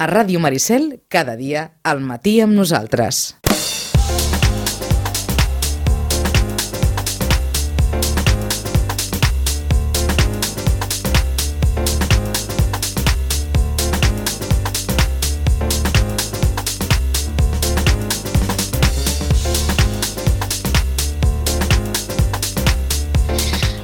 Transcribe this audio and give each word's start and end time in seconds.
A 0.00 0.06
Ràdio 0.08 0.40
Maricel, 0.40 1.02
cada 1.12 1.34
dia, 1.36 1.74
al 1.84 1.98
matí 2.00 2.38
amb 2.40 2.56
nosaltres. 2.56 3.34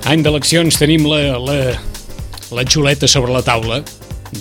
Any 0.09 0.25
d'eleccions 0.25 0.81
tenim 0.81 1.05
la, 1.05 1.21
la, 1.37 1.61
la 2.57 2.65
xuleta 2.65 3.05
sobre 3.05 3.37
la 3.37 3.45
taula 3.45 3.83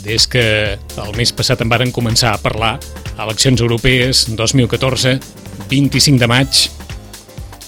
des 0.04 0.28
que 0.28 0.46
el 0.76 1.12
mes 1.18 1.32
passat 1.36 1.62
en 1.64 1.72
varen 1.72 1.94
començar 1.96 2.34
a 2.34 2.42
parlar 2.42 2.76
eleccions 3.16 3.62
europees 3.62 4.26
2014 4.36 5.20
25 5.70 6.20
de 6.20 6.28
maig 6.28 6.66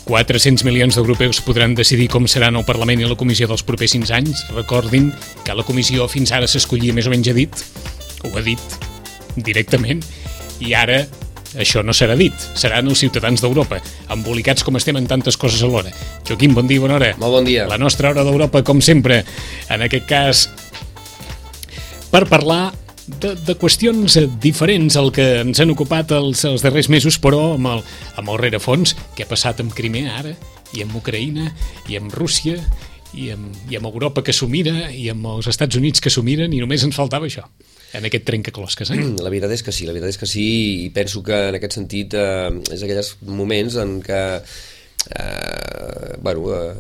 400 0.08 0.64
milions 0.64 0.96
d'europeus 0.96 1.42
podran 1.44 1.76
decidir 1.76 2.08
com 2.08 2.28
seran 2.32 2.56
el 2.56 2.66
Parlament 2.66 3.04
i 3.04 3.08
la 3.08 3.18
Comissió 3.20 3.48
dels 3.50 3.64
propers 3.68 3.92
5 3.92 4.14
anys. 4.16 4.46
Recordin 4.56 5.12
que 5.44 5.56
la 5.56 5.66
Comissió 5.68 6.08
fins 6.08 6.32
ara 6.32 6.48
s'escollia 6.48 6.96
més 6.96 7.10
o 7.10 7.12
menys 7.12 7.28
a 7.28 7.36
dit, 7.36 7.64
ho 8.24 8.32
ha 8.32 8.44
dit 8.46 8.78
directament, 9.36 10.00
i 10.64 10.72
ara 10.74 11.02
això 11.60 11.84
no 11.84 11.96
serà 11.96 12.16
dit, 12.20 12.34
seran 12.56 12.88
els 12.88 13.04
ciutadans 13.04 13.44
d'Europa, 13.44 13.82
embolicats 14.14 14.64
com 14.64 14.80
estem 14.80 14.98
en 15.00 15.08
tantes 15.12 15.38
coses 15.40 15.64
alhora. 15.64 15.92
Joaquim, 16.28 16.56
bon 16.56 16.72
dia, 16.72 16.82
bona 16.84 16.98
hora. 16.98 17.14
Molt 17.20 17.40
bon 17.40 17.48
dia. 17.48 17.68
La 17.68 17.80
nostra 17.82 18.12
hora 18.12 18.24
d'Europa, 18.24 18.64
com 18.68 18.80
sempre, 18.84 19.24
en 19.70 19.84
aquest 19.86 20.08
cas, 20.08 20.48
per 22.12 22.26
parlar 22.30 22.74
de, 23.08 23.34
de 23.48 23.56
qüestions 23.60 24.18
diferents 24.44 24.98
al 25.00 25.12
que 25.16 25.26
ens 25.44 25.62
han 25.64 25.72
ocupat 25.74 26.12
els, 26.18 26.44
els 26.48 26.66
darrers 26.66 26.90
mesos, 26.92 27.20
però 27.24 27.54
amb 27.56 27.72
el, 27.72 27.86
amb 28.20 28.34
el 28.34 28.42
rerefons, 28.44 28.96
què 29.16 29.26
ha 29.26 29.32
passat 29.32 29.64
amb 29.64 29.76
Crimea 29.76 30.20
ara, 30.20 30.36
i 30.76 30.84
amb 30.84 30.96
Ucraïna, 31.00 31.48
i 31.88 32.00
amb 32.00 32.14
Rússia, 32.14 32.60
i 33.16 33.32
amb, 33.32 33.56
i 33.72 33.80
amb 33.80 33.88
Europa 33.88 34.24
que 34.26 34.36
s'ho 34.36 34.50
mira, 34.52 34.90
i 34.92 35.08
amb 35.14 35.26
els 35.32 35.48
Estats 35.50 35.80
Units 35.80 36.04
que 36.04 36.12
s'ho 36.12 36.26
miren, 36.28 36.54
i 36.54 36.62
només 36.64 36.84
ens 36.84 36.98
faltava 36.98 37.30
això 37.30 37.48
en 37.96 38.04
aquest 38.04 38.26
trencaclosques, 38.28 38.90
eh? 38.92 39.04
La 39.24 39.32
veritat 39.32 39.54
és 39.56 39.64
que 39.64 39.72
sí, 39.72 39.88
la 39.88 39.94
veritat 39.96 40.12
és 40.12 40.20
que 40.20 40.28
sí, 40.28 40.48
i 40.84 40.90
penso 40.96 41.24
que 41.26 41.38
en 41.50 41.56
aquest 41.58 41.78
sentit 41.80 42.18
eh, 42.20 42.50
és 42.76 42.84
aquells 42.84 43.14
moments 43.24 43.78
en 43.80 44.02
què 44.04 44.24
eh, 45.16 46.18
bueno, 46.20 46.52
eh, 46.52 46.74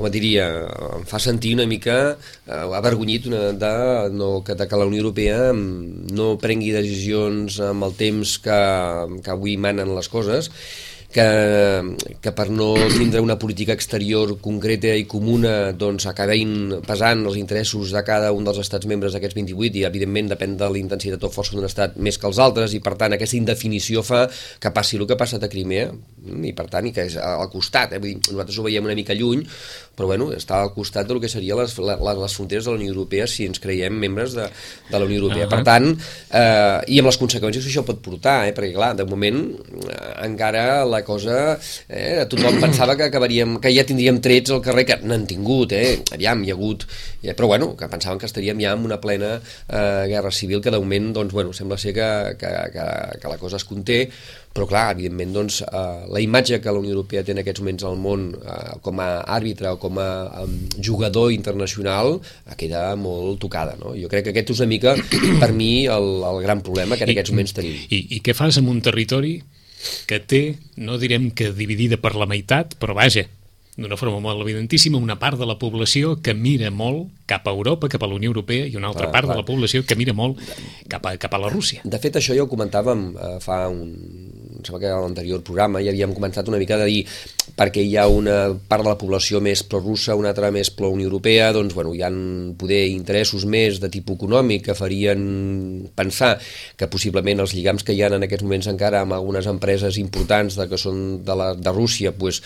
com 0.00 0.08
et 0.08 0.14
diria, 0.16 0.46
em 0.96 1.02
fa 1.08 1.20
sentir 1.20 1.52
una 1.58 1.66
mica 1.68 1.96
eh, 2.16 2.76
avergonyit 2.78 3.28
una, 3.28 3.42
de, 3.52 3.72
no, 4.16 4.30
que, 4.46 4.56
de 4.56 4.66
que 4.66 4.78
la 4.80 4.88
Unió 4.88 5.04
Europea 5.04 5.50
no 5.52 6.30
prengui 6.40 6.72
decisions 6.72 7.60
amb 7.68 7.84
el 7.84 7.98
temps 7.98 8.38
que, 8.40 8.60
que 9.20 9.34
avui 9.34 9.58
manen 9.60 9.92
les 9.92 10.08
coses 10.08 10.48
que, 11.10 11.96
que 12.22 12.32
per 12.32 12.46
no 12.54 12.70
tindre 12.94 13.20
una 13.20 13.36
política 13.38 13.74
exterior 13.74 14.36
concreta 14.42 14.92
i 14.94 15.08
comuna 15.10 15.72
doncs 15.76 16.06
acabin 16.06 16.78
pesant 16.86 17.24
els 17.26 17.38
interessos 17.40 17.90
de 17.94 18.02
cada 18.06 18.30
un 18.32 18.46
dels 18.46 18.60
estats 18.62 18.86
membres 18.90 19.16
d'aquests 19.16 19.36
28 19.40 19.82
i 19.82 19.86
evidentment 19.88 20.30
depèn 20.30 20.56
de 20.60 20.70
la 20.70 20.80
intensitat 20.80 21.26
o 21.26 21.32
força 21.34 21.56
d'un 21.56 21.66
estat 21.66 21.98
més 21.98 22.18
que 22.18 22.30
els 22.30 22.38
altres 22.38 22.76
i 22.78 22.82
per 22.84 22.94
tant 23.00 23.18
aquesta 23.18 23.38
indefinició 23.40 24.06
fa 24.06 24.28
que 24.62 24.72
passi 24.74 25.00
el 25.00 25.06
que 25.06 25.18
ha 25.18 25.22
passat 25.24 25.44
a 25.44 25.50
Crimea 25.50 25.90
i 26.20 26.52
per 26.56 26.66
tant 26.72 26.86
i 26.86 26.92
que 26.92 27.06
és 27.08 27.16
al 27.16 27.48
costat, 27.52 27.94
eh? 27.94 28.00
Vull 28.02 28.14
dir, 28.14 28.32
nosaltres 28.32 28.58
ho 28.58 28.66
veiem 28.66 28.88
una 28.88 28.98
mica 28.98 29.16
lluny 29.16 29.46
però 30.00 30.08
bueno, 30.08 30.30
està 30.32 30.62
al 30.64 30.70
costat 30.72 31.08
del 31.10 31.18
que 31.20 31.28
serien 31.28 31.58
les, 31.60 31.74
les, 31.76 32.00
les 32.00 32.34
fronteres 32.38 32.64
de 32.64 32.72
la 32.72 32.78
Unió 32.78 32.94
Europea 32.94 33.26
si 33.28 33.44
ens 33.44 33.60
creiem 33.60 33.98
membres 34.00 34.32
de, 34.32 34.46
de 34.88 34.96
la 34.96 35.04
Unió 35.04 35.18
Europea. 35.20 35.44
Uh 35.44 35.50
-huh. 35.50 35.56
Per 35.58 35.64
tant, 35.66 35.90
eh, 35.90 36.78
i 36.88 37.00
amb 37.00 37.10
les 37.10 37.18
conseqüències 37.20 37.60
que 37.60 37.68
això 37.68 37.84
pot 37.84 38.00
portar, 38.00 38.48
eh? 38.48 38.54
perquè 38.56 38.72
clar, 38.72 38.94
de 38.96 39.04
moment 39.04 39.38
eh, 39.90 40.24
encara 40.24 40.86
la 40.86 41.02
cosa, 41.04 41.58
eh, 41.88 42.24
tothom 42.30 42.60
pensava 42.60 42.96
que 42.96 43.10
acabaríem, 43.10 43.60
que 43.60 43.74
ja 43.74 43.84
tindríem 43.84 44.20
trets 44.20 44.50
al 44.50 44.62
carrer, 44.62 44.86
que 44.86 44.96
n'han 45.02 45.26
tingut, 45.26 45.72
eh? 45.72 46.00
aviam, 46.12 46.44
hi 46.44 46.50
ha 46.50 46.54
hagut, 46.54 46.86
eh, 47.22 47.34
però 47.34 47.46
bueno, 47.46 47.76
que 47.76 47.88
pensaven 47.88 48.18
que 48.18 48.26
estaríem 48.26 48.58
ja 48.58 48.72
en 48.72 48.84
una 48.84 49.00
plena 49.00 49.40
eh, 49.68 50.04
guerra 50.08 50.30
civil, 50.30 50.62
que 50.62 50.70
de 50.70 50.78
moment, 50.78 51.12
doncs, 51.12 51.32
bueno, 51.32 51.52
sembla 51.52 51.76
ser 51.76 51.92
que, 51.92 52.36
que, 52.38 52.48
que, 52.72 53.20
que 53.20 53.28
la 53.28 53.36
cosa 53.36 53.56
es 53.56 53.64
conté, 53.64 54.10
però 54.50 54.66
clar, 54.66 54.84
evidentment 54.96 55.34
doncs, 55.34 55.60
eh, 55.62 56.06
la 56.10 56.20
imatge 56.22 56.58
que 56.60 56.72
la 56.72 56.82
Unió 56.82 56.96
Europea 56.96 57.22
té 57.22 57.34
en 57.34 57.42
aquests 57.42 57.62
moments 57.62 57.86
al 57.86 57.98
món 58.02 58.26
eh, 58.34 58.56
com 58.82 58.98
a 59.02 59.08
àrbitre 59.38 59.70
o 59.70 59.78
com 59.82 60.00
a 60.02 60.10
um, 60.42 60.56
jugador 60.82 61.30
internacional 61.34 62.16
eh, 62.18 62.56
queda 62.58 62.82
molt 62.98 63.38
tocada. 63.42 63.76
No? 63.78 63.94
Jo 63.94 64.10
crec 64.10 64.26
que 64.26 64.34
aquest 64.34 64.50
és 64.56 64.62
una 64.64 64.72
mica, 64.72 64.96
per 65.42 65.52
mi, 65.54 65.86
el, 65.86 66.10
el 66.32 66.42
gran 66.42 66.64
problema 66.66 66.98
que 66.98 67.06
en 67.06 67.14
aquests 67.14 67.34
moments 67.34 67.54
tenim. 67.54 67.78
I, 67.88 68.02
i 68.18 68.22
què 68.26 68.34
fas 68.34 68.58
amb 68.58 68.72
un 68.74 68.82
territori 68.82 69.38
que 70.10 70.18
té, 70.18 70.42
no 70.82 70.98
direm 71.00 71.30
que 71.30 71.54
dividida 71.56 72.00
per 72.02 72.16
la 72.18 72.28
meitat, 72.28 72.74
però 72.82 72.98
vaja, 72.98 73.28
d'una 73.80 73.96
forma 73.96 74.18
molt 74.20 74.42
evidentíssima, 74.44 74.98
una 74.98 75.16
part 75.18 75.38
de 75.40 75.46
la 75.48 75.56
població 75.58 76.16
que 76.20 76.34
mira 76.34 76.70
molt 76.74 77.08
cap 77.30 77.46
a 77.48 77.54
Europa, 77.54 77.88
cap 77.88 78.02
a 78.02 78.08
la 78.10 78.18
Unió 78.18 78.32
Europea, 78.32 78.66
i 78.66 78.76
una 78.76 78.90
altra 78.90 79.08
ah, 79.08 79.12
part 79.14 79.28
clar. 79.28 79.36
de 79.36 79.42
la 79.42 79.46
població 79.46 79.84
que 79.86 79.96
mira 79.96 80.12
molt 80.16 80.40
cap 80.90 81.06
a, 81.06 81.14
cap 81.20 81.34
a 81.34 81.40
la 81.40 81.50
Rússia. 81.52 81.84
De 81.84 82.00
fet, 82.02 82.18
això 82.20 82.36
ja 82.36 82.44
ho 82.44 82.50
comentàvem 82.50 83.06
eh, 83.14 83.36
fa 83.42 83.62
un, 83.72 83.94
em 84.60 84.66
sembla 84.66 84.82
que 84.82 84.92
a 84.92 85.00
l'anterior 85.00 85.42
programa 85.46 85.82
ja 85.82 85.92
havíem 85.94 86.12
començat 86.16 86.48
una 86.52 86.60
mica 86.60 86.78
de 86.80 86.86
dir 86.90 87.00
perquè 87.56 87.82
hi 87.82 87.96
ha 87.98 88.06
una 88.08 88.54
part 88.68 88.84
de 88.84 88.92
la 88.92 88.98
població 89.00 89.40
més 89.42 89.62
pro-russa, 89.66 90.16
una 90.16 90.30
altra 90.30 90.52
més 90.54 90.70
pro-Unió 90.72 91.08
Europea, 91.08 91.50
doncs 91.56 91.74
bueno, 91.76 91.94
hi 91.96 92.04
han 92.06 92.20
poder 92.60 92.84
interessos 92.92 93.44
més 93.44 93.80
de 93.82 93.90
tipus 93.92 94.20
econòmic 94.20 94.68
que 94.68 94.76
farien 94.78 95.22
pensar 95.96 96.36
que 96.76 96.88
possiblement 96.92 97.42
els 97.42 97.54
lligams 97.56 97.84
que 97.86 97.96
hi 97.96 98.04
ha 98.04 98.12
en 98.12 98.26
aquests 98.26 98.46
moments 98.46 98.70
encara 98.70 99.02
amb 99.04 99.16
algunes 99.16 99.48
empreses 99.50 99.98
importants 100.02 100.58
de, 100.60 100.68
que 100.70 100.78
són 100.80 101.24
de, 101.24 101.36
la, 101.36 101.54
de 101.56 101.74
Rússia, 101.74 102.12
pues, 102.12 102.42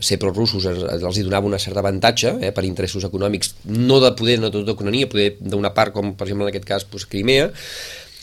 ser 0.00 0.16
prorussos 0.18 0.64
els 0.64 1.18
hi 1.18 1.24
donava 1.24 1.48
una 1.48 1.60
certa 1.60 1.82
avantatge 1.82 2.32
eh, 2.40 2.52
per 2.56 2.64
interessos 2.64 3.04
econòmics, 3.04 3.54
no 3.68 4.00
de 4.00 4.12
poder, 4.16 4.38
no 4.40 4.48
de 4.48 4.62
tota 4.62 4.72
economia, 4.72 5.08
poder 5.10 5.34
d'una 5.40 5.74
part 5.76 5.92
com 5.92 6.14
per 6.16 6.26
exemple 6.26 6.48
en 6.48 6.52
aquest 6.52 6.68
cas 6.68 6.86
pues, 6.88 7.04
Crimea, 7.04 7.50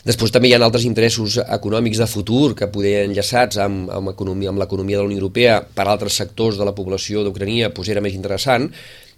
Després 0.06 0.32
també 0.32 0.48
hi 0.48 0.54
ha 0.56 0.60
altres 0.64 0.86
interessos 0.88 1.36
econòmics 1.42 2.00
de 2.00 2.08
futur 2.08 2.54
que 2.56 2.70
poder 2.72 3.02
enllaçats 3.04 3.58
amb, 3.60 3.90
amb, 3.92 4.12
economia, 4.14 4.48
amb 4.48 4.62
l'economia 4.62 4.96
de 4.96 5.04
la 5.04 5.10
Unió 5.10 5.20
Europea 5.20 5.58
per 5.60 5.84
altres 5.86 6.16
sectors 6.22 6.56
de 6.56 6.64
la 6.64 6.74
població 6.76 7.24
d'Ucrania 7.26 7.68
pues 7.76 7.90
era 7.92 8.00
més 8.00 8.16
interessant. 8.16 8.70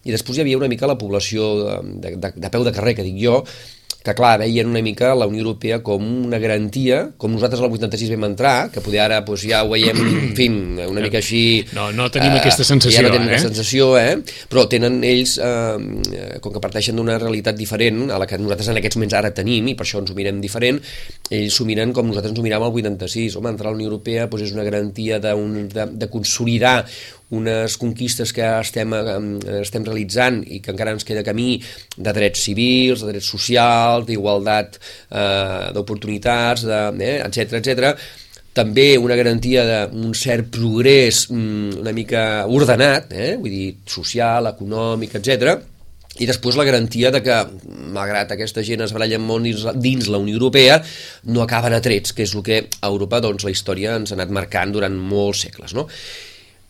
I 0.03 0.11
després 0.11 0.39
hi 0.39 0.43
havia 0.43 0.59
una 0.59 0.71
mica 0.71 0.91
la 0.91 0.99
població 0.99 1.53
de, 2.03 2.17
de, 2.19 2.33
de 2.35 2.51
peu 2.51 2.67
de 2.67 2.75
carrer, 2.75 2.97
que 2.99 3.07
dic 3.07 3.21
jo, 3.23 3.45
que 4.03 4.15
clar, 4.19 4.35
veien 4.43 4.71
una 4.71 4.83
mica 4.83 5.13
la 5.15 5.29
Unió 5.31 5.45
Europea 5.45 5.79
com 5.87 6.03
una 6.27 6.41
garantia, 6.43 7.05
com 7.17 7.33
nosaltres 7.35 7.63
al 7.63 7.71
86 7.71 8.11
vam 8.17 8.27
entrar, 8.31 8.55
que 8.75 8.83
poder 8.83 9.03
ara 9.05 9.21
doncs, 9.23 9.45
ja 9.47 9.63
ho 9.63 9.71
veiem, 9.71 9.99
en 10.03 10.35
fi, 10.39 10.49
una 10.89 11.05
mica 11.05 11.21
així... 11.21 11.43
No, 11.77 11.91
no 11.95 12.09
tenim 12.13 12.35
uh, 12.35 12.41
aquesta 12.41 12.67
sensació, 12.67 12.99
ja 12.99 13.07
no 13.07 13.15
tenen 13.15 13.37
eh? 13.37 13.41
sensació, 13.43 13.93
eh? 14.01 14.19
Però 14.51 14.67
tenen 14.71 15.01
ells, 15.07 15.37
eh, 15.39 16.39
com 16.43 16.55
que 16.55 16.63
parteixen 16.63 16.99
d'una 16.99 17.19
realitat 17.23 17.59
diferent 17.59 18.09
a 18.11 18.19
la 18.21 18.29
que 18.29 18.41
nosaltres 18.41 18.73
en 18.73 18.83
aquests 18.83 18.99
moments 18.99 19.19
ara 19.19 19.33
tenim, 19.37 19.71
i 19.71 19.77
per 19.79 19.87
això 19.87 20.03
ens 20.03 20.11
ho 20.11 20.19
mirem 20.19 20.43
diferent, 20.43 20.83
ells 21.31 21.57
s'ho 21.57 21.69
miren 21.69 21.95
com 21.95 22.11
nosaltres 22.11 22.35
ens 22.35 22.43
ho 22.43 22.47
miràvem 22.47 22.69
al 22.69 22.83
86. 22.83 23.39
Home, 23.39 23.55
entrar 23.55 23.71
a 23.71 23.77
la 23.77 23.79
Unió 23.79 23.93
Europea 23.93 24.27
doncs, 24.27 24.49
és 24.49 24.57
una 24.57 24.67
garantia 24.67 25.23
de, 25.23 25.35
un, 25.39 25.69
de, 25.71 25.89
de 26.03 26.11
consolidar 26.11 26.81
unes 27.33 27.77
conquistes 27.81 28.33
que 28.37 28.45
estem, 28.61 28.93
estem 29.61 29.87
realitzant 29.89 30.43
i 30.45 30.61
que 30.65 30.73
encara 30.75 30.93
ens 30.93 31.07
queda 31.09 31.25
camí 31.27 31.57
de 31.97 32.13
drets 32.13 32.45
civils, 32.49 33.05
de 33.05 33.15
drets 33.15 33.31
socials, 33.35 34.07
d'igualtat 34.09 34.77
eh, 34.79 35.71
d'oportunitats, 35.77 36.67
eh, 36.69 37.17
etc 37.25 37.59
etc 37.63 37.97
també 38.53 38.99
una 39.01 39.17
garantia 39.17 39.65
d'un 39.89 40.13
cert 40.13 40.51
progrés 40.53 41.25
mm, 41.31 41.81
una 41.81 41.93
mica 41.97 42.23
ordenat, 42.53 43.13
eh? 43.17 43.35
vull 43.41 43.53
dir, 43.53 43.69
social, 43.89 44.51
econòmic, 44.51 45.17
etc. 45.17 45.55
I 46.21 46.29
després 46.29 46.59
la 46.61 46.67
garantia 46.69 47.11
de 47.15 47.23
que, 47.25 47.39
malgrat 47.95 48.35
aquesta 48.35 48.65
gent 48.67 48.85
es 48.85 48.93
baralla 48.93 49.21
molt 49.23 49.49
dins, 49.49 49.65
dins 49.81 50.11
la 50.13 50.21
Unió 50.21 50.37
Europea, 50.37 50.77
no 51.33 51.41
acaben 51.45 51.73
a 51.73 51.81
trets, 51.81 52.13
que 52.13 52.27
és 52.27 52.37
el 52.37 52.45
que 52.45 52.61
a 52.69 52.93
Europa 52.93 53.23
doncs, 53.25 53.47
la 53.49 53.55
història 53.55 53.97
ens 53.97 54.13
ha 54.13 54.19
anat 54.19 54.35
marcant 54.37 54.77
durant 54.77 55.01
molts 55.01 55.47
segles. 55.47 55.73
No? 55.73 55.87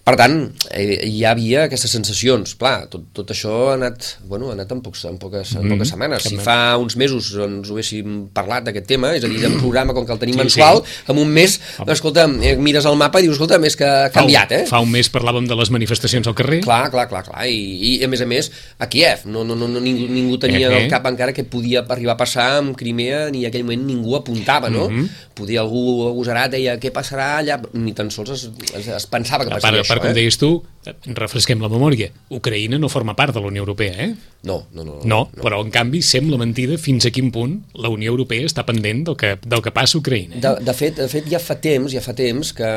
Per 0.02 0.16
tant, 0.18 0.32
eh, 0.74 0.96
hi 1.06 1.20
havia 1.30 1.68
aquestes 1.68 1.92
sensacions. 1.94 2.56
Clar, 2.58 2.88
tot, 2.90 3.04
tot 3.14 3.28
això 3.30 3.52
ha 3.68 3.74
anat, 3.76 4.16
bueno, 4.26 4.48
ha 4.50 4.56
anat 4.56 4.72
en, 4.74 4.80
pocs, 4.82 5.04
en, 5.06 5.18
poques, 5.22 5.52
en 5.54 5.68
poques 5.68 5.84
mm, 5.84 5.90
setmanes. 5.92 6.24
Si 6.26 6.38
fa 6.42 6.74
uns 6.82 6.96
mesos 6.98 7.28
ens 7.38 7.70
ho 7.70 7.76
haguéssim 7.76 8.16
parlat 8.34 8.66
d'aquest 8.66 8.88
tema, 8.90 9.12
és 9.14 9.22
a 9.22 9.30
dir, 9.30 9.38
d'un 9.44 9.54
programa 9.62 9.94
com 9.94 10.06
que 10.08 10.10
el 10.16 10.18
tenim 10.18 10.34
sí, 10.34 10.40
mensual, 10.42 10.82
sí. 10.82 11.04
en 11.14 11.20
un 11.22 11.30
mes, 11.30 11.54
escolta, 11.86 12.24
eh, 12.42 12.56
mires 12.58 12.88
el 12.90 12.98
mapa 12.98 13.22
i 13.22 13.28
dius, 13.28 13.36
escolta, 13.38 13.60
més 13.62 13.78
que 13.78 13.86
ha 13.86 14.10
canviat, 14.10 14.56
eh? 14.58 14.60
Fa 14.72 14.80
un 14.82 14.90
mes 14.90 15.06
parlàvem 15.14 15.46
de 15.46 15.60
les 15.60 15.70
manifestacions 15.70 16.26
al 16.26 16.34
carrer. 16.34 16.58
Clar, 16.66 16.80
clar, 16.90 17.06
clar, 17.12 17.22
clar. 17.28 17.46
I, 17.46 17.62
i 17.92 17.94
a 18.02 18.10
més 18.10 18.26
a 18.26 18.28
més, 18.32 18.50
a 18.82 18.90
Kiev, 18.90 19.22
no, 19.30 19.46
no, 19.46 19.54
no, 19.54 19.70
no 19.70 19.84
ningú, 19.86 20.10
ningú 20.10 20.40
tenia 20.42 20.66
eh, 20.66 20.72
eh. 20.72 20.82
al 20.82 20.90
cap 20.90 21.06
encara 21.12 21.36
que 21.36 21.46
podia 21.46 21.84
arribar 21.86 22.18
a 22.18 22.20
passar 22.24 22.48
amb 22.58 22.74
Crimea, 22.74 23.28
ni 23.30 23.46
en 23.46 23.54
aquell 23.54 23.62
moment 23.70 23.86
ningú 23.92 24.18
apuntava, 24.18 24.66
no? 24.66 24.90
Mm 24.90 24.98
-hmm. 24.98 25.30
Podia 25.38 25.62
algú 25.62 26.08
agosarat, 26.10 26.50
deia, 26.50 26.74
què 26.82 26.90
passarà 26.90 27.38
allà? 27.38 27.62
Ni 27.72 27.94
tan 27.94 28.10
sols 28.10 28.30
es, 28.30 28.50
es, 28.74 28.88
es 28.88 29.06
pensava 29.06 29.44
que 29.44 29.54
passaria 29.54 29.91
per, 30.00 30.08
això, 30.08 30.16
per, 30.16 30.52
com 30.56 30.81
eh? 30.81 30.81
Refresquem 31.14 31.62
la 31.62 31.70
memòria, 31.70 32.10
Ucraïna 32.34 32.78
no 32.80 32.90
forma 32.90 33.14
part 33.18 33.34
de 33.34 33.40
la 33.40 33.50
Unió 33.52 33.62
Europea, 33.62 33.94
eh? 34.02 34.14
No, 34.42 34.64
no, 34.74 34.82
no. 34.82 34.96
No, 35.04 35.18
no, 35.30 35.42
però 35.42 35.60
en 35.62 35.70
canvi 35.70 36.00
sembla 36.02 36.34
mentida 36.40 36.74
fins 36.80 37.06
a 37.06 37.12
quin 37.14 37.28
punt 37.30 37.54
la 37.78 37.92
Unió 37.92 38.10
Europea 38.10 38.48
està 38.48 38.64
pendent 38.66 39.04
del 39.06 39.16
que, 39.18 39.36
del 39.38 39.62
que 39.62 39.70
passa 39.70 39.94
a 39.94 40.00
Ucraïna. 40.00 40.40
Eh? 40.40 40.42
De, 40.42 40.50
de, 40.66 40.74
fet, 40.74 40.96
de 40.98 41.06
fet, 41.10 41.28
ja 41.30 41.38
fa 41.38 41.54
temps, 41.62 41.92
ja 41.94 42.02
fa 42.02 42.14
temps 42.18 42.50
que 42.58 42.70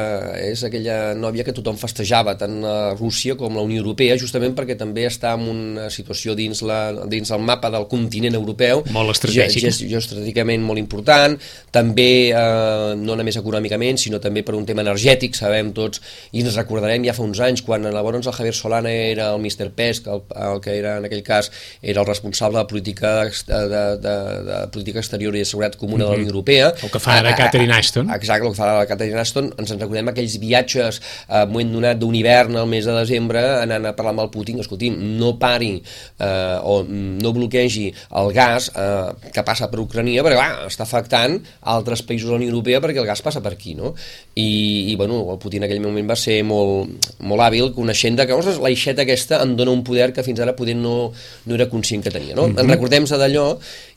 és 0.44 0.62
aquella 0.68 1.16
nòvia 1.18 1.46
que 1.48 1.56
tothom 1.58 1.80
festejava, 1.82 2.36
tant 2.38 2.60
a 2.62 2.76
Rússia 2.94 3.34
com 3.40 3.58
la 3.58 3.66
Unió 3.66 3.82
Europea, 3.82 4.20
justament 4.22 4.54
perquè 4.58 4.78
també 4.78 5.08
està 5.10 5.34
en 5.34 5.48
una 5.56 5.88
situació 5.94 6.38
dins, 6.38 6.62
la, 6.62 7.08
dins 7.10 7.34
el 7.34 7.42
mapa 7.42 7.74
del 7.74 7.90
continent 7.90 8.38
europeu. 8.38 8.86
Molt 8.94 9.16
estratègic. 9.16 9.66
Ge, 9.66 9.90
geoestratègicament 9.96 10.62
molt 10.62 10.82
important, 10.82 11.40
també 11.74 12.30
eh, 12.30 12.94
no 13.02 13.18
només 13.18 13.42
econòmicament, 13.42 13.98
sinó 14.06 14.22
també 14.22 14.46
per 14.46 14.54
un 14.54 14.70
tema 14.70 14.86
energètic, 14.86 15.34
sabem 15.34 15.74
tots, 15.74 16.04
i 16.38 16.46
ens 16.46 16.62
recordarem 16.62 17.10
ja 17.10 17.18
fa 17.18 17.26
uns 17.26 17.42
anys, 17.42 17.66
quan 17.66 17.90
llavors 17.96 18.28
el 18.28 18.34
Javier 18.34 18.56
Solana 18.56 18.92
era 18.92 19.32
el 19.34 19.42
Mr. 19.42 19.72
Pesc, 19.76 20.08
el, 20.08 20.24
el 20.36 20.62
que 20.62 20.78
era 20.78 20.98
en 21.00 21.06
aquell 21.08 21.24
cas 21.24 21.52
era 21.82 22.02
el 22.02 22.08
responsable 22.08 22.60
de 22.60 22.66
política, 22.66 23.16
de, 23.26 23.60
de, 23.74 23.84
de, 24.04 24.16
de 24.50 24.60
política 24.74 25.00
exterior 25.00 25.36
i 25.36 25.44
de 25.44 25.46
seguretat 25.46 25.80
comuna 25.80 26.06
mm 26.06 26.08
-hmm. 26.08 26.12
de 26.12 26.18
la 26.18 26.22
Unió 26.22 26.34
Europea. 26.34 26.74
El 26.84 26.92
que 26.92 27.00
fa 27.00 27.20
ara 27.20 27.36
Catherine 27.36 27.74
Ashton. 27.74 28.10
Exacte, 28.10 28.46
el 28.46 28.52
que 28.54 28.58
fa 28.58 28.72
ara 28.72 28.86
Catherine 28.88 29.20
Ashton. 29.20 29.54
Ens 29.58 29.72
en 29.72 29.80
recordem 29.80 30.08
aquells 30.08 30.38
viatges 30.40 31.02
a 31.28 31.44
eh, 31.44 31.46
moment 31.48 31.72
donat 31.74 31.98
d'un 31.98 32.16
hivern 32.16 32.56
al 32.56 32.68
mes 32.68 32.86
de 32.86 32.92
desembre 32.92 33.40
anant 33.62 33.86
a 33.86 33.96
parlar 33.96 34.14
amb 34.14 34.22
el 34.26 34.30
Putin, 34.30 34.60
escolti'm, 34.60 34.96
no 35.20 35.38
pari 35.40 35.82
eh, 36.20 36.60
o 36.64 36.84
no 36.88 37.34
bloquegi 37.34 37.94
el 38.12 38.34
gas 38.34 38.72
eh, 38.76 39.30
que 39.32 39.44
passa 39.44 39.70
per 39.72 39.80
Ucrania 39.80 40.24
perquè 40.24 40.40
va, 40.40 40.68
està 40.70 40.84
afectant 40.84 41.40
altres 41.62 42.04
països 42.06 42.30
de 42.30 42.36
la 42.36 42.42
Unió 42.42 42.50
Europea 42.50 42.82
perquè 42.84 43.02
el 43.02 43.10
gas 43.10 43.24
passa 43.26 43.42
per 43.42 43.54
aquí, 43.54 43.76
no? 43.76 43.94
I, 44.36 44.92
i 44.92 44.96
bueno, 44.96 45.22
el 45.32 45.40
Putin 45.40 45.64
en 45.64 45.70
aquell 45.70 45.84
moment 45.84 46.10
va 46.10 46.18
ser 46.20 46.42
molt, 46.48 46.92
molt 47.20 47.46
hàbil 47.46 47.72
coneixent 47.86 48.18
que 48.26 48.36
ostres, 48.36 48.60
la 48.64 48.72
ixeta 48.74 49.06
aquesta 49.06 49.42
em 49.46 49.56
dona 49.56 49.74
un 49.76 49.84
poder 49.86 50.12
que 50.16 50.26
fins 50.26 50.42
ara 50.44 50.56
poder 50.58 50.76
no, 50.80 51.14
no 51.46 51.56
era 51.56 51.70
conscient 51.72 52.04
que 52.04 52.12
tenia. 52.12 52.36
No? 52.36 52.48
Mm 52.48 52.56
-hmm. 52.56 52.66
En 52.66 52.74
recordem-se 52.76 53.16
d'allò 53.22 53.48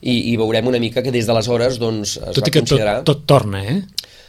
i, 0.01 0.31
i 0.31 0.37
veurem 0.37 0.67
una 0.67 0.79
mica 0.79 1.01
que 1.01 1.11
des 1.11 1.25
d'aleshores 1.25 1.79
doncs, 1.79 2.17
es 2.17 2.35
tot 2.35 2.45
va 2.45 2.51
que 2.51 2.59
considerar... 2.59 3.03
tot, 3.03 3.17
tot 3.17 3.25
torna, 3.25 3.63
eh? 3.63 3.81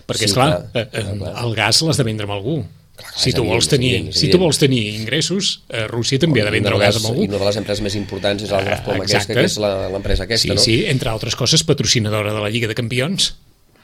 Perquè, 0.06 0.26
Sí, 0.26 0.32
esclar, 0.32 0.70
clar, 0.72 0.82
eh, 0.82 0.88
clar, 0.90 1.18
clar. 1.18 1.44
el 1.44 1.54
gas 1.54 1.82
l'has 1.82 1.96
de 1.96 2.04
vendre 2.04 2.24
amb 2.24 2.32
algú. 2.32 2.64
clar, 2.96 3.12
si 3.16 3.32
tu, 3.32 3.44
vols 3.44 3.68
tenir, 3.68 3.94
evident, 3.94 4.12
si 4.12 4.28
tu 4.28 4.38
vols 4.38 4.58
tenir 4.58 4.82
ingressos, 5.00 5.62
eh, 5.68 5.86
Rússia 5.86 6.18
també 6.18 6.42
ha 6.42 6.44
de 6.44 6.50
vendre 6.50 6.70
el 6.74 6.76
Una 6.76 6.86
gas 6.86 6.96
amb 6.96 7.06
algú. 7.06 7.22
I 7.22 7.28
una 7.28 7.38
de 7.38 7.44
les 7.44 7.56
empreses 7.56 7.82
més 7.82 7.94
importants 7.94 8.42
és 8.42 8.50
el 8.50 8.64
Gazprom 8.64 8.96
Eh, 8.96 9.04
aquesta, 9.04 9.34
que 9.34 9.44
és 9.44 9.56
l'empresa 9.58 10.24
aquesta, 10.24 10.48
sí, 10.48 10.54
no? 10.54 10.60
sí, 10.60 10.84
entre 10.86 11.08
altres 11.08 11.36
coses, 11.36 11.64
patrocinadora 11.64 12.34
de 12.34 12.40
la 12.40 12.50
Lliga 12.50 12.68
de 12.68 12.74
Campions. 12.74 13.34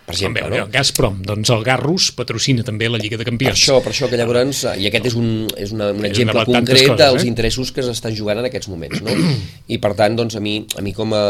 Per 0.07 0.15
exemple, 0.15 0.43
També, 0.45 0.59
no? 0.61 0.65
el 0.67 0.71
Gazprom, 0.71 1.17
doncs 1.27 1.51
el 1.51 1.65
gas 1.67 1.81
rus 1.83 2.13
patrocina 2.15 2.63
també 2.63 2.87
la 2.89 2.99
Lliga 3.03 3.17
de 3.19 3.25
Per 3.25 3.33
Campions. 3.33 3.59
això, 3.59 3.81
per 3.83 3.91
això 3.91 4.07
que 4.09 4.17
llavors, 4.17 4.61
eh, 4.65 4.77
i 4.79 4.87
aquest 4.87 5.07
és 5.11 5.17
un, 5.19 5.49
és 5.59 5.73
una, 5.75 5.89
un 5.91 6.05
És 6.05 6.13
exemple 6.13 6.45
tantes 6.45 6.55
concret 6.55 6.87
coses, 6.87 6.99
dels 7.01 7.25
eh? 7.25 7.27
interessos 7.27 7.73
que 7.73 7.83
s'estan 7.83 8.15
jugant 8.15 8.39
en 8.39 8.47
aquests 8.47 8.69
moments, 8.71 9.03
no? 9.03 9.11
I 9.75 9.79
per 9.83 9.95
tant, 9.99 10.15
doncs, 10.15 10.37
a 10.39 10.41
mi, 10.41 10.61
a 10.79 10.83
mi 10.87 10.93
com 10.95 11.11
a 11.13 11.25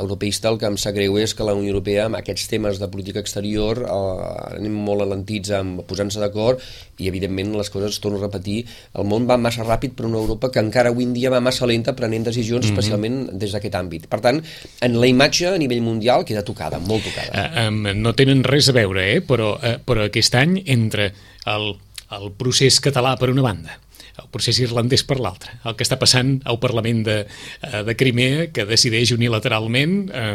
europeista 0.00 0.48
el 0.48 0.56
que 0.58 0.66
em 0.70 0.78
sap 0.80 0.94
greu 0.96 1.18
és 1.20 1.34
que 1.36 1.44
la 1.44 1.52
Unió 1.54 1.68
Europea 1.74 2.06
amb 2.08 2.16
aquests 2.18 2.48
temes 2.48 2.80
de 2.80 2.88
política 2.88 3.20
exterior 3.20 3.82
eh, 3.84 4.56
anem 4.56 4.72
molt 4.88 5.04
alentits 5.04 5.52
amb 5.56 5.84
posant-se 5.88 6.20
d'acord 6.22 6.62
i 7.02 7.08
evidentment 7.10 7.52
les 7.58 7.68
coses, 7.72 7.98
torno 8.00 8.18
a 8.20 8.24
repetir, 8.26 8.62
el 8.96 9.04
món 9.08 9.24
va 9.28 9.36
massa 9.36 9.64
ràpid 9.66 9.94
per 9.98 10.06
una 10.06 10.20
Europa 10.22 10.50
que 10.54 10.60
encara 10.62 10.92
avui 10.92 11.04
en 11.04 11.12
dia 11.16 11.30
va 11.32 11.40
massa 11.42 11.66
lenta 11.66 11.94
prenent 11.98 12.24
decisions, 12.28 12.62
Mhm. 12.64 12.72
especialment 12.72 13.16
des 13.38 13.52
d'aquest 13.52 13.74
àmbit. 13.74 14.06
Per 14.08 14.20
tant, 14.20 14.38
en 14.80 15.00
la 15.00 15.06
imatge 15.10 15.48
a 15.48 15.58
nivell 15.58 15.82
mundial 15.82 16.24
queda 16.24 16.44
tocada, 16.44 16.78
molt 16.78 17.02
tocada. 17.04 17.50
Eh, 17.52 17.68
um, 17.68 17.81
no 17.94 18.14
tenen 18.18 18.44
res 18.46 18.70
a 18.70 18.76
veure, 18.76 19.08
eh? 19.16 19.22
però, 19.26 19.56
eh, 19.62 19.78
però 19.82 20.06
aquest 20.06 20.36
any 20.38 20.60
entre 20.70 21.12
el, 21.50 21.72
el 22.14 22.28
procés 22.38 22.80
català 22.84 23.16
per 23.20 23.32
una 23.34 23.44
banda 23.46 23.82
el 24.20 24.28
procés 24.32 24.58
irlandès 24.60 25.04
per 25.08 25.18
l'altra. 25.22 25.54
El 25.68 25.76
que 25.78 25.84
està 25.86 25.96
passant 26.00 26.34
al 26.48 26.58
Parlament 26.60 27.02
de, 27.06 27.16
eh, 27.24 27.82
de 27.86 27.94
Crimea, 27.96 28.48
que 28.52 28.66
decideix 28.68 29.14
unilateralment 29.14 29.94
eh, 30.12 30.32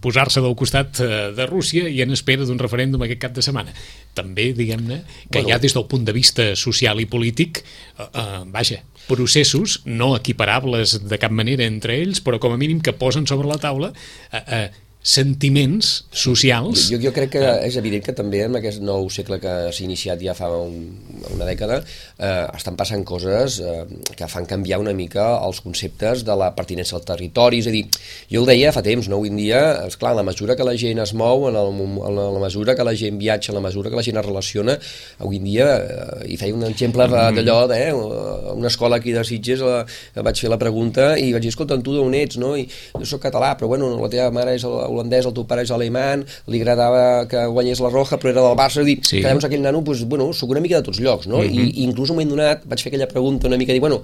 posar-se 0.00 0.42
del 0.44 0.56
costat 0.58 1.02
eh, 1.04 1.08
de 1.36 1.46
Rússia 1.48 1.88
i 1.92 2.00
en 2.04 2.14
espera 2.16 2.46
d'un 2.48 2.60
referèndum 2.60 3.04
aquest 3.04 3.22
cap 3.26 3.36
de 3.36 3.44
setmana. 3.44 3.74
També, 4.16 4.52
diguem-ne, 4.56 5.02
que 5.30 5.42
Bueno. 5.42 5.52
ja 5.52 5.58
des 5.60 5.74
del 5.76 5.86
punt 5.86 6.06
de 6.08 6.16
vista 6.16 6.54
social 6.56 7.00
i 7.00 7.06
polític, 7.06 7.62
eh, 7.98 8.08
eh, 8.08 8.42
vaja, 8.46 8.82
processos 9.08 9.80
no 9.84 10.14
equiparables 10.16 11.08
de 11.08 11.18
cap 11.18 11.32
manera 11.32 11.64
entre 11.64 11.96
ells, 12.00 12.20
però 12.24 12.40
com 12.40 12.52
a 12.52 12.60
mínim 12.60 12.80
que 12.80 12.92
posen 12.92 13.26
sobre 13.26 13.48
la 13.48 13.60
taula 13.60 13.92
eh, 14.32 14.42
eh, 14.46 14.70
sentiments 15.02 16.04
socials 16.10 16.88
Jo, 16.90 16.98
jo 17.00 17.12
crec 17.14 17.36
que 17.36 17.44
és 17.64 17.76
evident 17.80 18.04
que 18.04 18.16
també 18.16 18.42
en 18.44 18.58
aquest 18.58 18.82
nou 18.84 19.06
segle 19.12 19.38
que 19.42 19.54
s'ha 19.70 19.84
iniciat 19.84 20.20
ja 20.22 20.34
fa 20.36 20.50
un, 20.52 20.90
una 21.34 21.46
dècada 21.48 21.80
eh, 21.82 22.46
estan 22.56 22.76
passant 22.76 23.04
coses 23.06 23.60
eh, 23.62 23.84
que 24.18 24.28
fan 24.30 24.46
canviar 24.48 24.80
una 24.82 24.94
mica 24.96 25.28
els 25.46 25.60
conceptes 25.64 26.24
de 26.26 26.34
la 26.38 26.50
pertinença 26.56 26.96
al 26.98 27.04
territori, 27.06 27.60
és 27.62 27.68
a 27.70 27.74
dir, 27.74 27.84
jo 28.30 28.42
el 28.42 28.48
deia 28.50 28.72
fa 28.74 28.82
temps, 28.84 29.08
no? 29.10 29.18
avui 29.18 29.32
en 29.32 29.38
dia, 29.38 29.60
esclar, 29.86 30.12
en 30.14 30.20
la 30.20 30.26
mesura 30.26 30.56
que 30.58 30.66
la 30.66 30.74
gent 30.78 31.02
es 31.02 31.14
mou, 31.18 31.48
en, 31.48 31.58
el, 31.58 31.82
en 32.08 32.18
la 32.18 32.42
mesura 32.42 32.74
que 32.78 32.86
la 32.86 32.94
gent 32.98 33.18
viatja, 33.20 33.52
en 33.52 33.58
la 33.58 33.64
mesura 33.64 33.90
que 33.90 33.98
la 33.98 34.04
gent 34.06 34.18
es 34.20 34.26
relaciona, 34.26 34.76
avui 35.18 35.40
en 35.40 35.48
dia, 35.48 35.68
eh, 35.78 36.32
i 36.34 36.38
feia 36.40 36.56
un 36.56 36.66
exemple 36.68 37.08
d'allò, 37.10 37.58
eh, 37.74 37.92
una 37.94 38.70
escola 38.70 38.98
aquí 38.98 39.14
de 39.14 39.24
Sitges, 39.26 39.64
la, 39.64 39.82
vaig 40.26 40.40
fer 40.40 40.52
la 40.52 40.60
pregunta 40.60 41.10
i 41.18 41.32
vaig 41.34 41.46
dir, 41.46 41.54
escolta, 41.54 41.78
tu 41.82 41.96
d'on 41.96 42.16
ets, 42.18 42.38
no? 42.42 42.54
I 42.58 42.66
jo 42.68 43.06
soc 43.14 43.24
català, 43.28 43.54
però 43.58 43.70
bueno, 43.74 43.90
la 44.02 44.10
teva 44.12 44.30
mare 44.34 44.56
és 44.58 44.66
holandès, 44.88 45.26
el 45.28 45.34
teu 45.36 45.46
pare 45.48 45.62
és 45.66 45.72
alemany, 45.74 46.24
li 46.48 46.62
agradava 46.62 47.26
que 47.30 47.44
guanyés 47.52 47.82
la 47.84 47.92
Roja, 47.92 48.18
però 48.18 48.32
era 48.32 48.44
del 48.46 48.56
Barça, 48.58 48.84
dir, 48.84 48.98
Sí. 49.04 49.20
que 49.20 49.28
aquell 49.28 49.62
nano, 49.62 49.82
doncs, 49.82 50.04
bueno, 50.08 50.32
soc 50.32 50.50
una 50.50 50.60
mica 50.60 50.76
de 50.76 50.82
tots 50.82 51.00
llocs, 51.00 51.26
no? 51.26 51.38
Mm 51.38 51.48
-hmm. 51.48 51.68
I, 51.74 51.80
I 51.80 51.84
inclús 51.84 52.10
un 52.10 52.16
moment 52.16 52.30
donat 52.30 52.66
vaig 52.66 52.82
fer 52.82 52.90
aquella 52.90 53.08
pregunta 53.08 53.46
una 53.46 53.56
mica, 53.56 53.72
dir, 53.72 53.80
bueno, 53.80 54.02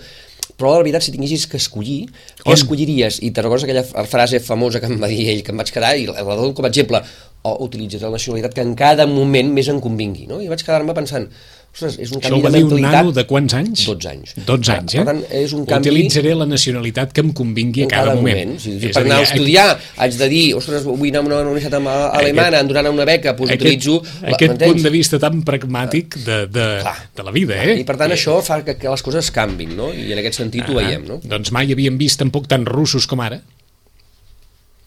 però 0.57 0.71
la 0.73 0.83
veritat, 0.83 1.03
si 1.03 1.13
tinguessis 1.13 1.47
que 1.47 1.57
escollir, 1.57 2.07
què 2.07 2.53
On? 2.53 2.55
escolliries? 2.55 3.19
I 3.23 3.31
te 3.31 3.43
recordes 3.43 3.65
aquella 3.65 3.83
frase 4.07 4.41
famosa 4.41 4.81
que 4.81 4.87
em 4.87 5.01
va 5.03 5.09
dir 5.09 5.29
ell, 5.29 5.43
que 5.43 5.51
em 5.51 5.59
vaig 5.59 5.73
quedar, 5.73 5.97
i 5.99 6.07
la 6.07 6.23
la 6.23 6.37
dono 6.37 6.55
com 6.55 6.65
a 6.65 6.69
exemple, 6.69 7.01
o 7.43 7.57
utilitzes 7.65 8.03
la 8.03 8.11
nacionalitat 8.11 8.55
que 8.55 8.63
en 8.63 8.75
cada 8.75 9.07
moment 9.07 9.51
més 9.53 9.69
em 9.69 9.81
convingui, 9.81 10.27
no? 10.27 10.41
I 10.41 10.49
vaig 10.49 10.63
quedar-me 10.65 10.95
pensant, 10.95 11.29
ostres, 11.75 11.97
és 11.99 12.11
un 12.15 12.21
Això 12.21 12.29
canvi 12.31 12.39
ho 12.39 12.43
va 12.45 12.51
de 12.55 12.59
dir 12.63 12.65
un 12.79 12.85
nano 12.87 13.11
de 13.17 13.25
quants 13.27 13.55
anys? 13.59 13.83
12 13.89 14.09
anys. 14.11 14.35
12 14.47 14.71
anys, 14.75 14.95
eh? 14.95 15.01
Per 15.03 15.07
tant, 15.11 15.23
és 15.43 15.53
un 15.57 15.65
canvi... 15.67 15.91
Utilitzaré 15.91 16.35
la 16.39 16.47
nacionalitat 16.47 17.13
que 17.17 17.25
em 17.25 17.33
convingui 17.35 17.83
a 17.83 17.89
en 17.89 17.91
cada, 17.91 18.15
moment. 18.15 18.55
Si, 18.63 18.77
si 18.79 18.91
És 18.93 18.95
per 18.97 19.03
anar 19.03 19.17
a 19.19 19.25
aquí- 19.25 19.33
estudiar 19.35 19.67
haig 20.05 20.19
de 20.21 20.29
dir, 20.31 20.45
ostres, 20.59 20.87
vull 20.87 21.11
anar 21.11 21.25
a 21.25 21.27
una 21.29 21.41
universitat 21.51 21.75
alemana, 22.21 22.61
em 22.63 22.71
donaran 22.71 22.95
una 22.95 23.07
beca, 23.09 23.35
doncs 23.35 23.51
aquest, 23.57 23.67
utilitzo... 23.67 23.97
aquest 24.31 24.63
punt 24.63 24.83
de 24.87 24.93
vista 24.95 25.19
tan 25.23 25.43
pragmàtic 25.45 26.17
de, 26.25 26.39
de, 26.55 26.69
Clar. 26.87 26.95
de 27.19 27.27
la 27.27 27.35
vida, 27.35 27.59
eh? 27.65 27.75
I 27.83 27.89
per 27.89 27.99
tant 28.01 28.15
això 28.15 28.39
fa 28.47 28.61
que, 28.65 28.77
que 28.79 28.89
les 28.95 29.03
coses 29.03 29.33
canvin, 29.35 29.75
no? 29.77 29.91
I 29.93 30.13
en 30.15 30.23
aquest 30.23 30.39
sentit 30.45 30.71
ho 30.71 30.79
Ah, 30.79 30.83
veiem, 30.85 31.05
no? 31.11 31.19
Doncs 31.25 31.51
mai 31.55 31.75
havíem 31.75 31.99
vist 31.99 32.23
tampoc 32.23 32.47
tan 32.51 32.65
russos 32.71 33.07
com 33.11 33.21
ara. 33.27 33.41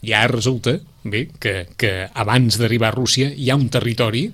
Ja 0.08 0.24
resulta, 0.30 0.78
bé, 1.04 1.28
que, 1.42 1.66
que 1.76 1.92
abans 2.14 2.58
d'arribar 2.62 2.92
a 2.92 2.96
Rússia 2.96 3.32
hi 3.36 3.50
ha 3.50 3.56
un 3.58 3.68
territori 3.74 4.28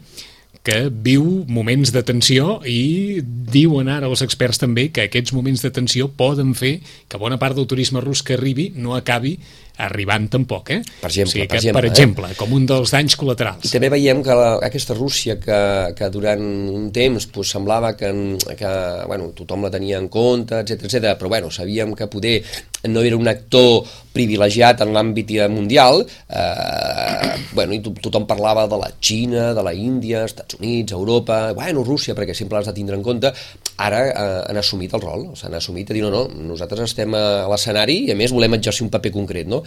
que 0.64 0.88
viu 0.88 1.44
moments 1.52 1.92
de 1.92 2.02
tensió 2.08 2.62
i 2.64 3.20
diuen 3.24 3.90
ara 3.92 4.08
els 4.08 4.24
experts 4.24 4.62
també 4.62 4.88
que 4.96 5.06
aquests 5.10 5.36
moments 5.36 5.64
de 5.66 5.72
tensió 5.76 6.08
poden 6.08 6.54
fer 6.56 6.78
que 7.12 7.20
bona 7.20 7.40
part 7.42 7.58
del 7.60 7.68
turisme 7.68 8.02
rus 8.04 8.24
que 8.24 8.38
arribi 8.38 8.72
no 8.76 8.96
acabi 8.96 9.38
arribant 9.82 10.28
tampoc, 10.30 10.70
eh? 10.70 10.82
Per 11.02 11.10
exemple, 11.10 11.30
o 11.30 11.34
sigui 11.34 11.48
per 11.48 11.50
que, 11.50 11.62
exemple, 11.62 11.80
per 11.80 11.88
eh? 11.88 11.92
exemple, 11.92 12.30
com 12.38 12.54
un 12.54 12.68
dels 12.70 12.94
danys 12.94 13.16
I 13.16 13.20
col·laterals. 13.24 13.72
també 13.74 13.90
veiem 13.96 14.22
que 14.26 14.36
la, 14.38 14.52
aquesta 14.70 14.94
Rússia 14.94 15.40
que, 15.42 15.60
que 15.98 16.10
durant 16.14 16.44
un 16.44 16.92
temps 16.94 17.26
pues, 17.34 17.50
semblava 17.56 17.96
que, 17.98 18.12
que 18.60 18.74
bueno, 19.10 19.32
tothom 19.34 19.66
la 19.66 19.74
tenia 19.74 19.98
en 19.98 20.12
compte, 20.14 20.62
etc 20.62 20.86
etc, 20.86 21.18
però 21.18 21.34
bueno, 21.34 21.50
sabíem 21.50 21.96
que 21.98 22.08
poder 22.08 22.38
no 22.84 23.02
era 23.02 23.16
un 23.18 23.28
actor 23.32 23.88
privilegiat 24.14 24.84
en 24.84 24.92
l'àmbit 24.94 25.32
mundial, 25.50 26.04
eh, 26.30 27.30
bueno, 27.56 27.74
i 27.74 27.80
to 27.82 27.94
tothom 28.04 28.28
parlava 28.30 28.68
de 28.68 28.78
la 28.78 28.92
Xina, 29.00 29.54
de 29.56 29.64
la 29.64 29.74
Índia, 29.74 30.26
Estats 30.26 30.60
Units, 30.60 30.92
Europa, 30.92 31.54
bueno, 31.54 31.84
Rússia, 31.84 32.14
perquè 32.14 32.36
sempre 32.36 32.60
l'has 32.60 32.68
de 32.68 32.76
tindre 32.76 32.96
en 33.00 33.02
compte, 33.02 33.32
ara 33.78 34.04
eh, 34.06 34.44
han 34.52 34.60
assumit 34.60 34.94
el 34.94 35.02
rol, 35.02 35.32
s'han 35.40 35.56
assumit 35.58 35.90
a 35.90 35.98
dir, 35.98 36.04
no, 36.04 36.12
no, 36.12 36.28
nosaltres 36.52 36.92
estem 36.92 37.16
a 37.18 37.48
l'escenari 37.50 38.04
i 38.10 38.14
a 38.14 38.20
més 38.20 38.36
volem 38.36 38.60
exercir 38.60 38.86
un 38.86 38.92
paper 38.94 39.14
concret, 39.16 39.50
no? 39.50 39.63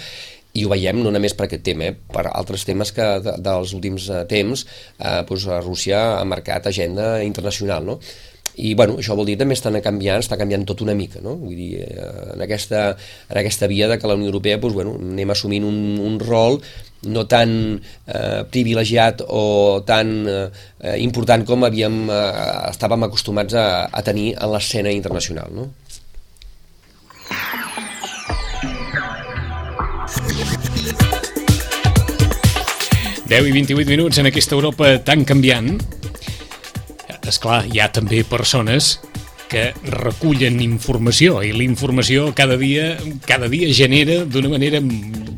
I 0.56 0.64
ho 0.64 0.70
veiem 0.72 1.02
no 1.04 1.12
només 1.12 1.34
per 1.36 1.46
aquest 1.46 1.64
tema, 1.66 1.90
eh, 1.90 1.96
per 2.12 2.26
altres 2.30 2.64
temes 2.68 2.92
que 2.96 3.08
de, 3.24 3.36
dels 3.44 3.74
últims 3.76 4.08
eh, 4.08 4.24
temps 4.30 4.64
eh, 4.64 5.20
doncs, 5.28 5.50
Rússia 5.66 6.00
ha 6.16 6.24
marcat 6.28 6.70
agenda 6.70 7.16
internacional, 7.26 7.84
no? 7.84 8.00
I 8.56 8.70
bueno, 8.72 8.94
això 8.96 9.12
vol 9.12 9.26
dir 9.28 9.34
també 9.36 9.52
estan 9.52 9.76
canviant, 9.84 10.22
està 10.22 10.38
canviant 10.40 10.62
tot 10.64 10.80
una 10.80 10.94
mica, 10.96 11.20
no? 11.20 11.34
Vull 11.36 11.58
dir, 11.58 11.70
eh, 11.84 12.32
en 12.32 12.44
aquesta, 12.46 12.88
en 13.28 13.40
aquesta 13.42 13.68
via 13.68 13.88
de 13.90 13.98
que 14.00 14.08
la 14.08 14.16
Unió 14.16 14.30
Europea 14.32 14.56
doncs, 14.62 14.76
bueno, 14.78 14.94
anem 14.96 15.34
assumint 15.34 15.66
un, 15.68 15.80
un 16.00 16.16
rol 16.22 16.62
no 17.06 17.26
tan 17.28 17.50
eh, 17.76 18.42
privilegiat 18.50 19.20
o 19.28 19.82
tan 19.86 20.14
eh, 20.24 20.96
important 21.04 21.44
com 21.44 21.68
havíem, 21.68 22.06
eh, 22.08 22.46
estàvem 22.72 23.04
acostumats 23.04 23.54
a, 23.60 23.66
a 23.92 24.02
tenir 24.06 24.32
en 24.40 24.54
l'escena 24.54 24.94
internacional, 24.94 25.52
no? 25.52 25.68
Deu 33.26 33.48
i 33.48 33.50
28 33.50 33.90
minuts 33.90 34.20
en 34.22 34.28
aquesta 34.28 34.54
Europa 34.54 34.92
tan 35.02 35.24
canviant. 35.26 35.72
És 37.26 37.40
clar, 37.42 37.64
hi 37.66 37.80
ha 37.82 37.88
també 37.90 38.20
persones 38.22 39.00
que 39.50 39.70
recullen 39.92 40.60
informació 40.64 41.40
i 41.46 41.52
la 41.54 41.64
informació 41.66 42.32
cada 42.34 42.58
dia 42.60 42.96
cada 43.26 43.48
dia 43.52 43.72
genera 43.74 44.24
d'una 44.24 44.50
manera 44.52 44.82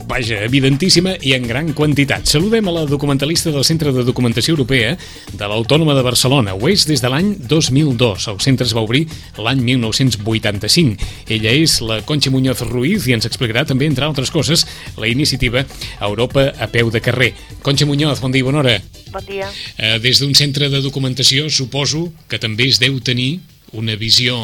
vaja, 0.08 0.40
evidentíssima 0.42 1.12
i 1.20 1.34
en 1.36 1.44
gran 1.46 1.74
quantitat. 1.76 2.24
Saludem 2.26 2.66
a 2.68 2.72
la 2.72 2.86
documentalista 2.88 3.52
del 3.52 3.64
Centre 3.64 3.92
de 3.92 4.02
Documentació 4.08 4.54
Europea 4.56 4.96
de 5.32 5.48
l'Autònoma 5.48 5.94
de 5.94 6.02
Barcelona. 6.02 6.54
Ho 6.56 6.70
és 6.72 6.86
des 6.88 7.02
de 7.04 7.10
l'any 7.12 7.34
2002. 7.44 8.28
El 8.32 8.40
centre 8.40 8.66
es 8.66 8.72
va 8.74 8.82
obrir 8.86 9.04
l'any 9.36 9.60
1985. 9.66 10.96
Ella 11.28 11.52
és 11.52 11.78
la 11.84 12.00
Conxa 12.08 12.32
Muñoz 12.32 12.64
Ruiz 12.70 13.06
i 13.06 13.14
ens 13.14 13.28
explicarà 13.28 13.66
també, 13.68 13.86
entre 13.86 14.08
altres 14.08 14.32
coses, 14.32 14.64
la 14.96 15.12
iniciativa 15.12 15.66
Europa 16.00 16.48
a 16.56 16.70
peu 16.72 16.90
de 16.90 17.04
carrer. 17.04 17.34
Conxa 17.62 17.86
Muñoz, 17.86 18.24
bon 18.24 18.32
dia, 18.32 18.48
bona 18.48 18.64
hora. 18.64 18.78
Bon 19.12 19.24
dia. 19.28 19.52
Eh, 19.76 19.98
des 20.00 20.24
d'un 20.24 20.34
centre 20.34 20.72
de 20.72 20.80
documentació 20.80 21.50
suposo 21.52 22.08
que 22.28 22.40
també 22.40 22.72
es 22.72 22.80
deu 22.80 22.96
tenir 23.04 23.42
una 23.72 23.96
visió 24.00 24.36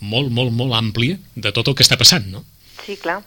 molt, 0.00 0.30
molt, 0.32 0.52
molt 0.56 0.76
àmplia 0.76 1.18
de 1.34 1.52
tot 1.52 1.68
el 1.68 1.76
que 1.76 1.84
està 1.86 1.98
passant, 2.00 2.26
no? 2.32 2.44
Sí, 2.84 2.96
clar. 3.00 3.20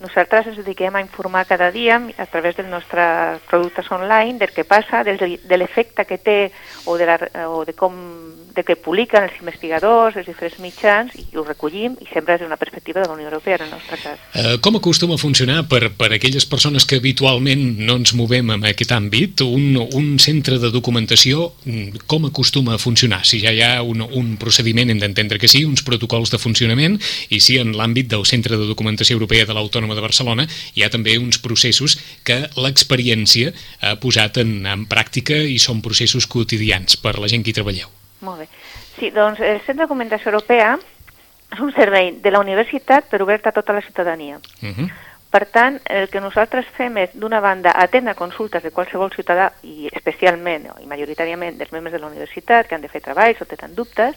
Nosaltres 0.00 0.48
ens 0.48 0.60
dediquem 0.62 0.94
a 0.96 1.02
informar 1.04 1.44
cada 1.44 1.70
dia 1.70 2.00
a 2.16 2.26
través 2.26 2.56
dels 2.56 2.70
nostres 2.72 3.42
productes 3.50 3.90
online 3.92 4.38
del 4.40 4.52
que 4.56 4.64
passa, 4.64 5.04
del, 5.04 5.38
de 5.44 5.56
l'efecte 5.60 6.06
que 6.08 6.16
té 6.18 6.38
o 6.86 6.96
de, 6.96 7.06
la, 7.06 7.18
o 7.52 7.64
de 7.68 7.76
com 7.76 7.96
de 8.54 8.64
que 8.64 8.76
publiquen 8.76 9.24
els 9.24 9.36
investigadors, 9.40 10.16
els 10.18 10.26
diferents 10.28 10.58
mitjans, 10.62 11.14
i 11.16 11.38
ho 11.38 11.44
recollim, 11.46 11.96
i 12.02 12.08
sempre 12.10 12.34
des 12.34 12.44
d'una 12.44 12.58
perspectiva 12.60 13.00
de 13.00 13.08
la 13.08 13.14
Unió 13.14 13.28
Europea, 13.28 13.56
en 13.60 13.66
el 13.68 13.70
nostre 13.76 13.98
cas. 14.00 14.18
Eh, 14.34 14.56
com 14.62 14.76
acostuma 14.76 15.16
a 15.16 15.22
funcionar 15.22 15.62
per, 15.70 15.92
per 15.96 16.10
aquelles 16.16 16.46
persones 16.50 16.86
que 16.86 16.98
habitualment 17.00 17.62
no 17.80 17.98
ens 18.00 18.14
movem 18.18 18.50
en 18.56 18.66
aquest 18.68 18.94
àmbit? 18.96 19.44
Un, 19.46 19.78
un 19.78 20.10
centre 20.22 20.58
de 20.62 20.72
documentació, 20.74 21.52
mm, 21.64 22.04
com 22.10 22.26
acostuma 22.28 22.74
a 22.76 22.82
funcionar? 22.82 23.22
Si 23.28 23.40
ja 23.42 23.54
hi 23.54 23.62
ha 23.64 23.72
un, 23.86 24.02
un 24.02 24.34
procediment, 24.40 24.90
hem 24.90 25.02
d'entendre 25.02 25.38
que 25.38 25.50
sí, 25.50 25.64
uns 25.64 25.84
protocols 25.86 26.34
de 26.34 26.42
funcionament, 26.42 26.98
i 27.30 27.40
si 27.40 27.58
en 27.62 27.74
l'àmbit 27.76 28.10
del 28.10 28.26
Centre 28.26 28.58
de 28.58 28.68
Documentació 28.68 29.18
Europea 29.18 29.46
de 29.46 29.56
l'Autònoma 29.56 29.89
de 29.94 30.04
Barcelona 30.04 30.46
hi 30.74 30.84
ha 30.84 30.90
també 30.90 31.18
uns 31.18 31.38
processos 31.38 31.98
que 32.24 32.42
l'experiència 32.56 33.52
ha 33.82 33.96
posat 34.00 34.40
en, 34.42 34.66
en 34.66 34.86
pràctica 34.90 35.34
i 35.34 35.58
són 35.58 35.82
processos 35.82 36.26
quotidians 36.26 36.96
per 36.96 37.18
la 37.18 37.28
gent 37.28 37.44
que 37.44 37.54
hi 37.54 37.58
treballeu. 37.60 37.90
Molt 38.26 38.44
bé. 38.44 38.48
Sí, 38.98 39.10
doncs 39.10 39.40
el 39.40 39.60
Centre 39.64 39.82
de 39.82 39.86
Documentació 39.86 40.32
Europea 40.32 40.74
és 41.50 41.60
un 41.60 41.72
servei 41.74 42.12
de 42.22 42.30
la 42.30 42.40
universitat 42.42 43.08
per 43.10 43.22
obert 43.24 43.46
a 43.46 43.54
tota 43.56 43.72
la 43.72 43.82
ciutadania. 43.82 44.38
Uh 44.62 44.68
-huh. 44.68 44.90
Per 45.30 45.46
tant, 45.46 45.78
el 45.84 46.08
que 46.10 46.20
nosaltres 46.20 46.66
fem 46.74 46.96
és, 46.98 47.10
d'una 47.14 47.38
banda, 47.40 47.70
atendre 47.78 48.16
consultes 48.18 48.64
de 48.64 48.72
qualsevol 48.74 49.12
ciutadà, 49.14 49.52
i 49.62 49.88
especialment 49.92 50.66
i 50.82 50.86
majoritàriament 50.90 51.56
dels 51.56 51.70
membres 51.70 51.92
de 51.92 52.00
la 52.00 52.08
universitat 52.08 52.66
que 52.66 52.74
han 52.74 52.82
de 52.82 52.88
fer 52.88 53.00
treballs 53.00 53.40
o 53.40 53.46
tenen 53.46 53.76
dubtes, 53.76 54.16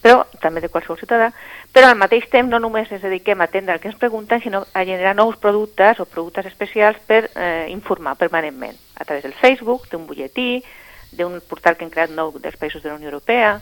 però 0.00 0.24
també 0.40 0.62
de 0.64 0.70
qualsevol 0.72 0.98
ciutadà, 0.98 1.30
però 1.72 1.90
al 1.90 1.98
mateix 2.00 2.26
temps 2.32 2.50
no 2.50 2.58
només 2.58 2.90
ens 2.92 3.02
dediquem 3.04 3.40
a 3.40 3.48
atendre 3.50 3.74
el 3.74 3.80
que 3.80 3.90
ens 3.92 3.98
pregunten, 4.00 4.40
sinó 4.40 4.64
a 4.72 4.84
generar 4.84 5.14
nous 5.16 5.36
productes 5.36 6.00
o 6.00 6.06
productes 6.08 6.46
especials 6.46 6.98
per 7.06 7.28
eh, 7.34 7.66
informar 7.68 8.16
permanentment, 8.16 8.76
a 8.96 9.04
través 9.04 9.24
del 9.24 9.34
Facebook, 9.34 9.88
d'un 9.90 10.06
butlletí, 10.06 10.64
d'un 11.12 11.40
portal 11.46 11.76
que 11.76 11.84
hem 11.84 11.92
creat 11.92 12.12
nou 12.14 12.32
dels 12.38 12.56
països 12.56 12.82
de 12.82 12.88
la 12.88 12.96
Unió 12.96 13.10
Europea, 13.10 13.58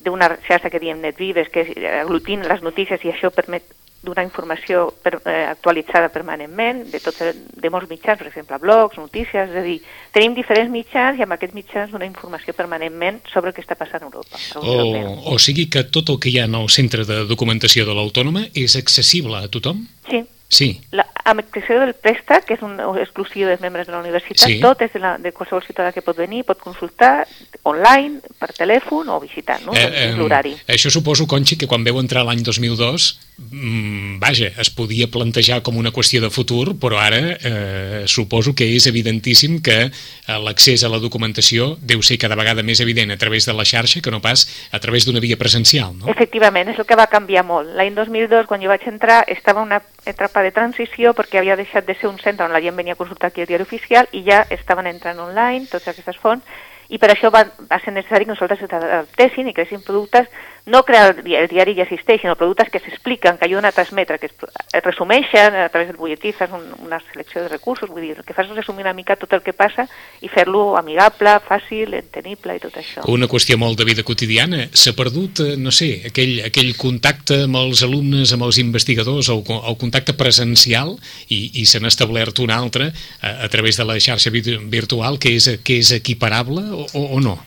d'una 0.00 0.30
xarxa 0.46 0.70
que 0.70 0.80
diem 0.80 1.00
NetVives, 1.00 1.50
que 1.52 1.66
aglutina 2.00 2.48
les 2.48 2.62
notícies 2.62 3.02
i 3.04 3.12
això 3.12 3.32
permet 3.34 3.64
donar 4.06 4.24
informació 4.24 4.86
per, 5.02 5.16
eh, 5.24 5.46
actualitzada 5.50 6.08
permanentment 6.14 6.84
de, 6.92 7.00
tots, 7.02 7.20
de 7.36 7.70
molts 7.72 7.90
mitjans, 7.90 8.18
per 8.20 8.30
exemple, 8.30 8.58
blogs, 8.62 8.96
notícies, 9.00 9.50
és 9.50 9.58
a 9.58 9.64
dir, 9.66 9.80
tenim 10.14 10.36
diferents 10.38 10.70
mitjans 10.72 11.18
i 11.18 11.26
amb 11.26 11.36
aquests 11.36 11.54
mitjans 11.58 11.92
donar 11.92 12.06
informació 12.08 12.54
permanentment 12.56 13.20
sobre 13.32 13.50
el 13.50 13.56
que 13.58 13.64
està 13.64 13.76
passant 13.76 14.06
a 14.06 14.08
Europa. 14.08 14.38
A 14.54 14.62
o, 14.62 15.34
o 15.34 15.38
sigui 15.42 15.68
que 15.68 15.84
tot 15.90 16.14
el 16.14 16.20
que 16.22 16.30
hi 16.32 16.38
ha 16.40 16.46
en 16.48 16.54
el 16.56 16.70
centre 16.70 17.04
de 17.04 17.24
documentació 17.26 17.84
de 17.88 17.98
l'Autònoma 17.98 18.46
és 18.54 18.78
accessible 18.78 19.42
a 19.42 19.50
tothom? 19.52 19.84
Sí. 20.10 20.24
Sí. 20.48 20.68
La, 20.94 21.02
amb 21.26 21.40
excepció 21.42 21.80
del 21.80 21.94
préstec, 21.98 22.44
que 22.46 22.54
és 22.54 22.60
un 22.62 22.78
exclusiu 23.02 23.48
dels 23.48 23.60
membres 23.60 23.88
de 23.88 23.92
la 23.92 23.98
universitat, 23.98 24.46
Sí. 24.46 24.60
tot 24.62 24.80
és 24.86 24.92
de, 24.94 25.00
la, 25.02 25.16
de 25.18 25.32
qualsevol 25.34 25.64
ciutadà 25.66 25.90
que 25.92 26.04
pot 26.06 26.16
venir, 26.16 26.44
pot 26.46 26.60
consultar 26.62 27.26
online, 27.66 28.20
per 28.38 28.52
telèfon 28.54 29.08
o 29.10 29.18
visitant, 29.18 29.64
no? 29.66 29.74
Eh, 29.74 30.12
l'horari. 30.14 30.54
això 30.68 30.88
suposo, 30.90 31.26
Conxi, 31.26 31.58
que 31.58 31.66
quan 31.66 31.82
veu 31.82 31.98
entrar 31.98 32.22
l'any 32.24 32.44
2002, 32.46 33.18
mm, 33.18 33.25
vaja, 33.38 34.48
es 34.58 34.70
podia 34.72 35.08
plantejar 35.12 35.60
com 35.62 35.76
una 35.76 35.92
qüestió 35.92 36.22
de 36.24 36.30
futur, 36.32 36.74
però 36.80 36.96
ara 37.02 37.36
eh, 37.36 38.04
suposo 38.08 38.54
que 38.56 38.64
és 38.72 38.86
evidentíssim 38.88 39.58
que 39.60 39.76
eh, 39.84 40.38
l'accés 40.40 40.84
a 40.84 40.90
la 40.92 41.00
documentació 41.02 41.74
deu 41.80 42.00
ser 42.00 42.16
cada 42.22 42.38
vegada 42.38 42.64
més 42.64 42.80
evident 42.80 43.12
a 43.12 43.18
través 43.20 43.44
de 43.44 43.52
la 43.52 43.66
xarxa 43.68 44.00
que 44.00 44.10
no 44.10 44.22
pas 44.24 44.46
a 44.72 44.80
través 44.80 45.04
d'una 45.04 45.20
via 45.20 45.36
presencial, 45.36 45.92
no? 45.98 46.08
Efectivament, 46.08 46.70
és 46.72 46.80
el 46.80 46.88
que 46.88 46.96
va 46.96 47.10
canviar 47.12 47.44
molt. 47.44 47.74
L'any 47.76 47.92
2002, 47.94 48.48
quan 48.48 48.64
jo 48.64 48.72
vaig 48.72 48.86
entrar, 48.88 49.24
estava 49.28 49.64
una 49.64 49.82
etapa 50.06 50.40
de 50.40 50.54
transició 50.56 51.12
perquè 51.12 51.42
havia 51.42 51.58
deixat 51.60 51.84
de 51.84 51.98
ser 52.00 52.08
un 52.08 52.16
centre 52.22 52.46
on 52.46 52.56
la 52.56 52.62
gent 52.64 52.76
venia 52.76 52.96
a 52.96 53.00
consultar 53.00 53.28
aquí 53.28 53.44
el 53.44 53.50
diari 53.50 53.68
oficial 53.68 54.08
i 54.12 54.24
ja 54.24 54.46
estaven 54.48 54.88
entrant 54.88 55.20
online 55.20 55.68
totes 55.68 55.92
aquestes 55.92 56.16
fonts 56.22 56.44
i 56.88 57.00
per 57.02 57.10
això 57.10 57.32
va, 57.34 57.42
va 57.66 57.78
ser 57.82 57.92
necessari 57.94 58.26
que 58.26 58.32
nosaltres 58.32 58.62
adaptéssim 58.66 59.48
i 59.50 59.54
creéssim 59.56 59.82
productes, 59.82 60.28
no 60.66 60.82
crear 60.82 61.14
el, 61.14 61.22
di- 61.24 61.36
el 61.38 61.46
diari 61.46 61.76
ja 61.76 61.84
existeix, 61.86 62.20
sinó 62.20 62.34
productes 62.34 62.68
que 62.74 62.80
s'expliquen, 62.82 63.36
que 63.38 63.46
ajuden 63.46 63.64
a 63.68 63.72
transmetre, 63.72 64.18
que 64.18 64.26
es, 64.26 64.32
es 64.74 64.82
resumeixen 64.82 65.54
a 65.54 65.68
través 65.70 65.86
del 65.88 65.96
butlletí, 65.96 66.32
fas 66.34 66.50
un, 66.50 66.64
una 66.84 66.98
selecció 67.12 67.42
de 67.44 67.48
recursos, 67.52 67.88
vull 67.88 68.02
dir, 68.02 68.16
el 68.18 68.24
que 68.26 68.34
fas 68.34 68.48
és 68.50 68.56
resumir 68.56 68.82
una 68.82 68.92
mica 68.92 69.14
tot 69.16 69.32
el 69.38 69.44
que 69.46 69.54
passa 69.54 69.86
i 70.20 70.28
fer-lo 70.28 70.76
amigable, 70.76 71.36
fàcil, 71.46 71.94
entenible 71.94 72.56
i 72.58 72.62
tot 72.64 72.74
això. 72.82 73.04
Una 73.14 73.28
qüestió 73.30 73.54
molt 73.62 73.78
de 73.78 73.86
vida 73.86 74.02
quotidiana. 74.02 74.66
S'ha 74.74 74.92
perdut, 74.98 75.44
eh, 75.46 75.54
no 75.56 75.70
sé, 75.70 76.02
aquell, 76.10 76.40
aquell 76.50 76.74
contacte 76.76 77.44
amb 77.46 77.60
els 77.62 77.84
alumnes, 77.86 78.34
amb 78.34 78.42
els 78.50 78.58
investigadors, 78.58 79.30
el, 79.30 79.44
el 79.46 79.78
contacte 79.78 80.16
presencial 80.18 80.96
i, 81.28 81.62
i 81.62 81.66
se 81.70 81.78
n'ha 81.78 81.88
establert 81.94 82.42
un 82.42 82.50
altre 82.50 82.90
a, 83.22 83.36
a 83.46 83.48
través 83.48 83.78
de 83.78 83.86
la 83.86 84.00
xarxa 84.02 84.34
vir- 84.34 84.58
virtual 84.66 85.20
que 85.22 85.36
és, 85.38 85.46
que 85.62 85.78
és 85.78 85.94
equiparable 85.94 86.66
o, 86.74 86.86
o, 87.06 87.20
no? 87.22 87.38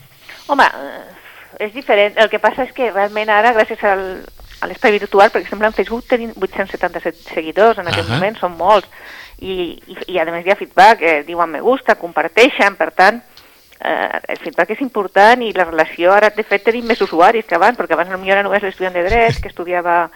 Home, 0.48 0.64
eh, 0.64 1.19
és 1.60 1.72
diferent. 1.76 2.16
El 2.18 2.30
que 2.32 2.40
passa 2.42 2.64
és 2.66 2.72
que 2.76 2.90
realment 2.90 3.30
ara, 3.30 3.52
gràcies 3.56 3.82
al, 3.86 4.04
a 4.60 4.68
l'espai 4.68 4.92
virtual, 4.98 5.30
per 5.30 5.42
exemple, 5.42 5.68
en 5.68 5.76
Facebook 5.76 6.06
tenim 6.08 6.32
877 6.36 7.34
seguidors 7.34 7.78
en 7.78 7.88
aquest 7.88 8.08
Ahà. 8.08 8.16
moment, 8.16 8.38
són 8.40 8.56
molts, 8.58 8.88
i, 9.40 9.76
i, 9.88 9.96
i 10.14 10.18
a 10.20 10.24
més 10.28 10.44
hi 10.46 10.52
ha 10.52 10.58
feedback, 10.60 11.02
eh, 11.02 11.20
diuen 11.28 11.48
me 11.50 11.60
gusta, 11.64 11.94
comparteixen, 12.00 12.76
per 12.76 12.90
tant, 12.92 13.22
eh, 13.80 14.20
el 14.34 14.40
feedback 14.42 14.74
és 14.76 14.82
important 14.84 15.40
i 15.46 15.52
la 15.56 15.64
relació, 15.70 16.12
ara 16.12 16.28
de 16.36 16.44
fet 16.44 16.64
tenim 16.66 16.84
més 16.90 17.00
usuaris 17.00 17.46
que 17.48 17.56
abans, 17.56 17.78
perquè 17.78 17.96
abans 17.96 18.10
potser 18.12 18.34
era 18.36 18.42
només 18.44 18.62
l'estudiant 18.62 18.96
de 18.98 19.06
dret 19.06 19.40
que 19.40 19.48
estudiava 19.48 20.10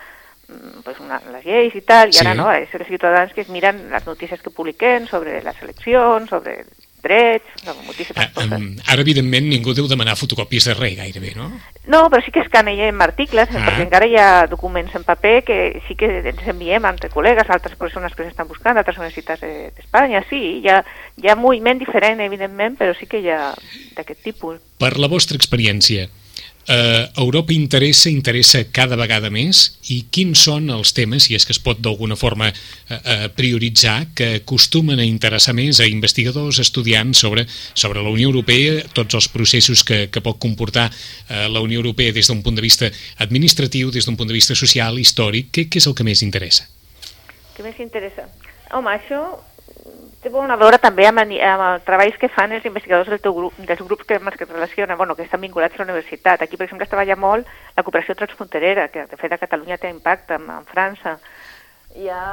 mm, 0.48 0.82
pues 0.84 1.00
una, 1.00 1.20
les 1.32 1.44
lleis 1.46 1.74
i 1.74 1.80
tal, 1.80 2.12
i 2.12 2.18
ara 2.20 2.32
Sí. 2.32 2.36
no, 2.36 2.48
ara 2.52 2.60
és 2.60 2.74
els 2.76 2.86
ciutadans 2.88 3.32
que 3.32 3.40
es 3.40 3.48
miren 3.48 3.86
les 3.90 4.06
notícies 4.06 4.42
que 4.42 4.50
publiquem 4.52 5.06
sobre 5.08 5.40
les 5.40 5.62
eleccions, 5.62 6.28
sobre 6.28 6.66
drets, 7.04 7.44
sobre 7.62 7.84
moltíssimes 7.86 8.24
Eh, 8.24 8.30
coses. 8.34 8.50
em, 8.52 8.76
ara, 8.88 9.00
evidentment, 9.04 9.46
ningú 9.46 9.74
deu 9.76 9.86
demanar 9.86 10.16
fotocòpies 10.16 10.64
de 10.64 10.74
res, 10.74 10.96
gairebé, 10.96 11.34
no? 11.36 11.52
No, 11.86 12.08
però 12.10 12.24
sí 12.24 12.32
que 12.32 12.40
escaneiem 12.40 12.98
articles, 13.04 13.48
Ah. 13.52 13.60
perquè 13.68 13.82
encara 13.84 14.06
hi 14.08 14.16
ha 14.16 14.46
documents 14.48 14.94
en 14.96 15.04
paper 15.04 15.44
que 15.44 15.82
sí 15.86 15.94
que 15.94 16.08
ens 16.30 16.42
enviem 16.48 16.84
entre 16.88 17.10
col·legues, 17.10 17.48
altres 17.50 17.76
persones 17.76 18.14
que 18.16 18.24
s'estan 18.24 18.48
buscant, 18.48 18.76
altres 18.76 18.96
universitats 18.96 19.40
de- 19.42 19.70
d'Espanya, 19.76 20.24
sí, 20.30 20.60
hi 20.64 20.68
ha, 20.68 20.82
hi 21.22 21.28
ha 21.28 21.36
moviment 21.36 21.78
diferent, 21.78 22.18
evidentment, 22.20 22.78
però 22.78 22.96
sí 22.98 23.06
que 23.06 23.20
hi 23.20 23.28
ha 23.28 23.54
d'aquest 23.94 24.22
tipus. 24.24 24.58
Per 24.78 24.96
la 24.98 25.06
vostra 25.08 25.36
experiència, 25.36 26.08
eh, 26.68 27.08
Europa 27.16 27.52
interessa, 27.52 28.10
interessa 28.10 28.64
cada 28.72 28.96
vegada 28.96 29.30
més 29.30 29.78
i 29.92 30.04
quins 30.10 30.44
són 30.46 30.70
els 30.74 30.94
temes, 30.96 31.26
si 31.26 31.36
és 31.36 31.46
que 31.46 31.54
es 31.54 31.60
pot 31.62 31.80
d'alguna 31.80 32.16
forma 32.16 32.50
eh, 32.50 32.56
eh, 32.96 33.28
prioritzar, 33.34 34.10
que 34.16 34.30
acostumen 34.40 35.00
a 35.00 35.06
interessar 35.06 35.54
més 35.56 35.80
a 35.80 35.88
investigadors, 35.88 36.60
estudiants 36.62 37.24
sobre, 37.24 37.46
sobre 37.74 38.02
la 38.02 38.12
Unió 38.12 38.30
Europea, 38.30 38.80
tots 38.96 39.18
els 39.18 39.28
processos 39.28 39.84
que, 39.84 40.06
que 40.10 40.24
pot 40.24 40.40
comportar 40.40 40.90
eh, 40.90 41.46
la 41.48 41.62
Unió 41.64 41.82
Europea 41.82 42.12
des 42.12 42.30
d'un 42.30 42.42
punt 42.42 42.56
de 42.56 42.64
vista 42.64 42.90
administratiu, 43.18 43.90
des 43.90 44.06
d'un 44.06 44.16
punt 44.16 44.30
de 44.30 44.36
vista 44.36 44.56
social, 44.58 44.98
històric, 44.98 45.52
què, 45.52 45.68
què 45.68 45.82
és 45.82 45.90
el 45.90 45.96
que 45.96 46.06
més 46.06 46.24
interessa? 46.24 46.68
Què 47.54 47.62
més 47.62 47.78
interessa? 47.78 48.26
Home, 48.74 48.90
això 48.90 49.20
té 50.24 50.30
a 50.32 50.56
veure 50.56 50.78
també 50.80 51.06
amb, 51.06 51.20
amb 51.20 51.64
els 51.68 51.84
treballs 51.84 52.16
que 52.20 52.30
fan 52.32 52.52
els 52.56 52.64
investigadors 52.64 53.10
del 53.12 53.20
teu 53.20 53.34
grup, 53.36 53.56
dels 53.58 53.82
grups 53.84 54.06
que, 54.08 54.16
amb 54.16 54.30
que 54.32 54.46
relacionen, 54.48 54.96
bueno, 54.96 55.14
que 55.14 55.26
estan 55.26 55.40
vinculats 55.40 55.74
a 55.74 55.82
la 55.82 55.90
universitat. 55.90 56.42
Aquí, 56.42 56.56
per 56.56 56.64
exemple, 56.66 56.84
es 56.84 56.92
treballa 56.92 57.16
molt 57.16 57.48
la 57.76 57.82
cooperació 57.82 58.16
transfronterera, 58.16 58.88
que 58.88 59.04
de 59.10 59.18
fet 59.20 59.32
a 59.32 59.38
Catalunya 59.38 59.78
té 59.78 59.90
impacte, 59.92 60.38
en, 60.40 60.48
en 60.50 60.64
França. 60.70 61.18
Hi 61.94 62.08
ha, 62.08 62.24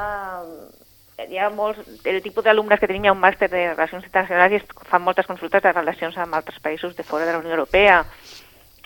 hi 1.27 1.37
ha 1.37 1.49
molts, 1.53 1.83
el 2.05 2.21
tipus 2.23 2.47
d'alumnes 2.47 2.79
que 2.79 2.87
tenim 2.89 3.05
hi 3.05 3.11
ha 3.11 3.17
un 3.17 3.21
màster 3.21 3.51
de 3.51 3.65
Relacions 3.73 4.07
Internacionals 4.07 4.55
i 4.55 4.61
es 4.61 4.87
fan 4.89 5.03
moltes 5.03 5.27
consultes 5.27 5.63
de 5.63 5.75
relacions 5.75 6.17
amb 6.17 6.39
altres 6.39 6.63
països 6.63 6.95
de 6.95 7.03
fora 7.03 7.27
de 7.27 7.35
la 7.35 7.43
Unió 7.43 7.57
Europea. 7.57 8.01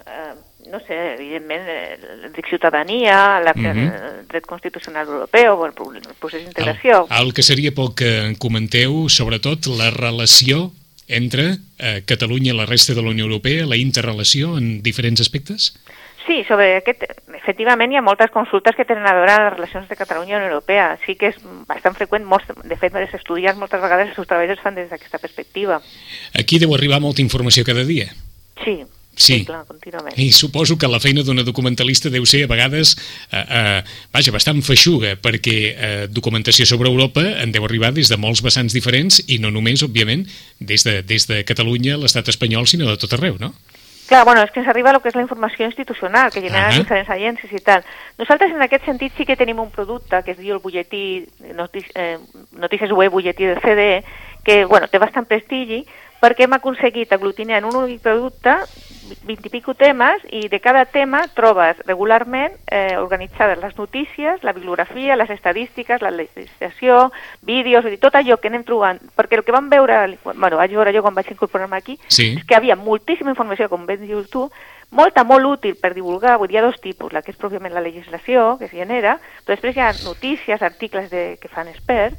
Eh, 0.05 0.33
no 0.71 0.79
sé, 0.85 1.13
evidentment, 1.15 1.67
eh, 1.67 1.97
el 2.25 2.31
dret 2.31 2.45
ciutadania, 2.49 3.39
la, 3.39 3.53
Mhm. 3.55 3.77
el 4.19 4.27
dret 4.27 4.45
constitucional 4.45 5.07
europeu, 5.07 5.65
el, 5.65 5.73
el 5.97 6.15
procés 6.19 6.43
d'integració. 6.43 7.07
El, 7.09 7.27
el 7.27 7.33
que 7.33 7.43
seria 7.43 7.71
pel 7.71 7.93
que 7.95 8.35
comenteu, 8.39 9.07
sobretot, 9.09 9.67
la 9.67 9.91
relació 9.91 10.71
entre 11.07 11.57
eh, 11.77 12.01
Catalunya 12.05 12.53
i 12.53 12.57
la 12.57 12.65
resta 12.65 12.93
de 12.93 13.01
la 13.01 13.09
Unió 13.09 13.25
Europea, 13.25 13.65
la 13.65 13.77
interrelació 13.77 14.57
en 14.57 14.81
diferents 14.81 15.21
aspectes? 15.21 15.75
Sí, 16.25 16.43
sobre 16.47 16.77
aquest, 16.79 17.03
efectivament 17.37 17.91
hi 17.93 17.99
ha 17.99 18.01
moltes 18.01 18.31
consultes 18.33 18.73
que 18.75 18.85
tenen 18.89 19.05
a 19.05 19.13
veure 19.13 19.31
amb 19.31 19.43
les 19.43 19.53
relacions 19.53 19.87
de 19.87 19.95
Catalunya 19.95 20.31
i 20.31 20.39
la 20.39 20.45
Unió 20.47 20.55
Europea. 20.55 20.97
Sí 21.05 21.13
que 21.15 21.27
és 21.29 21.35
bastant 21.67 21.93
freqüent, 21.93 22.25
molts, 22.25 22.47
de 22.63 22.77
fet, 22.81 22.95
els 22.97 23.13
estudiants 23.13 23.59
moltes 23.61 23.81
vegades 23.83 24.07
els 24.09 24.15
seus 24.17 24.25
treballs 24.27 24.55
es 24.55 24.63
fan 24.63 24.73
des 24.73 24.89
d'aquesta 24.89 25.19
perspectiva. 25.21 25.81
Aquí 26.33 26.57
deu 26.57 26.73
arribar 26.73 26.99
molta 26.99 27.21
informació 27.21 27.63
cada 27.63 27.85
dia. 27.85 28.09
Sí, 28.63 28.79
Sí. 29.15 29.45
clar, 29.45 29.65
contínuament. 29.65 30.17
I 30.19 30.31
suposo 30.31 30.77
que 30.77 30.87
la 30.91 30.99
feina 30.99 31.23
d'una 31.23 31.45
documentalista 31.47 32.11
deu 32.11 32.25
ser 32.27 32.43
a 32.45 32.49
vegades, 32.51 32.95
eh, 33.31 33.39
eh, 33.39 33.83
vaja, 34.13 34.33
bastant 34.35 34.61
feixuga, 34.65 35.15
perquè 35.15 35.55
eh, 35.71 36.07
documentació 36.11 36.65
sobre 36.65 36.91
Europa 36.91 37.23
en 37.41 37.53
deu 37.55 37.65
arribar 37.65 37.93
des 37.95 38.11
de 38.11 38.17
molts 38.17 38.43
vessants 38.43 38.75
diferents 38.75 39.21
i 39.27 39.39
no 39.39 39.51
només, 39.51 39.83
òbviament, 39.83 40.27
des 40.59 40.83
de, 40.83 41.01
des 41.01 41.27
de 41.27 41.43
Catalunya, 41.47 41.97
l'estat 41.97 42.27
espanyol, 42.33 42.67
sinó 42.67 42.89
de 42.91 42.97
tot 42.99 43.15
arreu, 43.15 43.39
no? 43.39 43.53
Clar, 44.05 44.23
bueno, 44.23 44.43
és 44.43 44.51
que 44.53 44.59
ens 44.61 44.69
arriba 44.69 44.91
el 44.93 44.99
que 45.01 45.09
és 45.09 45.15
la 45.17 45.23
informació 45.23 45.65
institucional, 45.65 46.29
que 46.29 46.43
genera 46.43 46.67
Ahà. 46.67 46.77
diferents 46.77 47.09
agències 47.09 47.55
i 47.57 47.61
tal. 47.65 47.81
Nosaltres, 48.19 48.51
en 48.53 48.61
aquest 48.61 48.85
sentit, 48.85 49.15
sí 49.17 49.25
que 49.25 49.37
tenim 49.37 49.59
un 49.63 49.71
producte 49.73 50.21
que 50.21 50.35
es 50.35 50.37
diu 50.37 50.53
el 50.53 50.61
butlletí, 50.61 51.25
notícies, 51.57 51.91
eh, 51.95 52.19
notícies 52.53 52.91
web 52.91 53.11
butlletí 53.11 53.49
del 53.49 53.61
CDE, 53.63 54.03
que, 54.45 54.63
bueno, 54.65 54.87
té 54.87 55.01
bastant 55.01 55.25
prestigi, 55.25 55.87
perquè 56.25 56.47
hem 56.47 56.57
aconseguit 56.57 57.11
aglutinar 57.13 57.59
en 57.59 57.69
un 57.69 57.75
únic 57.83 58.01
producte 58.01 58.55
20 59.29 59.45
i 59.45 59.51
pico 59.53 59.75
temes 59.77 60.23
i 60.33 60.47
de 60.49 60.57
cada 60.59 60.85
tema 60.89 61.19
trobes 61.37 61.77
regularment 61.85 62.55
eh, 62.65 62.97
organitzades 62.97 63.59
les 63.61 63.75
notícies, 63.77 64.41
la 64.43 64.53
bibliografia, 64.53 65.15
les 65.15 65.29
estadístiques, 65.29 66.01
la 66.01 66.09
legislació, 66.09 67.11
vídeos, 67.45 67.85
dir, 67.85 67.99
tot 68.01 68.17
allò 68.17 68.39
que 68.41 68.49
anem 68.49 68.65
trobant, 68.65 68.97
perquè 69.13 69.37
el 69.37 69.45
que 69.45 69.53
vam 69.53 69.69
veure, 69.69 70.17
bueno, 70.23 70.57
vaig 70.57 70.73
veure 70.73 70.95
jo 70.95 71.05
quan 71.05 71.13
vaig 71.13 71.29
incorporar-me 71.29 71.77
aquí, 71.77 71.99
Sí. 72.07 72.33
és 72.39 72.45
que 72.45 72.55
havia 72.57 72.75
moltíssima 72.75 73.29
informació, 73.29 73.69
com 73.69 73.85
ben 73.85 74.01
dius 74.01 74.29
tu, 74.33 74.49
molta, 74.89 75.23
molt 75.23 75.45
útil 75.45 75.77
per 75.77 75.93
divulgar, 75.93 76.39
vull 76.39 76.47
dir, 76.47 76.57
hi 76.57 76.63
ha 76.63 76.65
dos 76.65 76.81
tipus, 76.81 77.13
la 77.13 77.21
que 77.21 77.29
és 77.31 77.37
pròpiament 77.37 77.73
la 77.73 77.85
legislació, 77.85 78.57
que 78.57 78.65
es 78.65 78.71
genera, 78.71 79.19
però 79.45 79.53
després 79.53 79.75
hi 79.75 79.81
ha 79.85 79.93
notícies, 80.03 80.61
articles 80.61 81.11
de, 81.11 81.37
que 81.37 81.51
fan 81.51 81.67
experts, 81.67 82.17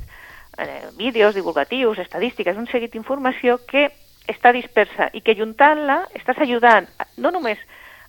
eh, 0.58 0.88
vídeos 0.96 1.34
divulgatius, 1.34 1.98
estadístiques, 1.98 2.56
un 2.56 2.66
seguit 2.66 2.92
d'informació 2.92 3.58
que 3.66 3.90
està 4.26 4.52
dispersa 4.52 5.10
i 5.14 5.20
que 5.22 5.36
juntant-la 5.38 6.06
estàs 6.18 6.38
ajudant 6.42 6.88
no 7.16 7.30
només 7.30 7.58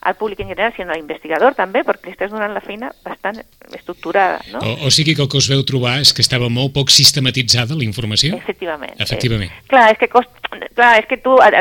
al 0.01 0.15
públic 0.15 0.39
en 0.39 0.47
general, 0.49 0.71
sinó 0.75 0.93
a 0.93 0.95
l'investigador 0.95 1.55
també, 1.57 1.81
perquè 1.83 2.05
li 2.07 2.13
estàs 2.13 2.29
donant 2.31 2.53
la 2.53 2.61
feina 2.61 2.91
bastant 3.03 3.39
estructurada, 3.73 4.39
no? 4.53 4.59
O, 4.61 4.87
o 4.87 4.91
sigui 4.93 5.15
que 5.17 5.23
el 5.25 5.29
que 5.29 5.39
us 5.41 5.49
veu 5.49 5.63
trobar 5.67 5.97
és 6.03 6.13
que 6.13 6.21
estava 6.23 6.47
molt 6.53 6.71
poc 6.75 6.91
sistematitzada 6.93 7.75
la 7.75 7.83
informació? 7.83 8.37
Efectivament. 8.37 8.93
Efectivament. 9.01 9.51
Eh, 9.51 9.65
clar, 9.67 9.87
és 9.91 9.97
que, 9.99 10.07
cost... 10.13 10.29
clar, 10.77 10.91
és 11.01 11.07
que 11.09 11.17
tu, 11.17 11.33
a- 11.41 11.51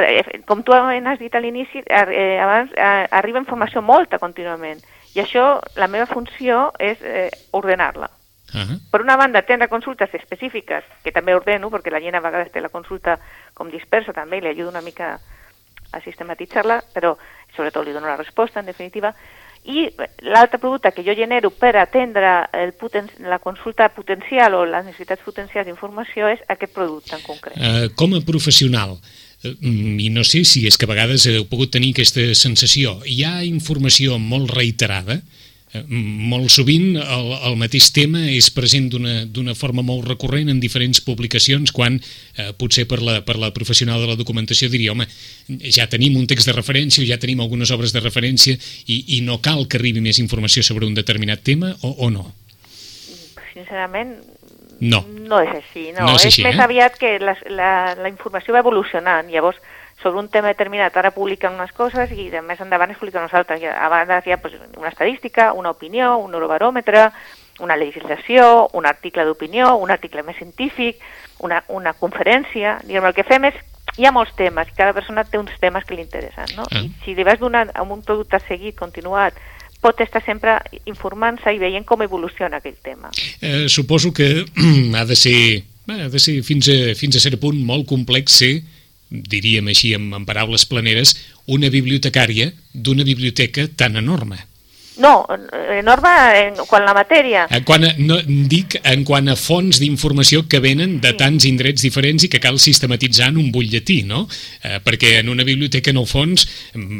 com 0.47 0.62
tu 0.62 0.76
has 0.76 1.19
dit 1.19 1.35
a 1.35 1.40
l'inici, 1.40 1.83
eh, 1.87 2.37
abans 2.45 2.71
eh, 2.76 3.07
arriba 3.11 3.40
informació 3.43 3.83
molta 3.83 4.21
contínuament. 4.23 4.85
I 5.16 5.23
això, 5.25 5.57
la 5.81 5.88
meva 5.88 6.07
funció 6.07 6.71
és 6.78 7.00
eh, 7.02 7.31
ordenar-la. 7.57 8.11
Ah, 8.55 8.67
Per 8.91 9.00
una 9.03 9.17
banda, 9.17 9.41
atendre 9.41 9.69
consultes 9.69 10.12
específiques, 10.15 10.85
que 11.03 11.12
també 11.12 11.35
ordeno, 11.35 11.71
perquè 11.71 11.91
la 11.91 12.00
gent 12.00 12.15
a 12.15 12.21
vegades 12.21 12.53
té 12.53 12.61
la 12.61 12.71
consulta 12.71 13.19
com 13.55 13.71
dispersa 13.71 14.12
també, 14.12 14.38
i 14.38 14.41
li 14.41 14.53
ajudo 14.53 14.71
una 14.71 14.85
mica 14.85 15.19
a 15.93 16.00
sistematitzar-la, 16.00 16.83
però 16.95 17.17
sobretot 17.57 17.85
li 17.87 17.93
dono 17.93 18.07
la 18.07 18.17
resposta, 18.17 18.61
en 18.61 18.67
definitiva. 18.67 19.15
I 19.67 19.88
l'altre 20.23 20.61
producte 20.62 20.93
que 20.95 21.03
jo 21.03 21.15
genero 21.19 21.50
per 21.50 21.75
atendre 21.81 22.47
el 22.55 22.73
poten 22.79 23.09
la 23.26 23.41
consulta 23.43 23.88
potencial 23.91 24.55
o 24.55 24.65
les 24.65 24.85
necessitats 24.87 25.25
potencials 25.26 25.67
d'informació 25.67 26.29
és 26.31 26.45
aquest 26.47 26.73
producte 26.73 27.17
en 27.17 27.23
concret. 27.26 27.57
eh, 27.59 27.88
com 27.97 28.15
a 28.15 28.21
professional, 28.21 28.99
eh, 29.43 29.57
mm, 29.61 29.99
i 29.99 30.09
no 30.11 30.23
sé 30.23 30.45
si 30.45 30.67
és 30.69 30.76
que 30.79 30.87
a 30.87 30.93
vegades 30.95 31.26
heu 31.26 31.49
pogut 31.50 31.73
tenir 31.73 31.91
aquesta 31.93 32.21
sensació, 32.35 33.00
hi 33.05 33.25
ha 33.25 33.43
informació 33.43 34.21
molt 34.21 34.55
reiterada, 34.55 35.15
eh, 35.15 35.36
molt 35.88 36.50
sovint 36.52 36.97
el, 37.00 37.33
el 37.50 37.56
mateix 37.61 37.90
tema 37.95 38.23
és 38.30 38.49
present 38.54 38.88
d'una 38.92 39.25
d'una 39.26 39.54
forma 39.59 39.85
molt 39.87 40.06
recurrent 40.09 40.50
en 40.52 40.61
diferents 40.62 41.00
publicacions 41.04 41.73
quan 41.73 41.99
eh, 41.99 42.52
potser 42.59 42.87
per 42.90 43.00
la, 43.02 43.21
per 43.26 43.37
la 43.40 43.52
professional 43.56 44.00
de 44.02 44.11
la 44.11 44.18
documentació 44.18 44.71
diria, 44.73 44.92
home, 44.92 45.09
ja 45.73 45.88
tenim 45.90 46.16
un 46.16 46.26
text 46.26 46.50
de 46.50 46.56
referència 46.56 47.02
o 47.02 47.09
ja 47.09 47.21
tenim 47.23 47.40
algunes 47.45 47.73
obres 47.75 47.92
de 47.95 48.02
referència 48.04 48.56
i, 48.86 49.19
i 49.19 49.21
no 49.26 49.41
cal 49.45 49.67
que 49.69 49.80
arribi 49.80 50.04
més 50.04 50.21
informació 50.23 50.62
sobre 50.67 50.86
un 50.86 50.95
determinat 50.95 51.43
tema 51.47 51.75
o, 51.82 51.95
o 52.06 52.10
no? 52.10 52.30
Sincerament, 53.54 54.17
No. 54.80 55.00
no 55.08 55.41
és 55.41 55.54
així. 55.54 55.86
No, 55.97 56.04
No 56.04 56.15
és 56.17 56.26
és, 56.26 56.26
així, 56.26 56.43
més 56.45 56.58
eh? 56.58 56.62
aviat 56.62 56.99
que 57.00 57.15
la, 57.23 57.32
la, 57.49 57.71
la 57.97 58.10
informació 58.10 58.52
va 58.52 58.60
evolucionant. 58.60 59.30
Llavors, 59.32 59.56
sobre 60.02 60.21
un 60.21 60.28
tema 60.28 60.49
determinat 60.52 60.97
ara 60.97 61.11
publiquen 61.15 61.56
unes 61.56 61.73
coses 61.73 62.13
i 62.13 62.28
de 62.30 62.43
més 62.45 62.61
endavant 62.61 62.91
es 62.93 62.99
publiquen 63.00 63.25
unes 63.25 63.35
altres. 63.35 63.63
A 63.65 63.89
vegades 63.93 64.26
hi 64.26 64.35
ha 64.35 64.41
pues, 64.43 64.54
una 64.76 64.91
estadística, 64.93 65.52
una 65.52 65.73
opinió, 65.73 66.17
un 66.19 66.35
eurobaròmetre, 66.35 67.09
una 67.61 67.76
legislació, 67.76 68.69
un 68.75 68.87
article 68.87 69.25
d'opinió, 69.25 69.76
un 69.76 69.91
article 69.91 70.23
més 70.23 70.37
científic, 70.37 71.00
una, 71.41 71.63
una 71.69 71.95
conferència... 71.97 72.78
Diguem, 72.85 73.09
el 73.09 73.17
que 73.17 73.25
fem 73.25 73.49
és... 73.49 73.59
Hi 73.97 74.04
ha 74.04 74.13
molts 74.13 74.35
temes, 74.37 74.69
cada 74.76 74.93
persona 74.93 75.23
té 75.25 75.39
uns 75.41 75.54
temes 75.56 75.87
que 75.89 75.97
li 75.97 76.02
interessen, 76.04 76.50
no? 76.59 76.67
Ah. 76.69 76.82
I 76.85 76.91
si 77.04 77.15
li 77.17 77.25
vas 77.25 77.39
donant 77.41 77.71
a 77.73 77.80
un 77.80 78.02
producte 78.04 78.37
seguit, 78.45 78.75
continuat, 78.76 79.39
pot 79.80 80.02
estar 80.04 80.21
sempre 80.26 80.59
informant-se 80.91 81.54
i 81.54 81.61
veient 81.63 81.87
com 81.89 82.02
evoluciona 82.04 82.61
aquell 82.61 82.76
tema. 82.85 83.09
Eh, 83.41 83.71
suposo 83.73 84.13
que 84.13 84.45
ha 84.99 85.04
de 85.09 85.17
ser, 85.17 85.63
ha 85.89 86.11
de 86.13 86.21
ser 86.21 86.43
fins, 86.45 86.69
a, 86.69 86.93
fins 86.99 87.17
a 87.17 87.23
cert 87.25 87.41
punt 87.41 87.56
molt 87.65 87.89
complex 87.89 88.37
ser, 88.43 88.52
diríem 89.10 89.69
així 89.71 89.95
en, 89.95 90.10
en 90.16 90.26
paraules 90.26 90.66
planeres, 90.66 91.16
una 91.47 91.71
bibliotecària 91.71 92.52
d'una 92.75 93.06
biblioteca 93.06 93.69
tan 93.76 93.97
enorme. 93.97 94.42
No, 94.97 95.26
Norma, 95.84 96.12
en, 96.40 96.54
quan 96.71 96.86
la 96.86 96.95
matèria... 96.97 97.45
En 97.52 97.64
quant 97.69 97.84
a, 97.84 97.90
no, 98.00 98.16
dic 98.49 98.78
en 98.80 99.02
quant 99.04 99.28
a 99.28 99.34
fonts 99.36 99.76
d'informació 99.82 100.47
que 100.49 100.60
venen 100.64 100.97
de 101.04 101.12
tants 101.21 101.45
indrets 101.49 101.84
diferents 101.84 102.25
i 102.25 102.30
que 102.32 102.40
cal 102.40 102.56
sistematitzar 102.62 103.28
en 103.28 103.40
un 103.42 103.50
butlletí, 103.52 103.99
no? 104.08 104.25
Eh, 104.64 104.78
perquè 104.84 105.19
en 105.21 105.28
una 105.32 105.45
biblioteca, 105.45 105.92
en 105.92 106.00
el 106.00 106.08
fons, 106.08 106.47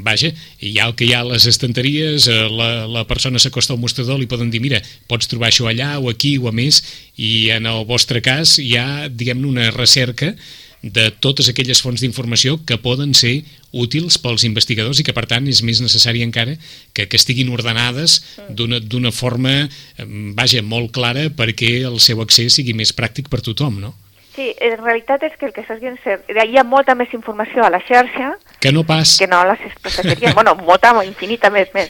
vaja, 0.05 0.29
hi 0.61 0.75
ha 0.77 0.91
el 0.91 0.95
que 0.99 1.09
hi 1.09 1.15
ha 1.17 1.23
a 1.25 1.31
les 1.31 1.49
estanteries, 1.49 2.29
eh, 2.29 2.43
la, 2.53 2.69
la 2.85 3.07
persona 3.09 3.41
s'acosta 3.41 3.73
al 3.73 3.81
mostrador, 3.81 4.21
li 4.21 4.29
poden 4.29 4.53
dir, 4.53 4.61
mira, 4.61 4.83
pots 5.09 5.33
trobar 5.33 5.49
això 5.49 5.71
allà 5.73 5.95
o 5.97 6.13
aquí 6.13 6.37
o 6.37 6.53
a 6.53 6.55
més, 6.55 6.83
i 7.17 7.49
en 7.57 7.65
el 7.65 7.89
vostre 7.89 8.21
cas 8.21 8.59
hi 8.61 8.75
ha, 8.77 9.09
diguem-ne, 9.09 9.49
una 9.49 9.73
recerca 9.73 10.35
de 10.83 11.09
totes 11.11 11.49
aquelles 11.51 11.81
fonts 11.83 12.03
d'informació 12.03 12.59
que 12.69 12.79
poden 12.79 13.15
ser 13.17 13.41
útils 13.73 14.19
pels 14.23 14.45
investigadors 14.47 15.01
i 15.01 15.07
que, 15.07 15.15
per 15.17 15.27
tant, 15.29 15.49
és 15.51 15.63
més 15.67 15.81
necessari 15.83 16.23
encara 16.25 16.57
que, 16.95 17.07
que 17.07 17.19
estiguin 17.19 17.53
ordenades 17.53 18.21
d'una 18.49 19.13
forma, 19.13 19.57
eh, 19.67 20.09
vaja, 20.39 20.63
molt 20.63 20.93
clara 20.97 21.29
perquè 21.35 21.81
el 21.89 22.01
seu 22.01 22.23
accés 22.25 22.61
sigui 22.61 22.77
més 22.77 22.95
pràctic 22.97 23.33
per 23.33 23.43
tothom, 23.45 23.81
no? 23.83 23.95
Sí, 24.37 24.51
en 24.61 24.77
realitat 24.83 25.23
és 25.25 25.33
que 25.41 25.47
el 25.49 25.53
que 25.57 25.63
estàs 25.65 25.79
dient 25.81 25.97
és 25.97 26.21
que 26.29 26.43
hi 26.45 26.59
ha 26.61 26.65
molta 26.65 26.95
més 26.95 27.13
informació 27.17 27.65
a 27.65 27.71
la 27.73 27.81
xarxa 27.81 28.35
Que 28.61 28.69
no 28.73 28.83
pas... 28.85 29.17
que 29.17 29.27
no 29.27 29.39
a 29.41 29.47
les 29.49 29.63
expressatgeries. 29.65 30.35
bueno, 30.35 30.55
molta, 30.57 30.93
infinita 31.05 31.49
més, 31.51 31.73
més. 31.73 31.89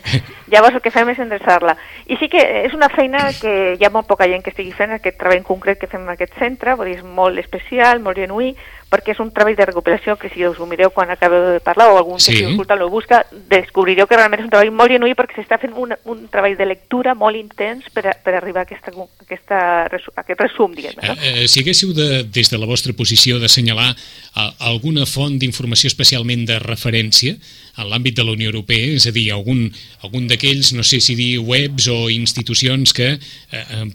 Llavors 0.53 0.79
el 0.79 0.83
que 0.85 0.93
fem 0.95 1.11
és 1.11 1.19
endreçar-la. 1.19 1.75
I 2.07 2.19
sí 2.21 2.29
que 2.31 2.39
és 2.63 2.75
una 2.75 2.89
feina 2.89 3.33
que 3.41 3.75
hi 3.75 3.85
ha 3.85 3.91
molt 3.91 4.07
poca 4.07 4.29
gent 4.31 4.45
que 4.47 4.55
estigui 4.55 4.71
fent, 4.71 4.95
aquest 4.95 5.19
treball 5.19 5.43
concret 5.43 5.81
que 5.83 5.91
fem 5.91 6.07
en 6.07 6.15
aquest 6.15 6.39
centre, 6.39 6.77
vull 6.79 6.93
dir, 6.93 7.01
és 7.01 7.03
molt 7.19 7.43
especial, 7.43 7.99
molt 7.99 8.23
genuí, 8.23 8.55
perquè 8.91 9.15
és 9.17 9.21
un 9.21 9.33
treball 9.35 9.57
de 9.59 9.67
recuperació 9.67 10.15
que 10.17 10.31
si 10.31 10.45
us 10.47 10.61
ho 10.63 10.67
mireu 10.71 10.93
quan 10.95 11.11
acabeu 11.11 11.57
de 11.57 11.61
parlar 11.61 11.89
o 11.91 11.97
algun 11.99 12.21
Sí. 12.21 12.33
que 12.33 12.39
si 12.39 12.51
escolta 12.53 12.77
lo 12.77 12.89
busca, 12.89 13.25
descobrireu 13.51 14.07
que 14.07 14.17
realment 14.17 14.41
és 14.41 14.47
un 14.47 14.51
treball 14.51 14.71
molt 14.71 14.95
genuí 14.95 15.15
perquè 15.19 15.41
s'està 15.41 15.59
fent 15.59 15.75
un, 15.75 15.95
un 16.05 16.29
treball 16.31 16.57
de 16.57 16.67
lectura 16.67 17.15
molt 17.15 17.37
intens 17.37 17.91
per, 17.93 18.07
a, 18.07 18.15
per 18.15 18.37
arribar 18.39 18.63
a, 18.63 18.69
aquesta, 18.69 18.95
aquesta, 19.27 19.59
a 19.91 20.23
aquest 20.23 20.41
resum, 20.41 20.75
diguem 20.75 20.95
no? 20.97 21.03
Eh, 21.03 21.43
eh, 21.43 21.47
si 21.51 21.61
haguéssiu 21.61 21.93
de, 21.97 22.25
des 22.25 22.51
de 22.51 22.59
la 22.59 22.67
vostra 22.67 22.95
posició 22.95 23.41
d'assenyalar 23.43 23.91
eh, 23.91 24.51
alguna 24.71 25.07
font 25.07 25.39
d'informació 25.39 25.91
especialment 25.91 26.47
de 26.47 26.61
referència 26.63 27.35
en 27.77 27.91
l'àmbit 27.91 28.17
de 28.17 28.25
la 28.25 28.35
Unió 28.37 28.51
Europea, 28.51 28.95
és 28.97 29.07
a 29.09 29.13
dir, 29.15 29.29
algun, 29.35 29.67
algun 30.07 30.27
d'aquells, 30.31 30.73
no 30.77 30.85
sé 30.87 31.01
si 31.05 31.17
dir 31.19 31.39
webs 31.45 31.89
o 31.93 32.09
institucions 32.13 32.95
que 32.97 33.13
eh, 33.17 33.87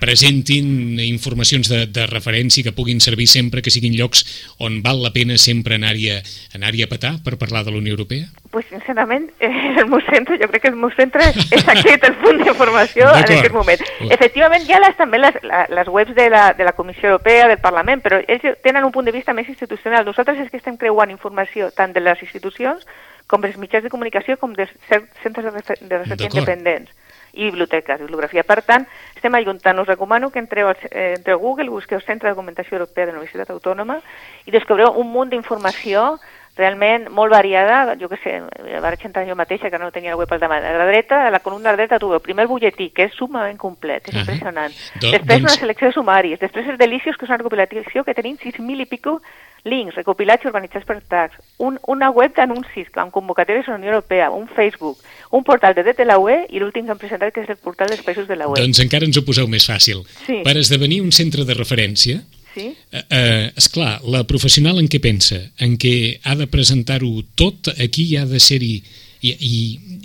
presentin 0.00 0.98
informacions 1.04 1.70
de, 1.70 1.84
de 1.86 2.06
referència 2.10 2.66
que 2.66 2.74
puguin 2.74 3.02
servir 3.04 3.28
sempre, 3.30 3.62
que 3.62 3.74
siguin 3.74 3.96
llocs 3.98 4.24
on 4.58 4.80
val 4.84 5.02
la 5.02 5.12
pena 5.14 5.38
sempre 5.38 5.78
anar-hi 5.78 6.10
a, 6.16 6.22
anar 6.58 6.74
a 6.74 6.90
petar 6.90 7.16
per 7.22 7.38
parlar 7.38 7.64
de 7.64 7.74
la 7.74 7.78
Unió 7.82 7.94
Europea? 7.94 8.26
Pues 8.54 8.66
sincerament, 8.70 9.32
eh, 9.40 9.50
el 9.80 9.88
meu 9.90 9.98
centre, 10.06 10.36
jo 10.38 10.46
crec 10.46 10.62
que 10.62 10.68
el 10.70 10.76
meu 10.78 10.92
centre 10.94 11.24
és, 11.26 11.64
aquest 11.72 12.04
el 12.06 12.14
punt 12.20 12.38
d'informació 12.38 13.08
en 13.10 13.24
aquest 13.24 13.50
moment. 13.50 13.80
Efectivament, 14.14 14.62
hi 14.62 14.76
ha 14.76 14.78
les, 14.78 14.94
també 14.94 15.18
les, 15.18 15.40
les 15.74 15.90
webs 15.90 16.14
de 16.14 16.28
la, 16.30 16.44
de 16.54 16.68
la 16.68 16.74
Comissió 16.78 17.08
Europea, 17.10 17.48
del 17.50 17.58
Parlament, 17.58 18.04
però 18.04 18.20
ells 18.22 18.46
tenen 18.62 18.86
un 18.86 18.94
punt 18.94 19.10
de 19.10 19.16
vista 19.16 19.34
més 19.34 19.50
institucional. 19.50 20.06
Nosaltres 20.06 20.38
és 20.44 20.52
que 20.52 20.62
estem 20.62 20.78
creuant 20.78 21.10
informació 21.10 21.72
tant 21.74 21.90
de 21.96 22.04
les 22.04 22.22
institucions 22.22 22.86
com 23.26 23.42
dels 23.42 23.58
mitjans 23.58 23.82
de 23.82 23.90
comunicació 23.90 24.38
com 24.38 24.54
dels 24.54 24.70
centres 24.86 25.42
de, 25.42 25.50
refer 25.50 25.80
de 25.80 25.98
recerca 25.98 26.30
independents 26.30 26.94
i 27.34 27.48
biblioteques, 27.48 27.98
bibliografia. 28.06 28.44
Per 28.46 28.60
tant, 28.62 28.86
estem 29.16 29.34
ajuntant. 29.34 29.82
Us 29.82 29.90
recomano 29.90 30.30
que 30.30 30.38
entreu, 30.38 30.70
al, 30.70 30.78
eh, 30.92 31.14
entreu 31.16 31.40
a 31.40 31.42
Google, 31.42 31.72
busqueu 31.74 31.98
Centre 32.06 32.28
de 32.28 32.36
Documentació 32.36 32.78
Europea 32.78 33.06
de 33.06 33.12
la 33.12 33.18
Universitat 33.18 33.50
Autònoma 33.50 33.98
i 34.46 34.54
descobreu 34.54 34.94
un 34.94 35.10
munt 35.10 35.34
d'informació 35.34 36.20
realment 36.56 37.08
molt 37.10 37.32
variada, 37.32 37.96
jo 37.98 38.08
que 38.08 38.16
sé, 38.22 38.36
vaig 38.80 39.00
entrar 39.04 39.26
jo 39.26 39.34
mateixa 39.34 39.70
que 39.70 39.78
no 39.78 39.90
tenia 39.90 40.10
la 40.14 40.16
web 40.20 40.30
al 40.32 40.38
davant. 40.40 40.62
A 40.64 40.72
la 40.78 40.86
dreta, 40.86 41.26
a 41.26 41.30
la 41.30 41.40
columna 41.40 41.72
dreta, 41.74 41.98
tu 41.98 42.12
el 42.14 42.20
primer 42.20 42.46
butlletí, 42.46 42.90
que 42.94 43.04
és 43.08 43.14
sumament 43.14 43.58
complet, 43.58 44.06
és 44.08 44.14
Ah. 44.14 44.20
impressionant. 44.20 44.72
Do- 45.00 45.10
després 45.10 45.40
doncs- 45.40 45.42
una 45.52 45.60
selecció 45.60 45.88
de 45.88 45.92
sumaris, 45.94 46.38
després 46.38 46.68
els 46.68 46.78
delicios, 46.78 47.16
que 47.16 47.24
és 47.24 47.28
una 47.30 47.38
recopilació 47.38 48.04
que 48.04 48.14
tenim 48.14 48.36
6.000 48.38 48.80
i 48.80 48.86
pico 48.86 49.20
links 49.64 49.94
recopilats 49.96 50.44
i 50.44 50.46
organitzats 50.46 50.84
per 50.84 51.00
tags, 51.08 51.34
un, 51.58 51.78
una 51.86 52.10
web 52.10 52.34
d'anuncis 52.36 52.86
amb 52.94 53.10
convocatòries 53.10 53.64
de 53.64 53.72
la 53.72 53.78
Unió 53.78 53.90
Europea, 53.94 54.30
un 54.30 54.46
Facebook, 54.46 54.98
un 55.30 55.42
portal 55.42 55.74
de 55.74 55.82
dret 55.82 55.96
de 55.96 56.04
la 56.04 56.18
UE 56.18 56.46
i 56.50 56.60
l'últim 56.60 56.84
que 56.84 56.92
hem 56.92 56.98
presentat 56.98 57.32
que 57.32 57.40
és 57.40 57.48
el 57.48 57.56
portal 57.56 57.88
dels 57.88 58.02
països 58.04 58.28
de 58.28 58.36
la 58.36 58.46
UE. 58.46 58.60
Doncs 58.60 58.78
encara 58.84 59.06
ens 59.06 59.16
ho 59.16 59.24
poseu 59.24 59.48
més 59.48 59.66
fàcil. 59.66 60.04
Sí. 60.26 60.42
Per 60.44 60.56
esdevenir 60.58 61.00
un 61.00 61.10
centre 61.12 61.44
de 61.44 61.54
referència, 61.54 62.20
Sí? 62.54 62.68
eh, 62.92 63.02
eh, 63.10 63.52
esclar, 63.58 64.00
la 64.06 64.22
professional 64.30 64.78
en 64.78 64.86
què 64.86 65.00
pensa? 65.02 65.40
En 65.58 65.74
què 65.80 66.20
ha 66.22 66.36
de 66.38 66.46
presentar-ho 66.46 67.10
tot? 67.34 67.72
Aquí 67.82 68.06
hi 68.10 68.20
ha 68.20 68.26
de 68.30 68.38
ser-hi 68.38 68.76
hi, 69.24 69.32
hi, 69.40 69.58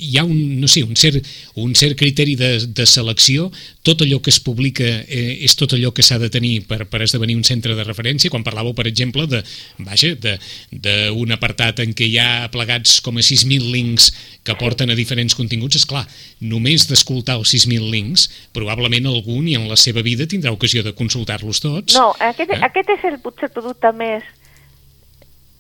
hi 0.10 0.18
ha 0.20 0.24
un, 0.24 0.38
no 0.62 0.68
sé, 0.72 0.82
un 0.88 0.96
cert, 1.00 1.20
un 1.60 1.74
cert 1.76 1.98
criteri 2.00 2.38
de, 2.40 2.50
de 2.80 2.86
selecció, 2.88 3.50
tot 3.84 4.02
allò 4.06 4.22
que 4.24 4.32
es 4.32 4.40
publica 4.44 4.86
eh, 4.88 5.38
és 5.46 5.56
tot 5.60 5.74
allò 5.76 5.92
que 5.96 6.06
s'ha 6.06 6.20
de 6.22 6.30
tenir 6.32 6.54
per, 6.70 6.86
per 6.88 7.02
esdevenir 7.04 7.36
un 7.40 7.44
centre 7.48 7.76
de 7.76 7.84
referència, 7.88 8.32
quan 8.32 8.46
parlàveu, 8.48 8.74
per 8.78 8.88
exemple, 8.88 9.26
de, 9.28 9.44
vaja, 9.86 10.14
de- 10.24 10.38
d'un 10.72 11.36
apartat 11.36 11.82
en 11.84 11.92
què 11.98 12.08
hi 12.08 12.18
ha 12.22 12.48
plegats 12.54 13.00
com 13.06 13.18
a 13.20 13.26
6.000 13.26 13.70
links 13.74 14.10
que 14.48 14.56
porten 14.60 14.90
a 14.94 14.98
diferents 14.98 15.36
continguts, 15.38 15.76
és 15.82 15.86
clar, 15.90 16.06
només 16.42 16.88
d'escoltar 16.90 17.36
els 17.42 17.52
6.000 17.54 17.90
links, 17.92 18.30
probablement 18.56 19.10
algun 19.12 19.48
i 19.52 19.56
en 19.60 19.68
la 19.70 19.78
seva 19.78 20.02
vida 20.06 20.28
tindrà 20.30 20.54
ocasió 20.56 20.84
de 20.86 20.96
consultar-los 20.96 21.60
tots. 21.66 21.98
No, 22.00 22.14
aquest, 22.32 22.54
Eh? 22.56 22.62
aquest 22.66 22.90
és 22.96 23.04
el, 23.12 23.20
potser 23.24 23.50
producte 23.54 23.92
més 23.94 24.24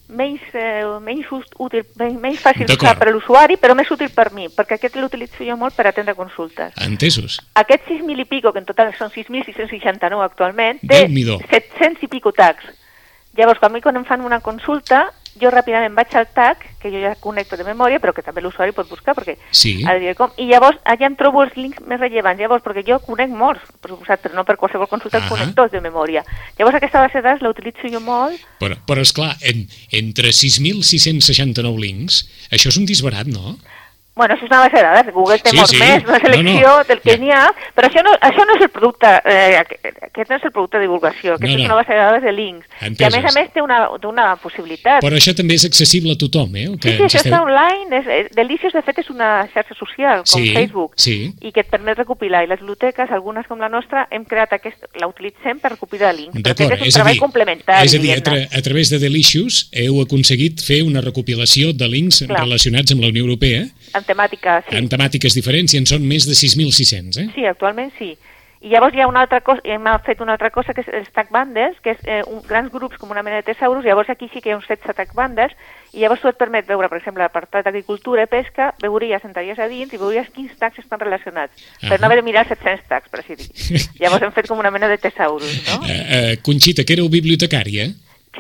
menys, 0.10 0.42
eh, 0.54 0.84
menys 1.02 1.28
útil, 1.58 1.86
menys, 1.98 2.42
fàcil 2.42 2.68
d'usar 2.68 2.96
per 2.98 3.08
a 3.10 3.14
l'usuari, 3.14 3.58
però 3.62 3.76
més 3.78 3.90
útil 3.94 4.10
per 4.14 4.32
mi, 4.34 4.50
perquè 4.50 4.78
aquest 4.78 4.98
l'utilitzo 4.98 5.46
jo 5.46 5.56
molt 5.58 5.78
per 5.78 5.88
atendre 5.88 6.16
consultes. 6.18 6.74
Entesos? 6.86 7.40
Aquests 7.62 7.88
6.000 7.94 8.26
i 8.26 8.26
pico, 8.26 8.52
que 8.52 8.60
en 8.64 8.68
total 8.68 8.92
són 8.98 9.14
6.669 9.14 10.26
actualment, 10.26 10.82
té 10.82 11.06
Déu-n'hi-do. 11.06 11.40
700 11.50 12.04
i 12.04 12.12
pico 12.12 12.34
tags. 12.34 12.66
Llavors, 13.38 13.62
quan 13.62 13.72
a 13.72 13.76
mi 13.76 13.82
quan 13.82 13.96
em 13.96 14.06
fan 14.06 14.26
una 14.26 14.42
consulta, 14.42 15.06
jo 15.42 15.50
ràpidament 15.52 15.96
vaig 15.96 16.16
al 16.16 16.28
tag, 16.36 16.58
que 16.80 16.92
jo 16.92 17.00
ja 17.02 17.16
connecto 17.20 17.58
de 17.58 17.64
memòria, 17.64 18.00
però 18.00 18.14
que 18.14 18.22
també 18.24 18.42
l'usuari 18.42 18.72
pot 18.72 18.90
buscar, 18.90 19.16
perquè 19.16 19.38
Sí. 19.52 19.84
ha 19.86 19.94
de 19.94 20.00
dir 20.00 20.16
com, 20.16 20.32
i 20.38 20.46
llavors 20.48 20.78
allà 20.86 21.08
em 21.08 21.16
trobo 21.16 21.44
els 21.44 21.56
links 21.56 21.80
més 21.88 22.00
rellevants, 22.00 22.40
llavors, 22.40 22.64
perquè 22.64 22.86
jo 22.88 23.00
conec 23.00 23.30
molts, 23.30 23.62
per 23.82 23.92
però 23.92 24.34
no 24.34 24.46
per 24.46 24.58
qualsevol 24.58 24.88
consulta 24.88 25.18
Ahà. 25.18 25.26
els 25.26 25.32
conec 25.34 25.56
tots 25.56 25.72
de 25.72 25.82
memòria. 25.82 26.24
Llavors 26.58 26.76
aquesta 26.76 27.00
base 27.02 27.18
de 27.18 27.24
dades 27.24 27.42
la 27.42 27.50
utilitzo 27.50 27.88
jo 27.92 28.00
molt, 28.00 28.40
Però, 28.60 28.76
però 28.86 29.02
esclar, 29.02 29.36
en, 29.42 29.68
entre 29.92 30.30
6.669 30.30 31.80
links, 31.80 32.28
això 32.52 32.68
és 32.70 32.78
un 32.78 32.86
disbarat, 32.86 33.28
no? 33.28 33.58
Bueno, 34.16 34.34
això 34.36 34.44
és 34.46 34.52
una 34.52 34.60
base 34.60 34.76
de 34.76 34.84
dades, 34.84 35.14
Google 35.14 35.40
té 35.40 35.50
Sí, 35.52 35.56
molts 35.56 35.72
sí. 35.72 35.78
més, 35.80 36.04
una 36.04 36.18
No, 36.18 36.20
selecció 36.20 36.68
no. 36.68 36.84
del 36.84 37.00
que 37.00 37.12
Ja. 37.12 37.18
n'hi 37.18 37.32
ha, 37.32 37.46
però 37.74 37.88
això 37.88 38.04
no, 38.04 38.12
això 38.20 38.46
no 38.46 38.56
és 38.58 38.62
el 38.62 38.70
producte, 38.70 39.08
eh, 39.24 39.56
aquest 39.58 40.30
no 40.30 40.36
és 40.36 40.44
el 40.44 40.52
producte 40.52 40.78
de 40.78 40.82
divulgació, 40.84 41.34
aquest 41.36 41.42
No, 41.48 41.56
és 41.56 41.58
no. 41.60 41.66
una 41.66 41.76
base 41.76 41.94
de 41.94 42.00
dades 42.00 42.24
de 42.24 42.32
links. 42.34 42.68
I 42.68 42.84
a 42.84 42.88
Enteses. 42.88 43.16
més 43.24 43.32
a 43.36 43.40
més 43.40 43.54
té 43.54 43.62
una, 43.62 43.90
una 44.04 44.36
possibilitat. 44.36 45.02
Però 45.02 45.16
això 45.16 45.34
també 45.34 45.54
és 45.56 45.64
accessible 45.64 46.12
a 46.12 46.18
tothom, 46.18 46.54
eh? 46.56 46.64
el 46.66 46.74
Sí, 46.74 46.80
Que 46.80 46.90
sí, 46.98 47.04
ens 47.04 47.14
això 47.14 47.18
esteu- 47.20 47.32
està 47.34 47.42
online. 47.44 47.98
És, 48.00 48.08
és, 48.08 48.36
Delicious, 48.36 48.74
de 48.74 48.82
fet, 48.82 49.00
és 49.00 49.10
una 49.10 49.48
xarxa 49.54 49.76
social, 49.76 50.18
com 50.28 50.42
Sí, 50.44 50.54
Facebook, 50.54 50.94
sí. 50.98 51.34
i 51.40 51.52
que 51.54 51.62
et 51.62 51.70
permet 51.70 51.98
recopilar. 51.98 52.44
I 52.44 52.48
les 52.48 52.60
biblioteques, 52.60 53.10
algunes 53.12 53.48
com 53.48 53.58
la 53.60 53.70
nostra, 53.70 54.08
hem 54.12 54.26
creat 54.26 54.52
aquest, 54.52 54.84
la 55.00 55.08
utilitzem 55.08 55.60
per 55.60 55.72
recopilar 55.72 56.14
links. 56.14 56.36
Però 56.36 56.44
D'acord, 56.44 56.72
aquest 56.74 56.82
és 56.82 56.82
un 56.82 56.88
és 56.88 56.94
treball 56.94 57.14
dir, 57.14 57.20
complementari. 57.22 57.86
és 57.86 57.96
a 57.96 57.98
dir 58.00 58.12
a, 58.18 58.22
tra 58.22 58.36
a 58.36 58.62
través 58.62 58.90
de 58.90 59.00
Delicious 59.00 59.70
heu 59.72 60.02
aconseguit 60.02 60.60
fer 60.60 60.84
una 60.84 61.00
recopilació 61.00 61.72
de 61.74 61.88
links 61.88 62.24
Clar. 62.28 62.42
relacionats 62.42 62.92
amb 62.92 63.02
la 63.02 63.08
Unió 63.08 63.24
Europea 63.24 63.64
En 63.96 64.06
temàtica, 64.08 64.60
sí. 64.68 64.76
en 64.78 64.90
temàtiques 64.92 65.38
diferents 65.38 65.74
i 65.74 65.82
en 65.82 65.88
són 65.90 66.06
més 66.06 66.28
de 66.30 66.36
6.600, 66.38 67.22
eh? 67.22 67.30
Sí, 67.36 67.46
actualment 67.50 67.94
sí. 67.98 68.16
I 68.60 68.74
llavors 68.74 68.92
hi 68.92 69.00
ha 69.00 69.08
una 69.08 69.22
altra 69.24 69.40
cosa, 69.40 69.62
hem 69.64 69.86
fet 70.04 70.20
una 70.20 70.34
altra 70.36 70.50
cosa 70.52 70.74
que 70.76 70.84
és 70.84 70.90
els 70.92 71.08
tag 71.16 71.30
bandes, 71.32 71.78
que 71.80 71.94
és 71.94 72.02
eh, 72.04 72.20
un, 72.28 72.42
grans 72.44 72.68
grups 72.74 73.00
com 73.00 73.12
una 73.14 73.24
mena 73.24 73.38
de 73.40 73.46
tesauros, 73.48 73.86
llavors 73.86 74.10
aquí 74.12 74.28
sí 74.34 74.42
que 74.42 74.52
hi 74.52 74.54
ha 74.54 74.58
uns 74.58 74.68
16 74.68 74.98
tag 74.98 75.14
bandes, 75.16 75.54
i 75.94 76.04
llavors 76.04 76.20
tu 76.20 76.28
et 76.28 76.36
permet 76.36 76.68
veure, 76.68 76.90
per 76.92 77.00
exemple, 77.00 77.24
l'apartat 77.24 77.64
d'agricultura 77.64 78.28
i 78.28 78.32
pesca, 78.32 78.74
veuries, 78.84 79.24
entraries 79.24 79.64
a 79.64 79.70
dins 79.72 79.96
i 79.96 80.02
veuries 80.02 80.28
quins 80.36 80.52
tags 80.60 80.84
estan 80.84 81.00
relacionats, 81.00 81.56
Ahà. 81.80 81.94
per 81.94 82.02
no 82.02 82.10
haver 82.10 82.20
de 82.20 82.28
mirar 82.28 82.44
700 82.52 82.84
tags, 82.92 83.08
per 83.08 83.24
així 83.24 83.40
dir. 83.40 83.48
Llavors 84.04 84.28
hem 84.28 84.36
fet 84.36 84.52
com 84.52 84.60
una 84.60 84.76
mena 84.76 84.92
de 84.92 85.00
tesauros, 85.00 85.56
no? 85.70 85.80
Eh, 85.88 86.04
eh, 86.20 86.38
Conxita, 86.44 86.84
que 86.84 87.00
éreu 87.00 87.08
bibliotecària, 87.08 87.88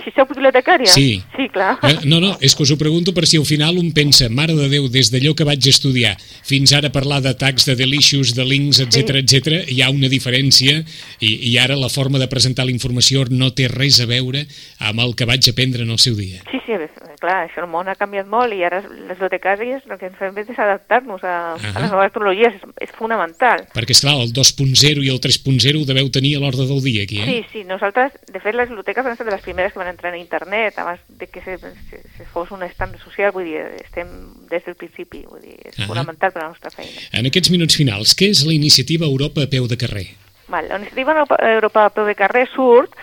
Si 0.03 0.11
sou 0.15 0.25
bibliotecària? 0.29 0.87
Sí. 0.93 1.21
Sí, 1.35 1.47
clar. 1.53 1.77
Eh, 1.83 1.97
No, 2.05 2.19
no, 2.23 2.37
és 2.41 2.55
que 2.55 2.63
us 2.63 2.71
ho 2.71 2.77
pregunto 2.77 3.13
per 3.13 3.25
si 3.27 3.37
al 3.37 3.45
final 3.45 3.77
un 3.77 3.91
pensa, 3.91 4.29
mare 4.29 4.55
de 4.55 4.69
Déu, 4.71 4.87
des 4.89 5.11
d'allò 5.11 5.33
que 5.35 5.43
vaig 5.47 5.65
estudiar 5.67 6.15
fins 6.43 6.71
ara 6.73 6.89
parlar 6.91 7.21
de 7.21 7.33
tags, 7.35 7.65
de 7.65 7.75
delicious, 7.75 8.33
de 8.35 8.45
links, 8.45 8.79
etc 8.79 9.09
Sí. 9.09 9.19
etc, 9.19 9.69
hi 9.69 9.81
ha 9.81 9.89
una 9.89 10.07
diferència 10.07 10.83
i, 11.19 11.51
i 11.51 11.57
ara 11.57 11.75
la 11.75 11.89
forma 11.89 12.19
de 12.19 12.27
presentar 12.27 12.65
la 12.65 12.71
informació 12.71 13.25
no 13.29 13.51
té 13.51 13.67
res 13.67 13.99
a 13.99 14.05
veure 14.05 14.45
amb 14.79 14.99
el 15.01 15.15
que 15.15 15.25
vaig 15.25 15.49
aprendre 15.49 15.83
en 15.83 15.89
el 15.91 15.99
seu 15.99 16.15
dia. 16.15 16.41
Sí, 16.51 16.57
sí, 16.65 16.73
bé, 16.77 16.89
clar, 17.21 17.45
això 17.45 17.61
el 17.63 17.69
món 17.71 17.87
ha 17.91 17.95
canviat 17.99 18.27
molt 18.29 18.53
i 18.55 18.63
ara 18.65 18.79
les 18.81 19.17
bibliotecàries 19.17 19.85
el 19.89 19.99
que 19.99 20.07
ens 20.09 20.17
fem 20.19 20.37
és 20.41 20.49
adaptar-nos 20.55 21.23
a, 21.23 21.35
Ahà. 21.55 21.73
a 21.75 21.83
les 21.83 21.91
noves 21.93 22.13
tecnologies, 22.13 22.55
és, 22.57 22.63
és 22.87 22.93
fonamental. 22.97 23.65
Perquè, 23.75 23.95
esclar, 23.95 24.15
el 24.23 24.33
2.0 24.35 25.03
i 25.05 25.11
el 25.13 25.19
3.0 25.23 25.81
ho 25.81 25.87
deveu 25.89 26.09
tenir 26.13 26.35
a 26.37 26.43
l'ordre 26.43 26.65
del 26.69 26.81
dia 26.85 27.03
aquí, 27.03 27.19
eh? 27.21 27.27
Sí, 27.29 27.39
sí, 27.51 27.63
nosaltres, 27.67 28.15
de 28.31 28.39
fet, 28.39 28.55
les 28.55 28.69
biblioteques 28.71 29.05
van 29.05 29.17
ser 29.19 29.27
de 29.27 29.35
les 29.35 29.43
primeres 29.45 29.73
que 29.73 29.79
van 29.81 29.91
entrar 29.91 30.13
en 30.13 30.19
internet, 30.21 30.79
abans 30.79 31.03
de 31.07 31.27
que 31.27 31.43
se, 31.45 31.57
se, 31.59 32.01
se 32.17 32.29
fos 32.33 32.51
un 32.55 32.63
estàndard 32.63 33.03
social, 33.03 33.31
vull 33.35 33.45
dir, 33.49 33.61
estem 33.83 34.09
des 34.49 34.65
del 34.65 34.75
principi, 34.79 35.25
vull 35.29 35.43
dir, 35.43 35.57
és 35.63 35.77
Ahà. 35.77 35.87
fonamental 35.91 36.33
per 36.33 36.41
a 36.41 36.47
la 36.47 36.51
nostra 36.55 36.71
feina. 36.73 37.05
En 37.13 37.29
aquests 37.29 37.51
minuts 37.53 37.77
finals, 37.77 38.15
què 38.17 38.31
és 38.33 38.45
la 38.47 38.55
iniciativa 38.55 39.05
Europa 39.05 39.43
a 39.45 39.51
peu 39.51 39.67
de 39.69 39.77
carrer? 39.77 40.07
Val, 40.49 40.65
la 40.67 40.79
iniciativa 40.81 41.13
Europa, 41.13 41.37
Europa 41.45 41.85
a 41.85 41.93
peu 41.93 42.07
de 42.09 42.15
carrer 42.17 42.47
surt 42.55 42.95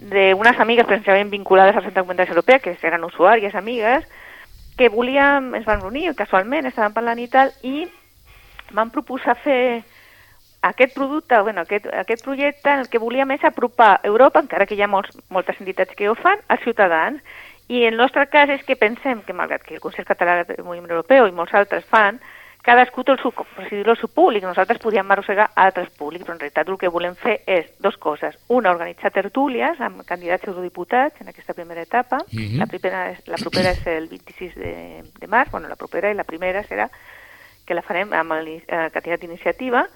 d'unes 0.00 0.58
amigues 0.58 0.86
precisament 0.88 1.30
vinculades 1.30 1.76
al 1.76 1.84
Centre 1.84 2.00
de 2.00 2.00
Documentació 2.00 2.34
Europea, 2.34 2.58
que 2.58 2.76
eren 2.82 3.04
usuàries, 3.04 3.54
amigues, 3.54 4.06
que 4.78 4.88
volíem, 4.88 5.54
ens 5.54 5.66
van 5.68 5.82
reunir 5.82 6.14
casualment, 6.16 6.66
estàvem 6.66 6.94
parlant 6.96 7.20
i 7.20 7.28
tal, 7.28 7.52
i 7.62 7.84
van 8.72 8.90
proposar 8.90 9.36
fer 9.36 9.82
aquest 10.62 10.94
producte, 10.94 11.38
bueno, 11.40 11.62
aquest, 11.62 11.86
aquest 11.92 12.24
projecte, 12.24 12.72
el 12.72 12.88
que 12.88 13.00
volíem 13.00 13.30
és 13.36 13.44
apropar 13.44 14.00
Europa, 14.04 14.40
encara 14.40 14.66
que 14.66 14.76
hi 14.76 14.82
ha 14.82 14.88
molts, 14.88 15.12
moltes 15.28 15.60
entitats 15.60 15.96
que 15.96 16.08
ho 16.08 16.16
fan, 16.16 16.40
als 16.48 16.64
ciutadans. 16.64 17.20
I 17.70 17.84
el 17.86 17.96
nostre 17.96 18.26
cas 18.26 18.50
és 18.50 18.64
que 18.66 18.76
pensem 18.76 19.22
que, 19.22 19.36
malgrat 19.36 19.62
que 19.62 19.76
el 19.76 19.84
Consell 19.84 20.08
Català 20.08 20.42
del 20.44 20.64
Moviment 20.64 20.90
Europeu 20.90 21.28
i 21.28 21.36
molts 21.36 21.54
altres 21.54 21.84
fan, 21.86 22.18
cadascú 22.62 23.04
té 23.04 23.14
el 23.14 23.20
seu, 23.22 23.32
per 23.32 23.64
així 23.64 23.78
dir-ho, 23.78 23.94
el 23.94 24.00
seu 24.00 24.10
públic. 24.12 24.44
Nosaltres 24.44 24.80
podíem 24.82 25.10
arrossegar 25.10 25.50
altres 25.56 25.88
públics, 25.96 26.24
però 26.26 26.36
en 26.36 26.42
realitat 26.42 26.68
el 26.68 26.78
que 26.80 26.92
volem 26.92 27.16
fer 27.18 27.38
és 27.46 27.70
dos 27.80 27.96
coses. 27.96 28.36
Una, 28.48 28.72
organitzar 28.74 29.12
tertúlies 29.14 29.80
amb 29.80 30.04
candidats 30.08 30.48
eurodiputats 30.48 31.20
en 31.20 31.32
aquesta 31.32 31.54
primera 31.54 31.82
etapa. 31.82 32.20
Mhm. 32.32 32.58
la, 32.58 32.66
primera, 32.66 33.06
la 33.26 33.40
propera 33.40 33.70
és 33.70 33.86
el 33.86 34.08
26 34.08 34.54
de, 34.54 34.74
de 35.20 35.26
març, 35.26 35.50
bueno, 35.50 35.68
la 35.68 35.76
propera 35.76 36.10
i 36.10 36.14
la 36.14 36.24
primera 36.24 36.62
serà 36.64 36.88
que 37.66 37.74
la 37.74 37.82
farem 37.86 38.12
amb 38.12 38.32
el 38.34 38.48
eh, 38.58 38.90
candidat 38.90 39.20
d'iniciativa 39.20 39.86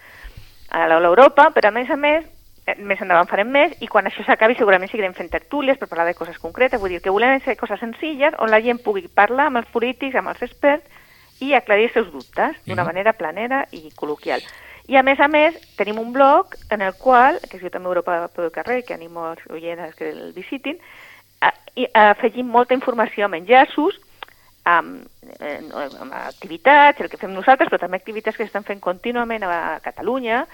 a 0.71 0.87
l'Aula 0.89 1.11
Europa, 1.11 1.51
però 1.55 1.69
a 1.69 1.75
més 1.75 1.91
a 1.91 1.97
més, 1.97 2.25
eh, 2.67 2.77
més 2.79 3.01
endavant 3.03 3.29
farem 3.29 3.51
més, 3.51 3.75
i 3.83 3.89
quan 3.91 4.07
això 4.07 4.25
s'acabi 4.25 4.55
segurament 4.55 4.91
seguirem 4.91 5.15
fent 5.15 5.31
tertúlies 5.33 5.79
per 5.79 5.89
parlar 5.91 6.07
de 6.07 6.15
coses 6.15 6.39
concretes, 6.39 6.81
vull 6.81 6.95
dir 6.95 7.03
que 7.03 7.13
volem 7.15 7.41
fer 7.45 7.57
coses 7.59 7.83
senzilles 7.83 8.37
on 8.39 8.51
la 8.51 8.63
gent 8.63 8.81
pugui 8.85 9.09
parlar 9.09 9.51
amb 9.51 9.63
els 9.63 9.71
polítics, 9.75 10.15
amb 10.17 10.31
els 10.33 10.43
experts, 10.47 10.94
i 11.41 11.55
aclarir 11.55 11.89
els 11.89 11.97
seus 11.97 12.13
dubtes 12.13 12.57
d'una 12.67 12.85
manera 12.87 13.15
planera 13.17 13.65
i 13.73 13.89
col·loquial. 13.97 14.45
I 14.87 14.99
a 15.01 15.03
més 15.03 15.21
a 15.21 15.29
més, 15.33 15.57
tenim 15.79 15.99
un 15.99 16.13
blog 16.13 16.55
en 16.71 16.83
el 16.85 16.93
qual, 17.01 17.41
que 17.49 17.59
jo 17.59 17.71
també 17.73 17.89
Europa 17.89 18.29
per 18.35 18.45
el 18.45 18.53
carrer, 18.53 18.83
que 18.85 18.95
animo 18.95 19.31
els 19.31 19.45
oients 19.51 19.95
que 19.97 20.11
el 20.11 20.33
visitin, 20.37 20.77
a, 21.41 21.53
i 21.75 21.89
afegim 21.97 22.51
molta 22.53 22.77
informació 22.77 23.25
amb 23.25 23.39
enllaços, 23.41 23.97
amb, 24.65 25.07
amb 25.41 26.13
activitats, 26.21 27.01
el 27.01 27.11
que 27.13 27.21
fem 27.21 27.33
nosaltres, 27.33 27.71
però 27.71 27.81
també 27.81 28.01
activitats 28.01 28.37
que 28.37 28.45
estan 28.45 28.65
fent 28.65 28.81
contínuament 28.85 29.45
a 29.49 29.81
Catalunya 29.85 30.45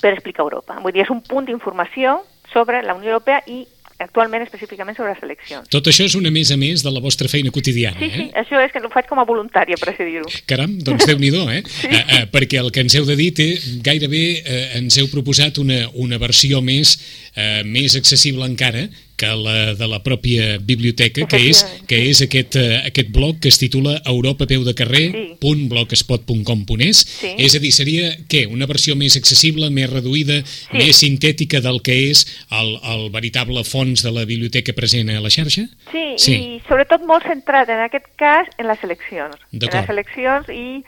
per 0.00 0.12
explicar 0.12 0.44
Europa. 0.44 0.78
Vull 0.82 0.94
dir, 0.94 1.04
és 1.06 1.10
un 1.10 1.22
punt 1.26 1.46
d'informació 1.46 2.20
sobre 2.52 2.82
la 2.82 2.94
Unió 2.94 3.14
Europea 3.14 3.42
i 3.46 3.64
actualment 3.98 4.44
específicament 4.44 4.96
sobre 4.96 5.14
les 5.14 5.22
eleccions. 5.24 5.68
Tot 5.72 5.88
això 5.90 6.04
és 6.06 6.16
una 6.18 6.30
més 6.34 6.50
a 6.52 6.58
més 6.60 6.84
de 6.84 6.92
la 6.92 7.00
vostra 7.00 7.30
feina 7.32 7.52
quotidiana, 7.54 7.98
Sí, 8.00 8.10
sí, 8.12 8.26
eh? 8.26 8.42
això 8.42 8.60
és 8.64 8.72
que 8.72 8.82
ho 8.84 8.92
faig 8.92 9.08
com 9.08 9.20
a 9.22 9.26
voluntària, 9.28 9.78
per 9.80 9.92
així 9.92 10.06
dir-ho. 10.08 10.28
Caram, 10.50 10.76
doncs 10.84 11.06
déu 11.08 11.18
nhi 11.22 11.32
eh? 11.32 11.62
Sí. 11.80 11.88
Eh, 11.90 12.04
eh? 12.18 12.22
Perquè 12.32 12.60
el 12.60 12.70
que 12.72 12.84
ens 12.84 12.94
heu 12.96 13.06
de 13.08 13.16
dir 13.16 13.32
té 13.36 13.48
gairebé 13.84 14.22
eh, 14.42 14.62
ens 14.80 14.98
heu 15.00 15.08
proposat 15.12 15.58
una, 15.62 15.86
una 15.94 16.18
versió 16.18 16.60
més, 16.60 16.96
eh, 17.34 17.62
més 17.64 17.96
accessible 17.96 18.46
encara 18.46 18.86
que 19.16 19.26
la 19.36 19.74
de 19.74 19.86
la 19.88 20.02
pròpia 20.04 20.58
biblioteca, 20.60 21.26
que 21.28 21.36
és, 21.50 21.64
que 21.88 21.96
és 22.10 22.20
aquest, 22.24 22.56
uh, 22.60 22.86
aquest 22.88 23.08
blog 23.14 23.38
que 23.40 23.48
es 23.48 23.58
titula 23.58 24.02
europapeudecarrer.blogspot.com.es. 24.04 26.96
Sí. 27.06 27.34
És 27.38 27.54
a 27.56 27.58
dir, 27.62 27.72
seria, 27.74 28.10
què? 28.30 28.46
Una 28.52 28.66
versió 28.68 28.96
més 28.98 29.16
accessible, 29.18 29.70
més 29.74 29.90
reduïda, 29.90 30.42
sí. 30.46 30.76
més 30.76 30.96
sintètica 31.02 31.60
del 31.64 31.80
que 31.84 31.94
és 32.10 32.26
el, 32.50 32.76
el 32.82 33.10
veritable 33.14 33.64
fons 33.64 34.02
de 34.04 34.10
la 34.14 34.24
biblioteca 34.28 34.72
present 34.76 35.10
a 35.10 35.20
la 35.20 35.30
xarxa? 35.32 35.62
Sí, 35.92 36.04
Sí. 36.16 36.34
i 36.36 36.62
sobretot 36.68 37.02
molt 37.06 37.24
centrat 37.28 37.68
en 37.72 37.80
aquest 37.84 38.06
cas 38.20 38.46
en 38.58 38.66
les 38.70 38.80
eleccions. 38.84 39.34
En 39.52 39.58
les 39.60 39.88
eleccions 39.92 40.44
i 40.52 40.82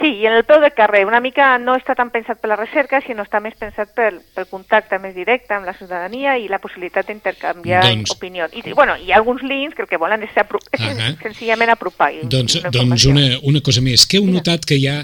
Sí, 0.00 0.08
i 0.22 0.26
en 0.26 0.32
el 0.32 0.44
peu 0.48 0.60
de 0.62 0.70
carrer. 0.72 1.04
Una 1.06 1.20
mica 1.20 1.58
no 1.60 1.74
està 1.76 1.94
tan 1.94 2.08
pensat 2.10 2.40
per 2.40 2.48
la 2.48 2.56
recerca, 2.56 3.02
sinó 3.04 3.26
està 3.26 3.42
més 3.44 3.54
pensat 3.60 3.90
pel, 3.94 4.22
pel 4.34 4.46
contacte 4.48 4.96
més 5.02 5.12
directe 5.14 5.52
amb 5.52 5.68
la 5.68 5.74
ciutadania 5.76 6.38
i 6.40 6.48
la 6.48 6.58
possibilitat 6.62 7.10
d'intercanviar 7.10 7.82
Doncs- 7.84 8.14
opinions. 8.16 8.56
I, 8.56 8.72
bueno, 8.72 8.96
hi 8.96 9.12
ha 9.12 9.18
alguns 9.20 9.44
links 9.44 9.76
que 9.76 9.84
el 9.84 9.90
que 9.90 10.00
volen 10.00 10.24
és, 10.24 10.32
apro 10.40 10.62
és 10.72 10.80
Ahà. 10.88 11.12
senzillament 11.20 11.74
apropar. 11.74 12.12
Doncs, 12.24 12.56
una 12.62 12.72
doncs 12.72 13.06
una, 13.10 13.26
una 13.52 13.60
cosa 13.60 13.84
més, 13.84 14.06
que 14.08 14.22
heu 14.22 14.26
notat 14.30 14.64
que 14.64 14.80
hi 14.80 14.88
ha, 14.88 15.02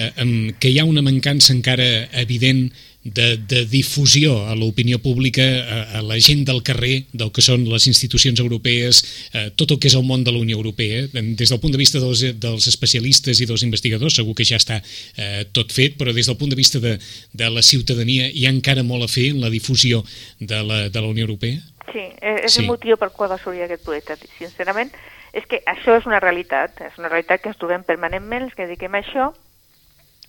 eh, 0.00 0.54
que 0.58 0.72
hi 0.72 0.80
ha 0.80 0.88
una 0.88 1.04
mancança 1.04 1.52
encara 1.52 1.90
evident 2.24 2.70
de, 3.04 3.36
de 3.38 3.64
difusió 3.64 4.46
a 4.46 4.54
l'opinió 4.54 4.98
pública, 5.00 5.42
a, 5.42 5.98
a 5.98 6.02
la 6.02 6.18
gent 6.20 6.44
del 6.44 6.62
carrer, 6.62 7.06
del 7.16 7.32
que 7.32 7.42
són 7.42 7.64
les 7.70 7.86
institucions 7.88 8.40
europees, 8.42 9.00
eh, 9.32 9.48
tot 9.56 9.72
el 9.72 9.80
que 9.80 9.88
és 9.88 9.96
el 9.96 10.04
món 10.04 10.24
de 10.24 10.34
la 10.34 10.42
Unió 10.42 10.58
Europea, 10.58 11.06
des 11.14 11.48
del 11.48 11.60
punt 11.62 11.72
de 11.72 11.80
vista 11.80 12.00
dels, 12.02 12.22
dels 12.40 12.68
especialistes 12.68 13.40
i 13.40 13.48
dels 13.48 13.64
investigadors, 13.64 14.18
segur 14.20 14.34
que 14.36 14.44
ja 14.44 14.60
està 14.60 14.82
eh, 15.16 15.46
tot 15.52 15.72
fet, 15.72 15.96
però 15.96 16.12
des 16.12 16.28
del 16.28 16.36
punt 16.36 16.52
de 16.52 16.60
vista 16.60 16.80
de, 16.80 16.98
de 17.32 17.50
la 17.50 17.62
ciutadania 17.64 18.28
hi 18.28 18.44
ha 18.46 18.52
encara 18.52 18.84
molt 18.84 19.08
a 19.08 19.12
fer 19.12 19.30
en 19.32 19.40
la 19.40 19.50
difusió 19.50 20.04
de 20.38 20.62
la, 20.62 20.88
de 20.90 21.00
la 21.00 21.08
Unió 21.08 21.24
Europea? 21.24 21.60
Sí, 21.90 22.04
eh, 22.20 22.36
és 22.44 22.52
Sí. 22.52 22.60
el 22.62 22.68
motiu 22.68 22.96
pel 23.00 23.10
qual 23.16 23.32
va 23.32 23.38
sorgir 23.40 23.64
aquest 23.64 23.82
projecte. 23.82 24.18
Sincerament, 24.38 24.92
és 25.32 25.46
que 25.48 25.62
això 25.66 25.96
és 25.96 26.06
una 26.06 26.20
realitat, 26.20 26.76
és 26.84 26.98
una 26.98 27.08
realitat 27.08 27.40
que 27.40 27.48
ens 27.48 27.58
trobem 27.58 27.82
permanentment, 27.86 28.44
els 28.44 28.54
que 28.54 28.66
dediquem 28.68 28.94
a 28.94 29.00
això, 29.00 29.32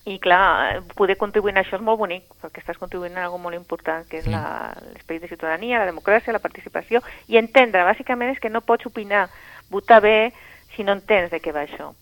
i 0.06 0.18
clar, 0.20 0.82
poder 0.96 1.16
contribuir 1.18 1.54
en 1.56 1.64
això 1.64 1.76
és 1.78 1.82
molt 1.82 2.00
bonic, 2.00 2.24
perquè 2.42 2.64
estàs 2.64 2.78
contribuint 2.82 3.14
en 3.14 3.24
algo 3.24 3.38
molt 3.38 3.56
important, 3.56 4.08
que 4.10 4.18
és 4.18 4.28
la- 4.28 4.74
l'esperit 4.94 5.22
de 5.22 5.28
ciutadania, 5.28 5.78
la 5.80 5.92
democràcia, 5.92 6.34
la 6.34 6.40
participació, 6.40 7.02
i 7.28 7.38
entendre, 7.38 7.84
bàsicament, 7.84 8.32
és 8.32 8.40
que 8.40 8.50
no 8.50 8.62
pots 8.62 8.86
opinar, 8.86 9.30
votar 9.70 10.02
bé, 10.02 10.34
si 10.76 10.84
no 10.84 10.94
entens 10.94 11.30
de 11.30 11.40
què 11.40 11.54
va 11.54 11.64
això. 11.64 11.94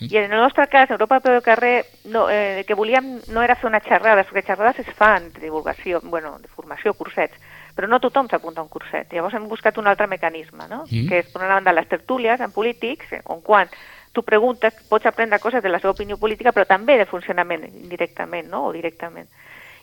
I 0.00 0.16
en 0.16 0.32
el 0.32 0.40
nostre 0.40 0.66
cas, 0.66 0.90
Europa 0.90 1.20
Peu 1.20 1.34
de 1.34 1.42
Carrer, 1.42 1.84
no, 2.06 2.28
eh, 2.28 2.60
el 2.60 2.64
que 2.66 2.74
volíem 2.74 3.20
no 3.28 3.42
era 3.42 3.54
fer 3.54 3.68
una 3.68 3.80
xerrada, 3.80 4.24
perquè 4.24 4.42
xerrades 4.44 4.80
es 4.80 4.94
fan 4.96 5.32
de 5.32 5.40
divulgació, 5.40 6.00
bueno, 6.02 6.38
de 6.40 6.48
formació, 6.48 6.94
cursets, 6.94 7.36
però 7.76 7.86
no 7.86 8.00
tothom 8.00 8.28
s'apunta 8.28 8.60
a 8.60 8.64
un 8.64 8.68
curset. 8.68 9.12
Llavors 9.12 9.34
hem 9.34 9.46
buscat 9.48 9.78
un 9.78 9.86
altre 9.86 10.06
mecanisme, 10.06 10.66
no? 10.68 10.84
Mm. 10.90 11.08
que 11.08 11.18
és, 11.18 11.26
per 11.30 11.42
una 11.42 11.54
banda, 11.54 11.72
les 11.72 11.86
tertúlies 11.88 12.40
en 12.40 12.50
polítics, 12.50 13.06
on 13.26 13.40
quan 13.42 13.68
tu 14.12 14.22
preguntes, 14.22 14.74
pots 14.88 15.06
aprendre 15.06 15.40
coses 15.40 15.62
de 15.62 15.70
la 15.72 15.80
seva 15.80 15.94
opinió 15.96 16.18
política, 16.20 16.52
però 16.52 16.66
també 16.68 16.98
de 17.00 17.08
funcionament 17.08 17.64
indirectament, 17.68 18.48
no? 18.50 18.66
o 18.68 18.72
directament. 18.72 19.28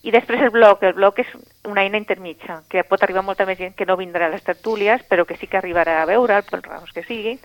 I 0.01 0.13
després 0.15 0.41
el 0.41 0.53
blog, 0.53 0.83
el 0.87 0.95
blog 0.95 1.17
és 1.19 1.31
una 1.67 1.83
eina 1.83 1.99
intermitja, 1.99 2.61
que 2.71 2.85
pot 2.87 3.01
arribar 3.03 3.25
molta 3.25 3.45
més 3.49 3.57
gent 3.59 3.75
que 3.75 3.87
no 3.89 3.97
vindrà 3.99 4.29
a 4.29 4.31
les 4.31 4.45
tertúlies, 4.45 5.03
però 5.09 5.25
que 5.27 5.35
sí 5.35 5.47
que 5.47 5.59
arribarà 5.59 6.01
a 6.01 6.07
veure'l, 6.07 6.45
per 6.47 6.61
raons 6.63 6.93
que 6.95 7.03
siguin, 7.03 7.41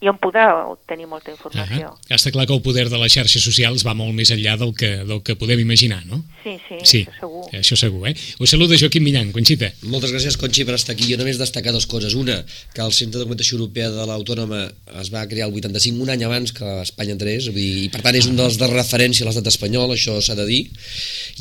i 0.00 0.06
on 0.10 0.18
podrà 0.22 0.44
obtenir 0.70 1.08
molta 1.10 1.32
informació. 1.32 1.88
Ah, 2.06 2.14
està 2.14 2.30
clar 2.30 2.44
que 2.46 2.54
el 2.54 2.62
poder 2.62 2.84
de 2.88 2.98
les 3.00 3.12
xarxes 3.12 3.42
socials 3.42 3.82
va 3.86 3.94
molt 3.98 4.14
més 4.14 4.30
enllà 4.30 4.54
del 4.60 4.70
que, 4.78 4.90
del 5.08 5.22
que 5.26 5.34
podem 5.34 5.58
imaginar, 5.64 6.04
no? 6.06 6.20
Sí, 6.44 6.54
sí, 6.68 6.76
Sí, 6.84 7.00
això 7.02 7.18
segur. 7.20 7.42
això 7.58 7.76
segur, 7.80 8.02
eh? 8.08 8.14
Us 8.38 8.50
saluda 8.54 8.78
Joaquim 8.78 9.02
Millan, 9.02 9.32
Conxita. 9.34 9.72
Moltes 9.90 10.12
gràcies, 10.14 10.36
Conxi, 10.38 10.64
per 10.68 10.76
estar 10.78 10.94
aquí. 10.94 11.08
Jo 11.10 11.18
només 11.18 11.40
destacar 11.40 11.72
dues 11.74 11.86
coses. 11.90 12.14
Una, 12.14 12.38
que 12.74 12.80
el 12.84 12.92
Centre 12.92 13.18
de 13.18 13.24
Documentació 13.24 13.58
Europea 13.58 13.90
de 13.90 14.06
l'Autònoma 14.06 14.60
es 15.02 15.10
va 15.12 15.26
crear 15.26 15.48
el 15.48 15.54
85, 15.58 16.02
un 16.06 16.10
any 16.14 16.22
abans 16.24 16.52
que 16.54 16.68
Espanya 16.84 17.16
entrés, 17.18 17.48
vull 17.50 17.58
dir, 17.58 17.84
i 17.88 17.90
per 17.90 18.00
tant 18.06 18.14
és 18.14 18.30
un 18.30 18.36
dels 18.38 18.56
de 18.60 18.70
referència 18.70 19.26
a 19.26 19.28
l'estat 19.32 19.50
espanyol, 19.50 19.90
això 19.96 20.20
s'ha 20.22 20.38
de 20.38 20.46
dir. 20.46 20.62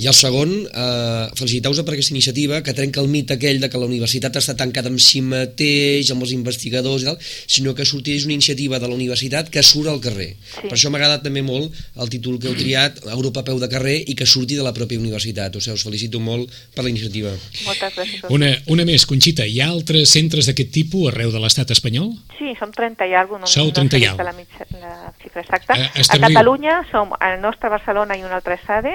I 0.02 0.10
el 0.10 0.18
segon, 0.18 0.52
eh, 0.66 1.30
felicitar-vos 1.38 1.84
per 1.86 1.94
aquesta 1.94 2.14
iniciativa 2.16 2.64
que 2.66 2.74
trenca 2.74 3.02
el 3.06 3.08
mit 3.14 3.30
aquell 3.38 3.62
de 3.62 3.70
que 3.70 3.78
la 3.78 3.86
universitat 3.86 4.36
està 4.42 4.58
tancada 4.58 4.90
amb 4.90 5.00
si 5.00 5.22
mateix, 5.22 6.10
amb 6.12 6.24
els 6.26 6.34
investigadors 6.34 7.04
i 7.06 7.10
tal, 7.12 7.18
sinó 7.46 7.76
que 7.78 7.86
sorteix 7.86 8.26
una 8.26 8.34
iniciativa 8.48 8.80
de 8.80 8.88
la 8.88 8.96
universitat 8.96 9.50
que 9.52 9.62
surt 9.64 9.88
al 9.92 10.00
carrer. 10.00 10.36
Sí. 10.40 10.68
Per 10.68 10.74
això 10.78 10.90
m'ha 10.90 10.98
agradat 11.02 11.24
també 11.26 11.42
molt 11.44 11.74
el 12.00 12.10
títol 12.10 12.38
que 12.40 12.48
heu 12.48 12.56
triat, 12.56 13.00
Europa 13.12 13.42
a 13.42 13.44
peu 13.44 13.60
de 13.60 13.68
carrer, 13.70 13.98
i 14.08 14.16
que 14.16 14.26
surti 14.26 14.56
de 14.56 14.64
la 14.64 14.74
pròpia 14.74 15.00
universitat. 15.00 15.56
O 15.56 15.62
sigui, 15.62 15.76
us 15.76 15.84
felicito 15.84 16.20
molt 16.20 16.50
per 16.76 16.84
la 16.86 16.90
iniciativa. 16.94 17.32
Moltes 17.66 17.94
gràcies. 17.98 18.24
Una, 18.30 18.54
una 18.68 18.86
més, 18.88 19.06
Conxita, 19.06 19.46
hi 19.46 19.60
ha 19.62 19.68
altres 19.70 20.10
centres 20.16 20.48
d'aquest 20.48 20.72
tipus 20.72 21.12
arreu 21.12 21.32
de 21.32 21.40
l'estat 21.44 21.72
espanyol? 21.76 22.14
Sí, 22.38 22.54
som 22.60 22.72
30 22.72 23.08
i 23.08 23.14
alguna 23.18 23.44
cosa, 23.46 23.54
Sou 23.60 23.68
no, 23.68 23.74
30 23.74 23.98
no 23.98 24.00
i 24.00 24.06
sé 24.06 24.10
alguna. 24.14 24.24
la, 24.32 24.34
mitja, 24.38 24.68
la 24.80 25.14
xifra 25.22 25.42
exacta. 25.44 25.74
Eh, 25.76 25.90
a 25.94 26.00
establiu- 26.02 26.34
Catalunya 26.38 26.80
som 26.92 27.12
al 27.20 27.42
nostre 27.42 27.70
Barcelona 27.70 28.16
i 28.18 28.24
un 28.24 28.32
altre 28.32 28.60
SADE, 28.66 28.94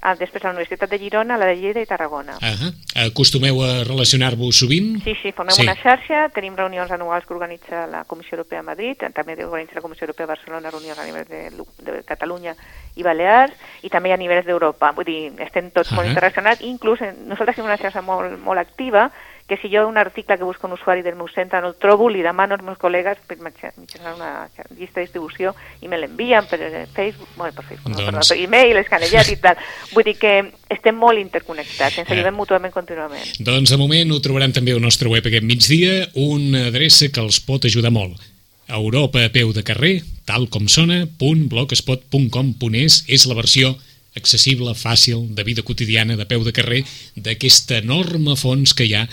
a, 0.00 0.14
després 0.14 0.44
a 0.44 0.48
la 0.48 0.54
Universitat 0.54 0.90
de 0.90 0.98
Girona, 0.98 1.36
la 1.38 1.46
de 1.46 1.56
Lleida 1.56 1.80
i 1.82 1.86
Tarragona. 1.86 2.36
Ah 2.40 2.70
Acostumeu 3.06 3.60
a 3.62 3.84
relacionar-vos 3.84 4.58
sovint? 4.58 5.02
Sí, 5.04 5.14
sí, 5.22 5.30
formem 5.32 5.54
Sí. 5.54 5.62
una 5.62 5.76
xarxa, 5.76 6.28
tenim 6.34 6.56
reunions 6.56 6.90
anuals 6.90 7.24
que 7.26 7.34
organitza 7.34 7.86
la 7.86 8.04
Comissió 8.04 8.36
Europea 8.36 8.60
a 8.60 8.62
Madrid, 8.62 8.96
també 9.14 9.36
organitza 9.44 9.76
la 9.76 9.82
Comissió 9.82 10.04
Europea 10.06 10.24
a 10.24 10.32
Barcelona 10.34 10.70
reunions 10.70 10.98
a 10.98 11.04
nivell 11.06 11.26
de, 11.28 11.50
de 11.78 12.02
Catalunya 12.04 12.54
i 12.96 13.02
Balears, 13.02 13.52
i 13.82 13.88
també 13.88 14.12
a 14.12 14.16
nivells 14.16 14.46
d'Europa. 14.46 14.90
Vull 14.92 15.04
dir, 15.04 15.32
estem 15.38 15.70
tots 15.70 15.92
molt 15.92 16.06
Ah. 16.06 16.10
interrelacionats, 16.10 16.62
inclús 16.62 17.00
nosaltres 17.00 17.56
tenim 17.56 17.70
una 17.70 17.78
xarxa 17.78 18.02
molt, 18.02 18.38
molt 18.42 18.58
activa, 18.58 19.10
que 19.48 19.56
si 19.56 19.70
jo 19.72 19.88
un 19.88 19.96
article 19.96 20.36
que 20.36 20.44
busco 20.44 20.66
un 20.66 20.74
usuari 20.74 21.00
del 21.02 21.16
meu 21.16 21.26
centre 21.32 21.60
no 21.62 21.68
el 21.72 21.74
trobo, 21.80 22.10
li 22.12 22.20
demano 22.20 22.52
als 22.54 22.62
meus 22.62 22.76
col·legues 22.76 23.16
per 23.26 23.38
mitja- 23.40 23.72
mitjançant 23.80 24.14
una 24.16 24.48
llista 24.76 25.00
de 25.00 25.06
distribució 25.06 25.54
i 25.80 25.88
me 25.88 25.96
l'envien 25.96 26.44
per 26.50 26.60
eh, 26.60 26.86
Facebook, 26.92 27.28
bueno, 27.36 27.54
per 27.56 27.64
Facebook, 27.64 27.94
no, 27.94 27.96
Doncs- 27.96 28.12
perdó, 28.12 28.28
per 28.28 28.38
e-mail, 28.44 28.76
escanejat 28.76 29.30
i 29.32 29.36
tal. 29.40 29.56
Vull 29.94 30.04
dir 30.04 30.18
que 30.20 30.34
estem 30.68 30.94
molt 30.94 31.18
interconnectats, 31.18 31.96
ens 31.98 32.10
Eh. 32.10 32.12
ajudem 32.12 32.34
mútuament 32.36 32.72
contínuament. 32.74 33.24
Doncs 33.40 33.70
de 33.72 33.78
moment 33.80 34.12
ho 34.12 34.20
trobaran 34.20 34.52
també 34.52 34.72
al 34.76 34.82
nostre 34.84 35.08
web 35.08 35.24
aquest 35.24 35.44
migdia, 35.44 36.08
una 36.14 36.66
adreça 36.68 37.08
que 37.08 37.20
els 37.24 37.40
pot 37.40 37.64
ajudar 37.64 37.90
molt. 37.90 38.20
Europa 38.68 39.24
a 39.24 39.30
peu 39.32 39.54
de 39.56 39.62
carrer, 39.64 40.02
tal 40.26 40.50
com 40.52 40.68
sona, 40.68 41.06
.blogspot.com.es 41.18 43.04
és 43.08 43.24
la 43.26 43.34
versió 43.34 43.76
accessible, 44.18 44.74
fàcil, 44.76 45.26
de 45.34 45.44
vida 45.46 45.64
quotidiana, 45.64 46.16
de 46.18 46.26
peu 46.28 46.44
de 46.44 46.54
carrer, 46.54 46.84
d'aquest 47.16 47.72
enorme 47.80 48.36
fons 48.36 48.74
que 48.74 48.86
hi 48.88 48.94
ha 48.98 49.06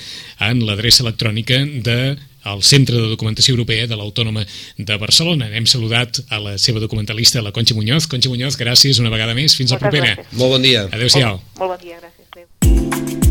en 0.50 0.66
l'adreça 0.66 1.06
electrònica 1.06 1.62
de 1.86 2.00
el 2.46 2.62
Centre 2.62 2.96
de 2.96 3.10
Documentació 3.10 3.56
Europea 3.56 3.88
de 3.90 3.98
l'Autònoma 3.98 4.46
de 4.78 4.98
Barcelona. 5.02 5.50
Hem 5.50 5.66
saludat 5.66 6.22
a 6.30 6.40
la 6.40 6.58
seva 6.62 6.80
documentalista, 6.84 7.42
la 7.42 7.52
Conxa 7.56 7.74
Muñoz. 7.74 8.06
Conxa 8.08 8.30
Muñoz, 8.30 8.60
gràcies 8.62 9.02
una 9.02 9.10
vegada 9.10 9.34
més. 9.34 9.58
Fins 9.58 9.74
la 9.74 9.80
Moltes 9.80 9.90
propera. 9.90 10.16
gràcies. 10.16 10.40
Molt 10.40 10.58
bon 10.58 10.70
dia. 10.70 10.88
Adéu-siau. 10.92 11.40
Molt, 11.42 11.62
molt 11.64 11.76
bon 11.76 11.88
dia, 11.88 12.02
gràcies. 12.02 12.30
Adéu. 12.36 13.25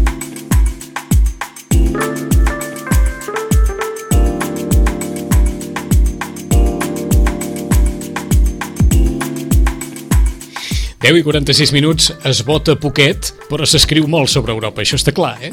Deu 11.04 11.18
i 11.18 11.20
46 11.20 11.74
minuts 11.76 12.06
es 12.24 12.38
vota 12.48 12.78
poquet, 12.80 13.26
però 13.50 13.66
s'escriu 13.68 14.06
molt 14.08 14.30
sobre 14.32 14.54
Europa, 14.54 14.80
això 14.80 14.96
està 14.96 15.12
clar, 15.12 15.34
eh? 15.44 15.50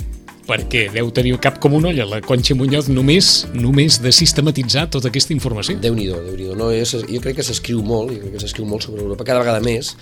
Perquè 0.47 0.87
deu 0.91 1.11
tenir 1.13 1.35
el 1.35 1.39
cap 1.39 1.59
com 1.61 1.75
un 1.77 1.85
olla 1.85 2.05
la 2.09 2.17
Conxa 2.25 2.55
Muñoz 2.57 2.87
només 2.89 3.27
només 3.53 3.99
de 4.01 4.11
sistematitzar 4.11 4.87
tota 4.91 5.11
aquesta 5.11 5.35
informació. 5.35 5.77
Déu-n'hi-do, 5.79 6.17
déu 6.25 6.33
nhi 6.35 6.47
déu 6.49 6.55
no, 6.57 6.71
és, 6.73 6.91
jo 6.97 7.21
crec 7.23 7.37
que 7.39 7.45
s'escriu 7.45 7.83
molt, 7.85 8.09
jo 8.15 8.23
crec 8.23 8.33
que 8.35 8.41
s'escriu 8.43 8.65
molt 8.67 8.83
sobre 8.87 9.03
Europa, 9.05 9.23
cada 9.27 9.43
vegada 9.43 9.61
més, 9.63 9.93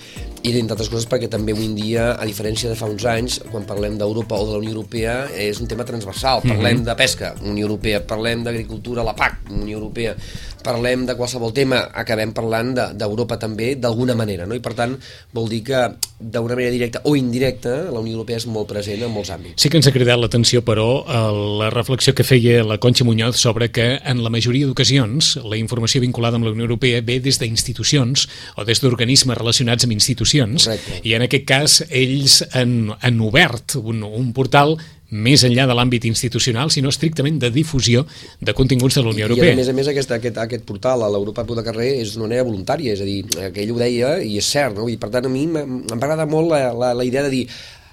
i 0.41 0.54
entre 0.56 0.78
altres 0.78 0.89
coses 0.89 1.06
perquè 1.12 1.28
també 1.30 1.54
avui 1.54 1.67
en 1.67 1.75
dia, 1.78 2.13
a 2.15 2.25
diferència 2.25 2.71
de 2.71 2.78
fa 2.80 2.88
uns 2.89 3.04
anys, 3.06 3.39
quan 3.52 3.67
parlem 3.69 3.97
d'Europa 3.99 4.39
o 4.39 4.47
de 4.47 4.56
la 4.56 4.62
Unió 4.63 4.73
Europea, 4.78 5.17
és 5.36 5.60
un 5.60 5.67
tema 5.67 5.86
transversal. 5.86 6.41
Parlem 6.47 6.86
de 6.88 6.95
pesca, 6.97 7.34
Unió 7.43 7.67
Europea, 7.67 8.02
parlem 8.08 8.43
d'agricultura, 8.47 9.04
la 9.04 9.15
PAC, 9.19 9.52
Unió 9.52 9.78
Europea, 9.78 10.15
parlem 10.63 11.06
de 11.06 11.15
qualsevol 11.19 11.52
tema, 11.54 11.84
acabem 11.93 12.32
parlant 12.34 12.73
de- 12.75 12.93
d'Europa 12.95 13.38
també, 13.38 13.75
d'alguna 13.75 14.15
manera, 14.15 14.47
no? 14.47 14.56
I 14.56 14.63
per 14.63 14.73
tant, 14.73 14.95
vol 15.36 15.49
dir 15.52 15.63
que 15.67 15.84
d'una 16.19 16.55
manera 16.55 16.71
directa 16.71 17.01
o 17.05 17.15
indirecta, 17.15 17.88
la 17.93 18.01
Unió 18.01 18.17
Europea 18.17 18.39
és 18.41 18.45
molt 18.51 18.67
present 18.67 19.05
en 19.05 19.12
molts 19.13 19.32
àmbits. 19.32 19.55
Sí 19.62 19.71
que 19.71 19.79
ens 19.79 19.88
ha 19.88 19.93
cridat 19.95 20.19
l'atenció, 20.19 20.62
però, 20.67 21.05
a 21.08 21.21
la 21.32 21.69
reflexió 21.71 22.13
que 22.15 22.25
feia 22.27 22.63
la 22.67 22.77
Conxa 22.77 23.08
Muñoz 23.08 23.39
sobre 23.39 23.71
que 23.71 23.88
en 24.03 24.23
la 24.23 24.29
majoria 24.34 24.67
d'ocasions 24.67 25.38
la 25.47 25.58
informació 25.58 26.03
vinculada 26.03 26.36
amb 26.36 26.49
la 26.49 26.51
Unió 26.51 26.67
Europea 26.67 26.99
ve 27.01 27.21
des 27.23 27.39
d'institucions 27.39 28.27
o 28.58 28.67
des 28.67 28.84
d'organismes 28.84 29.38
relacionats 29.39 29.88
amb 29.88 29.95
institucions 29.95 30.67
Correcte. 30.67 31.01
i 31.08 31.15
en 31.15 31.23
aquest 31.23 31.47
cas 31.47 31.79
ells 31.89 32.41
han, 32.51 32.91
han 32.99 33.21
obert 33.23 33.79
un, 33.79 34.03
un 34.03 34.34
portal 34.36 34.75
més 35.10 35.43
enllà 35.48 35.65
de 35.69 35.76
l'àmbit 35.78 36.06
institucional, 36.06 36.69
sinó 36.69 36.91
estrictament 36.93 37.39
de 37.41 37.50
difusió 37.54 38.06
de 38.39 38.54
continguts 38.54 38.95
de 38.95 39.04
la 39.04 39.10
Unió 39.10 39.26
I 39.26 39.30
Europea. 39.30 39.54
a 39.54 39.58
més 39.58 39.69
a 39.69 39.74
més 39.74 39.89
aquest, 39.89 40.12
aquest, 40.12 40.38
aquest 40.38 40.65
portal 40.65 41.04
a 41.04 41.10
l'Europa 41.10 41.43
de 41.43 41.63
Carrer 41.65 41.89
és 42.02 42.13
d'una 42.13 42.28
manera 42.28 42.45
voluntària, 42.45 42.93
és 42.93 43.02
a 43.02 43.08
dir, 43.08 43.24
que 43.26 43.63
ell 43.63 43.74
ho 43.74 43.80
deia 43.82 44.19
i 44.22 44.38
és 44.38 44.45
cert, 44.45 44.78
no? 44.78 44.88
I 44.89 44.98
per 44.98 45.10
tant 45.10 45.26
a 45.26 45.30
mi 45.30 45.48
agradar 45.50 46.28
molt 46.30 46.52
la, 46.52 46.74
la, 46.74 46.93
la 46.93 47.06
idea 47.08 47.24
de 47.24 47.34
dir 47.34 47.48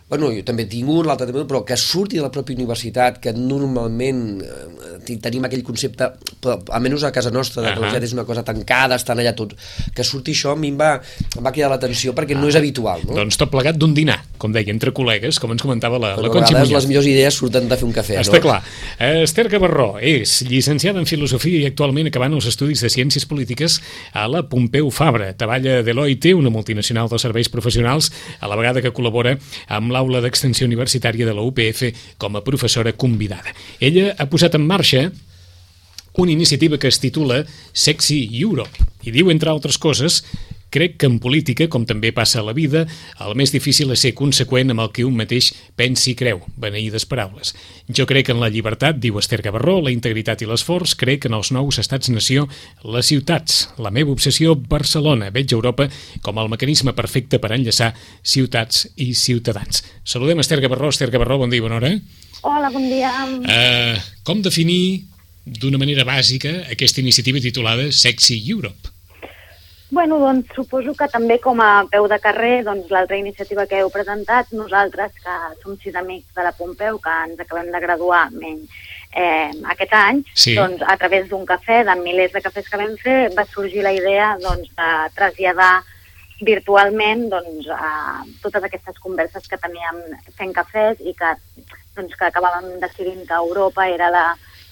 bueno, 0.08 0.28
jo 0.30 0.42
també 0.46 0.62
he 0.66 0.70
tingut, 0.70 1.02
l'altre 1.06 1.26
també, 1.26 1.42
però 1.50 1.64
que 1.66 1.74
surti 1.80 2.20
de 2.20 2.22
la 2.22 2.30
pròpia 2.30 2.54
universitat, 2.54 3.18
que 3.22 3.32
normalment 3.34 4.20
eh, 4.38 5.16
tenim 5.22 5.48
aquell 5.48 5.64
concepte, 5.66 6.06
però, 6.42 6.60
almenys 6.78 7.08
a 7.08 7.10
casa 7.14 7.32
nostra, 7.34 7.62
de 7.62 7.68
que 7.68 7.72
uh 7.72 7.74
-huh. 7.74 7.80
la 7.80 7.88
universitat 7.88 8.06
és 8.06 8.12
una 8.12 8.24
cosa 8.24 8.44
tancada, 8.44 8.94
estan 8.94 9.18
allà 9.18 9.34
tots, 9.34 9.56
que 9.92 10.04
surti 10.04 10.30
això 10.32 10.52
a 10.52 10.56
mi 10.56 10.68
em 10.68 10.78
va, 10.78 11.00
em 11.36 11.42
va 11.42 11.50
cridar 11.50 11.70
l'atenció 11.70 12.14
perquè 12.14 12.36
ah. 12.36 12.40
no 12.40 12.48
és 12.48 12.54
habitual. 12.54 13.00
No? 13.04 13.14
Doncs 13.14 13.36
tot 13.36 13.50
plegat 13.50 13.76
d'un 13.76 13.94
dinar, 13.94 14.22
com 14.38 14.52
deia, 14.52 14.70
entre 14.70 14.92
col·legues, 14.92 15.40
com 15.40 15.50
ens 15.50 15.62
comentava 15.62 15.98
la, 15.98 16.14
però 16.14 16.22
la 16.22 16.30
Conxi 16.30 16.54
Muñoz. 16.54 16.70
les 16.70 16.86
millors 16.86 17.06
idees 17.06 17.34
surten 17.34 17.68
de 17.68 17.76
fer 17.76 17.84
un 17.84 17.92
cafè, 17.92 18.20
Està 18.20 18.36
no? 18.36 18.42
clar. 18.42 18.62
Eh, 18.98 19.22
Esther 19.22 19.48
Cabarró 19.48 19.98
és 20.00 20.42
llicenciada 20.42 21.00
en 21.00 21.06
Filosofia 21.06 21.58
i 21.58 21.66
actualment 21.66 22.06
acabant 22.06 22.32
els 22.32 22.46
estudis 22.46 22.80
de 22.80 22.88
Ciències 22.88 23.26
Polítiques 23.26 23.80
a 24.12 24.28
la 24.28 24.44
Pompeu 24.48 24.90
Fabra. 24.90 25.32
Treballa 25.34 25.80
a 25.80 25.82
Deloitte, 25.82 26.32
una 26.34 26.50
multinacional 26.50 27.08
dels 27.08 27.22
serveis 27.22 27.48
professionals, 27.48 28.12
a 28.40 28.46
la 28.46 28.56
vegada 28.56 28.80
que 28.80 28.92
col·labora 28.92 29.38
amb 29.66 29.95
l'aula 29.96 30.20
d'extensió 30.20 30.68
universitària 30.68 31.26
de 31.26 31.34
la 31.34 31.44
UPF 31.44 31.88
com 32.20 32.36
a 32.36 32.44
professora 32.44 32.92
convidada. 32.92 33.56
Ella 33.80 34.12
ha 34.18 34.28
posat 34.28 34.54
en 34.58 34.66
marxa 34.68 35.08
una 36.16 36.32
iniciativa 36.32 36.78
que 36.78 36.88
es 36.88 37.00
titula 37.00 37.44
Sexy 37.72 38.24
Europe 38.40 38.84
i 39.06 39.12
diu, 39.14 39.30
entre 39.30 39.52
altres 39.52 39.78
coses, 39.78 40.22
Crec 40.70 40.96
que 40.98 41.06
en 41.06 41.20
política, 41.22 41.68
com 41.70 41.86
també 41.86 42.10
passa 42.12 42.40
a 42.40 42.44
la 42.46 42.54
vida, 42.56 42.84
el 43.22 43.36
més 43.38 43.52
difícil 43.54 43.92
és 43.94 44.02
ser 44.02 44.12
conseqüent 44.18 44.74
amb 44.74 44.82
el 44.82 44.90
que 44.94 45.04
un 45.06 45.14
mateix 45.16 45.52
pensi 45.78 46.12
i 46.12 46.16
creu, 46.18 46.42
beneïdes 46.58 47.06
paraules. 47.06 47.54
Jo 47.86 48.06
crec 48.10 48.32
en 48.32 48.40
la 48.42 48.50
llibertat, 48.50 48.98
diu 49.00 49.18
Esther 49.20 49.40
Gavarró, 49.46 49.78
la 49.84 49.94
integritat 49.94 50.42
i 50.42 50.50
l'esforç, 50.50 50.96
crec 50.98 51.28
en 51.28 51.36
els 51.38 51.52
nous 51.54 51.78
estats-nació, 51.82 52.48
les 52.84 53.12
ciutats. 53.12 53.62
La 53.78 53.92
meva 53.94 54.10
obsessió, 54.14 54.56
Barcelona. 54.56 55.30
Veig 55.34 55.54
Europa 55.54 55.88
com 56.22 56.42
el 56.42 56.50
mecanisme 56.52 56.96
perfecte 56.98 57.38
per 57.42 57.52
enllaçar 57.54 57.92
ciutats 58.22 58.88
i 58.96 59.12
ciutadans. 59.14 59.84
Saludem 60.04 60.42
Esther 60.42 60.60
Gavarró. 60.64 60.90
Esther 60.90 61.12
Gavarró, 61.14 61.38
bon 61.44 61.52
dia, 61.52 61.62
bona 61.62 61.78
hora. 61.78 61.92
Hola, 62.42 62.70
bon 62.74 62.90
dia. 62.90 63.12
Uh, 63.38 64.02
com 64.26 64.42
definir 64.42 65.06
d'una 65.46 65.78
manera 65.78 66.04
bàsica 66.06 66.52
aquesta 66.74 67.00
iniciativa 67.00 67.40
titulada 67.42 67.88
Sexy 67.92 68.42
Europe? 68.50 68.95
Bueno, 69.88 70.18
doncs 70.18 70.50
suposo 70.54 70.94
que 70.98 71.06
també 71.06 71.38
com 71.38 71.60
a 71.62 71.86
peu 71.90 72.08
de 72.10 72.18
carrer, 72.18 72.64
doncs 72.66 72.90
l'altra 72.90 73.18
iniciativa 73.20 73.68
que 73.70 73.78
heu 73.78 73.90
presentat, 73.94 74.50
nosaltres, 74.50 75.12
que 75.22 75.36
som 75.62 75.76
sis 75.78 75.94
amics 75.94 76.34
de 76.34 76.42
la 76.42 76.52
Pompeu, 76.58 76.98
que 76.98 77.12
ens 77.28 77.38
acabem 77.38 77.70
de 77.70 77.80
graduar 77.84 78.24
menys 78.32 78.66
eh, 79.14 79.52
aquest 79.72 79.92
any, 79.94 80.24
Sí. 80.34 80.56
doncs 80.58 80.82
a 80.82 80.96
través 80.96 81.28
d'un 81.28 81.46
cafè, 81.46 81.84
de 81.86 81.94
milers 82.02 82.32
de 82.32 82.42
cafès 82.42 82.68
que 82.68 82.80
vam 82.82 82.96
fer, 82.98 83.30
va 83.38 83.46
sorgir 83.46 83.82
la 83.86 83.94
idea 83.94 84.36
doncs, 84.42 84.68
de 84.74 84.90
traslladar 85.14 85.84
virtualment 86.42 87.28
doncs, 87.30 87.70
a 87.70 88.24
totes 88.42 88.66
aquestes 88.66 88.98
converses 88.98 89.46
que 89.48 89.56
teníem 89.56 90.02
fent 90.36 90.52
cafès 90.52 90.98
i 91.00 91.14
que, 91.14 91.30
doncs, 91.94 92.12
que 92.18 92.26
acabàvem 92.26 92.80
decidint 92.82 93.22
que 93.24 93.38
Europa 93.38 93.86
era 93.88 94.10
la, 94.10 94.26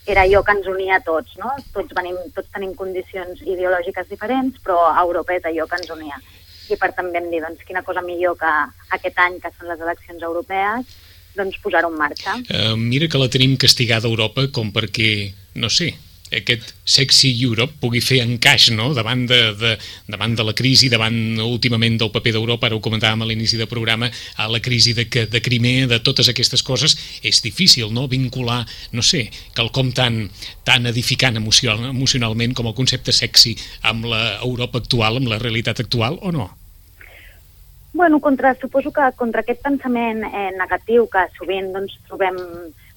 era 0.06 0.22
allò 0.22 0.42
que 0.44 0.52
ens 0.52 0.66
unia 0.68 0.98
a 0.98 1.04
tots, 1.04 1.36
no? 1.40 1.50
Tots, 1.72 1.94
venim, 1.96 2.16
tots 2.36 2.50
tenim 2.52 2.74
condicions 2.76 3.40
ideològiques 3.42 4.08
diferents, 4.10 4.60
però 4.64 4.78
Europa 5.00 5.36
és 5.36 5.46
allò 5.48 5.66
que 5.68 5.80
ens 5.80 5.92
unia. 5.94 6.20
I 6.68 6.76
per 6.80 6.92
tant 6.96 7.10
vam 7.12 7.30
dir, 7.32 7.40
doncs, 7.44 7.64
quina 7.68 7.84
cosa 7.84 8.04
millor 8.04 8.36
que 8.40 8.52
aquest 8.96 9.20
any, 9.20 9.40
que 9.40 9.52
són 9.56 9.70
les 9.72 9.80
eleccions 9.80 10.22
europees, 10.22 10.94
doncs 11.36 11.60
posar-ho 11.64 11.90
en 11.90 11.98
marxa. 11.98 12.36
Uh, 12.48 12.74
mira 12.78 13.08
que 13.10 13.20
la 13.20 13.30
tenim 13.32 13.56
castigada 13.60 14.08
a 14.08 14.12
Europa 14.12 14.46
com 14.54 14.70
perquè, 14.72 15.32
no 15.60 15.72
sé, 15.72 15.92
aquest 16.32 16.72
sexy 16.84 17.30
Europe 17.44 17.76
pugui 17.80 18.00
fer 18.00 18.20
encaix 18.24 18.70
no? 18.72 18.92
davant, 18.96 19.26
de, 19.28 19.40
de, 19.58 19.74
davant 20.10 20.34
de 20.37 20.46
la 20.46 20.54
crisi, 20.56 20.88
davant 20.92 21.16
últimament 21.44 21.98
del 22.00 22.10
paper 22.14 22.34
d'Europa, 22.37 22.68
ara 22.68 22.78
ho 22.78 22.82
comentàvem 22.84 23.22
a 23.22 23.28
l'inici 23.28 23.60
del 23.60 23.70
programa, 23.70 24.08
a 24.40 24.48
la 24.50 24.60
crisi 24.64 24.94
de, 24.96 25.06
de 25.06 25.42
Crimea, 25.44 25.87
de 25.90 26.00
totes 26.04 26.30
aquestes 26.32 26.64
coses, 26.66 26.96
és 27.22 27.42
difícil 27.44 27.92
no? 27.92 28.08
vincular, 28.08 28.62
no 28.92 29.04
sé, 29.04 29.28
quelcom 29.54 29.92
tan, 29.92 30.24
tan 30.64 30.90
edificant 30.90 31.37
emocional, 31.40 31.90
emocionalment 31.92 32.56
com 32.56 32.70
el 32.70 32.76
concepte 32.76 33.12
sexy 33.12 33.54
amb 33.82 34.08
l'Europa 34.10 34.82
actual, 34.82 35.20
amb 35.20 35.32
la 35.32 35.40
realitat 35.42 35.84
actual, 35.84 36.18
o 36.22 36.32
no? 36.32 36.50
Bueno, 37.94 38.18
contra, 38.18 38.56
suposo 38.58 38.90
que 38.90 39.04
contra 39.14 39.44
aquest 39.44 39.60
pensament 39.62 40.24
eh, 40.26 40.48
negatiu 40.58 41.06
que 41.06 41.28
sovint 41.37 41.70
doncs, 41.76 41.94
trobem, 42.08 42.40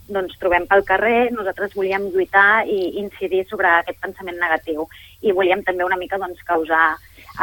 doncs, 0.07 0.37
trobem 0.41 0.65
pel 0.67 0.85
carrer, 0.87 1.31
nosaltres 1.35 1.75
volíem 1.75 2.09
lluitar 2.13 2.65
i 2.67 2.97
incidir 3.01 3.43
sobre 3.49 3.69
aquest 3.69 3.99
pensament 4.03 4.39
negatiu. 4.39 4.87
I 5.21 5.35
volíem 5.35 5.63
també 5.67 5.85
una 5.85 5.99
mica 5.99 6.19
doncs, 6.21 6.43
causar 6.47 6.95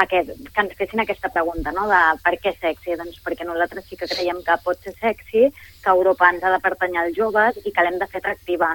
aquest, 0.02 0.32
que 0.54 0.64
ens 0.64 0.74
fessin 0.78 1.04
aquesta 1.04 1.30
pregunta, 1.34 1.72
no?, 1.76 1.86
de 1.90 2.00
per 2.24 2.34
què 2.42 2.54
sexy? 2.56 2.96
Doncs 2.98 3.20
perquè 3.24 3.46
nosaltres 3.46 3.86
sí 3.88 3.98
que 4.00 4.10
creiem 4.10 4.40
que 4.46 4.56
pot 4.64 4.80
ser 4.82 4.94
sexy, 4.98 5.50
que 5.84 5.92
Europa 5.92 6.30
ens 6.32 6.42
ha 6.42 6.52
de 6.54 6.64
pertanyar 6.64 7.04
als 7.04 7.16
joves 7.18 7.60
i 7.64 7.70
que 7.70 7.86
l'hem 7.86 8.00
de 8.00 8.10
fer 8.10 8.22
atractiva. 8.22 8.74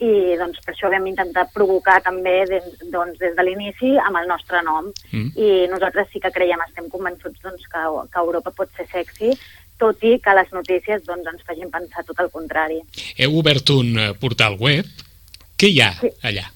I 0.00 0.36
doncs 0.40 0.62
per 0.64 0.72
això 0.72 0.88
vam 0.88 1.04
intentar 1.10 1.44
provocar 1.52 1.98
també 2.00 2.38
des, 2.48 2.64
doncs, 2.92 3.18
des 3.20 3.34
de 3.36 3.44
l'inici 3.44 3.90
amb 4.00 4.16
el 4.16 4.30
nostre 4.30 4.62
nom. 4.64 4.88
Mm. 5.12 5.32
I 5.36 5.48
nosaltres 5.72 6.08
sí 6.12 6.22
que 6.24 6.32
creiem, 6.32 6.62
estem 6.64 6.88
convençuts 6.92 7.42
doncs, 7.44 7.66
que, 7.68 7.82
que 8.12 8.22
Europa 8.24 8.54
pot 8.56 8.72
ser 8.76 8.88
sexy, 8.92 9.34
tot 9.80 10.04
i 10.06 10.18
que 10.22 10.36
les 10.36 10.52
notícies 10.54 11.02
doncs, 11.08 11.26
ens 11.32 11.44
facin 11.48 11.70
pensar 11.72 12.04
tot 12.06 12.20
el 12.22 12.30
contrari. 12.30 12.80
Heu 13.18 13.38
obert 13.40 13.72
un 13.74 13.96
eh, 13.98 14.10
portal 14.20 14.56
web. 14.60 14.88
Què 15.60 15.72
hi 15.72 15.80
ha 15.82 15.92
Sí. 16.00 16.12
allà? 16.22 16.46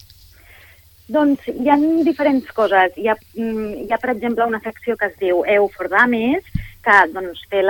Doncs 1.09 1.49
hi 1.53 1.69
ha 1.69 1.77
diferents 2.07 2.47
coses. 2.57 2.95
Hi 2.97 3.09
ha, 3.09 3.17
mm, 3.37 3.85
hi 3.85 3.91
ha, 3.93 3.99
per 4.01 4.15
exemple, 4.15 4.47
una 4.49 4.61
secció 4.65 4.97
que 4.97 5.11
es 5.11 5.19
diu 5.21 5.43
EU 5.57 5.69
for 5.75 5.91
Dummies, 5.93 6.47
que 6.85 6.97
doncs, 7.13 7.43
té 7.51 7.63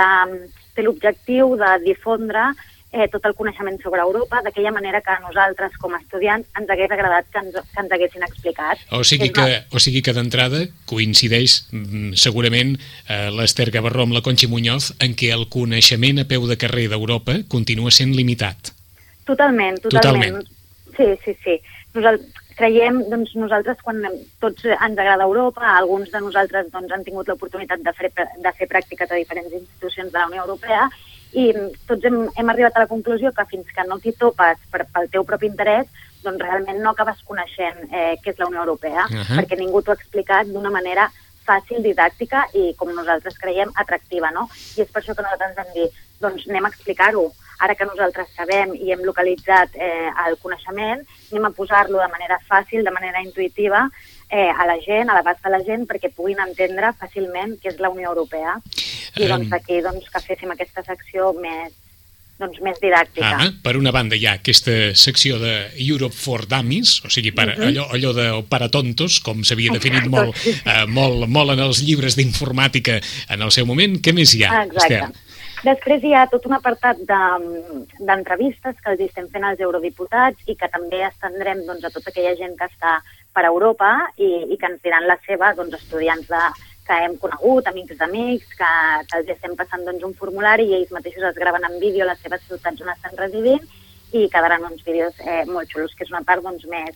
l'objectiu 0.82 1.56
de 1.58 1.72
difondre 1.84 2.52
eh, 2.94 3.09
tot 3.11 3.24
el 3.26 3.35
coneixement 3.35 3.76
sobre 3.83 4.00
Europa 4.07 4.40
d'aquella 4.44 4.70
manera 4.72 5.00
que 5.02 5.11
a 5.11 5.18
nosaltres, 5.24 5.74
com 5.83 5.96
a 5.96 5.98
estudiants, 5.98 6.46
ens 6.59 6.70
hagués 6.70 6.92
agradat 6.94 7.26
que 7.33 7.42
ens, 7.42 7.57
que 7.59 7.83
ens 7.83 7.94
haguessin 7.96 8.22
explicat. 8.26 8.85
O 8.94 9.02
sigui 9.02 9.33
que, 9.35 9.48
o 9.74 9.83
sigui 9.83 10.02
que 10.07 10.14
d'entrada 10.14 10.62
coincideix 10.90 11.57
mm, 11.74 12.14
segurament 12.26 12.76
eh, 12.78 13.28
l'Ester 13.35 13.68
Gavarró 13.74 14.07
amb 14.07 14.14
la 14.14 14.22
Conxi 14.22 14.46
Muñoz 14.50 14.92
en 15.02 15.18
què 15.18 15.33
el 15.35 15.48
coneixement 15.50 16.22
a 16.22 16.28
peu 16.30 16.46
de 16.46 16.59
carrer 16.61 16.87
d'Europa 16.92 17.40
continua 17.50 17.90
sent 17.90 18.14
limitat. 18.14 18.70
Totalment, 19.26 19.80
Totalment. 19.83 20.44
totalment. 20.44 20.52
Sí, 20.94 21.11
sí, 21.24 21.35
sí.Nosal 21.42 22.20
creiem, 22.54 23.00
doncs, 23.11 23.33
nosaltres, 23.35 23.80
quan 23.83 23.98
tots 24.42 24.68
ens 24.70 24.94
agrada 24.94 25.26
Europa, 25.26 25.64
alguns 25.74 26.12
de 26.12 26.20
nosaltres 26.22 26.70
doncs, 26.70 26.92
han 26.94 27.02
tingut 27.02 27.26
l'oportunitat 27.26 27.83
de, 27.83 27.94
fer, 27.98 28.12
de 28.14 28.52
fer 28.54 28.70
pràctiques 28.70 29.11
a 29.11 29.18
diferents 29.18 29.59
institucions 29.59 30.12
de 30.12 30.20
la 30.20 30.28
Unió 30.30 30.44
Europea 30.46 30.87
i 31.34 31.50
tots 31.88 32.06
hem, 32.06 32.20
hem 32.38 32.50
arribat 32.52 32.76
a 32.76 32.84
la 32.84 32.90
conclusió 32.90 33.32
que 33.34 33.44
fins 33.50 33.70
que 33.74 33.84
no 33.88 33.98
t'hi 33.98 34.14
topes 34.20 34.60
per, 34.70 34.84
pel 34.94 35.10
teu 35.12 35.26
propi 35.26 35.50
interès, 35.50 35.90
doncs 36.24 36.42
realment 36.42 36.80
no 36.80 36.94
acabes 36.94 37.20
coneixent 37.28 37.84
eh, 37.90 38.14
què 38.22 38.32
és 38.32 38.40
la 38.40 38.48
Unió 38.50 38.62
Europea, 38.62 39.04
Ahà. 39.08 39.40
perquè 39.40 39.58
ningú 39.60 39.82
t'ho 39.82 39.92
ha 39.92 39.98
explicat 39.98 40.50
d'una 40.50 40.72
manera 40.72 41.10
fàcil, 41.44 41.82
didàctica 41.84 42.46
i, 42.56 42.70
com 42.78 42.92
nosaltres 42.94 43.36
creiem, 43.40 43.72
atractiva, 43.76 44.30
no? 44.32 44.46
I 44.78 44.84
és 44.86 44.92
per 44.92 45.02
això 45.02 45.16
que 45.16 45.26
nosaltres 45.26 45.58
vam 45.58 45.74
dir, 45.76 45.90
doncs 46.22 46.46
anem 46.48 46.64
a 46.64 46.72
explicar-ho. 46.72 47.26
Ara 47.60 47.76
que 47.78 47.86
nosaltres 47.86 48.32
sabem 48.34 48.74
i 48.74 48.90
hem 48.92 49.04
localitzat 49.06 49.76
eh, 49.76 50.10
el 50.26 50.36
coneixement, 50.42 51.04
anem 51.30 51.46
a 51.46 51.52
posar-lo 51.54 52.00
de 52.02 52.10
manera 52.10 52.40
fàcil, 52.48 52.82
de 52.84 52.90
manera 52.90 53.22
intuïtiva, 53.22 53.86
eh, 54.30 54.50
a 54.50 54.66
la 54.66 54.78
gent, 54.82 55.10
a 55.10 55.14
l'abast 55.14 55.44
de 55.44 55.52
la 55.54 55.62
gent, 55.62 55.86
perquè 55.86 56.10
puguin 56.14 56.40
entendre 56.42 56.92
fàcilment 56.98 57.56
què 57.62 57.74
és 57.74 57.80
la 57.80 57.92
Unió 57.94 58.10
Europea. 58.10 58.58
I 59.16 59.28
doncs 59.30 59.52
aquí 59.54 59.80
doncs, 59.84 60.10
que 60.10 60.20
féssim 60.20 60.50
aquesta 60.50 60.82
secció 60.82 61.30
més, 61.38 61.72
doncs, 62.40 62.58
més 62.66 62.80
didàctica. 62.82 63.30
Ah, 63.38 63.50
per 63.62 63.76
una 63.78 63.92
banda 63.94 64.16
hi 64.18 64.26
ha 64.26 64.34
aquesta 64.40 64.74
secció 64.98 65.38
de 65.38 65.54
Europe 65.78 66.16
for 66.16 66.48
Dummies, 66.50 66.96
o 67.06 67.10
sigui, 67.14 67.30
per, 67.36 67.52
allò, 67.54 67.86
allò 67.94 68.12
de 68.16 68.26
para 68.50 68.68
tontos, 68.74 69.20
com 69.22 69.44
s'havia 69.44 69.72
definit 69.72 70.08
Mhm. 70.08 70.10
Molt, 70.10 70.34
eh, 70.64 70.86
molt, 70.86 71.28
molt 71.28 71.54
en 71.54 71.60
els 71.60 71.82
llibres 71.82 72.16
d'informàtica 72.16 73.00
en 73.28 73.42
el 73.42 73.52
seu 73.52 73.66
moment. 73.66 74.00
Què 74.00 74.12
més 74.12 74.34
hi 74.34 74.42
ha, 74.44 74.64
Exacte. 74.64 74.94
Esther? 74.98 75.33
Després 75.64 76.03
hi 76.05 76.12
ha 76.12 76.27
tot 76.29 76.44
un 76.44 76.53
apartat 76.53 76.98
de- 77.09 77.85
d'entrevistes 78.09 78.77
que 78.83 78.90
els 78.92 79.00
estem 79.00 79.31
fent 79.33 79.44
als 79.48 79.61
eurodiputats 79.66 80.50
i 80.53 80.57
que 80.61 80.68
també 80.68 81.00
estendrem 81.07 81.62
doncs, 81.64 81.85
a 81.85 81.90
tota 81.94 82.11
aquella 82.11 82.35
gent 82.37 82.59
que 82.59 82.68
està 82.68 82.98
per 83.33 83.46
Europa 83.48 83.88
i, 84.18 84.29
i 84.53 84.59
que 84.61 84.68
ens 84.68 84.83
diran 84.85 85.07
la 85.09 85.16
seva, 85.27 85.55
doncs, 85.57 85.79
estudiants 85.81 86.29
de, 86.29 86.42
que 86.87 86.98
hem 87.07 87.16
conegut, 87.22 87.66
amics 87.70 87.96
d'amics, 87.96 88.53
que, 88.59 88.72
que 89.09 89.22
els 89.22 89.33
estem 89.37 89.57
passant 89.57 89.87
doncs, 89.88 90.05
un 90.05 90.12
formulari 90.20 90.68
i 90.68 90.77
ells 90.81 90.92
mateixos 90.92 91.31
es 91.31 91.40
graven 91.40 91.64
en 91.64 91.81
vídeo 91.81 92.05
les 92.05 92.20
seves 92.20 92.44
ciutats 92.48 92.85
on 92.85 92.92
estan 92.92 93.16
residint 93.16 93.64
i 94.12 94.29
quedaran 94.29 94.68
uns 94.68 94.85
vídeos 94.85 95.16
eh, 95.24 95.44
molt 95.48 95.72
xulos, 95.72 95.96
que 95.96 96.05
és 96.05 96.12
una 96.12 96.22
part 96.29 96.44
doncs, 96.44 96.68
més, 96.68 96.92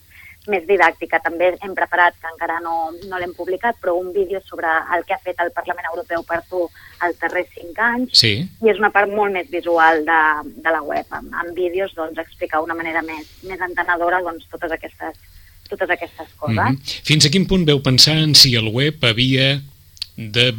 més 0.49 0.67
didàctica. 0.69 1.21
També 1.25 1.53
hem 1.63 1.75
preparat, 1.77 2.17
que 2.21 2.31
encara 2.33 2.59
no, 2.65 2.91
no 3.09 3.21
l'hem 3.21 3.35
publicat, 3.37 3.79
però 3.81 3.95
un 3.99 4.13
vídeo 4.13 4.41
sobre 4.47 4.69
el 4.97 5.05
que 5.07 5.15
ha 5.15 5.23
fet 5.25 5.41
el 5.45 5.53
Parlament 5.57 5.89
Europeu 5.93 6.25
per 6.29 6.43
tu 6.51 6.65
els 7.07 7.19
darrers 7.23 7.49
cinc 7.55 7.79
anys, 7.79 8.19
Sí. 8.19 8.35
i 8.65 8.71
és 8.73 8.79
una 8.83 8.91
part 8.91 9.11
molt 9.11 9.33
més 9.33 9.49
visual 9.51 10.05
de, 10.05 10.21
de 10.65 10.71
la 10.75 10.83
web, 10.83 11.07
amb, 11.11 11.33
amb 11.45 11.55
vídeos 11.55 11.95
doncs, 11.95 12.19
explicar 12.19 12.61
d'una 12.61 12.75
manera 12.79 13.03
més, 13.03 13.29
més 13.45 13.61
entenedora 13.61 14.23
doncs, 14.23 14.49
totes 14.51 14.73
aquestes 14.73 15.17
totes 15.69 15.91
aquestes 15.91 16.29
coses. 16.41 16.57
Mhm. 16.57 16.79
Fins 17.05 17.27
a 17.27 17.31
quin 17.31 17.45
punt 17.47 17.67
veu 17.69 17.83
pensar 17.85 18.17
en 18.17 18.35
si 18.35 18.55
el 18.57 18.71
web 18.73 19.05
havia 19.05 19.61
de 20.19 20.51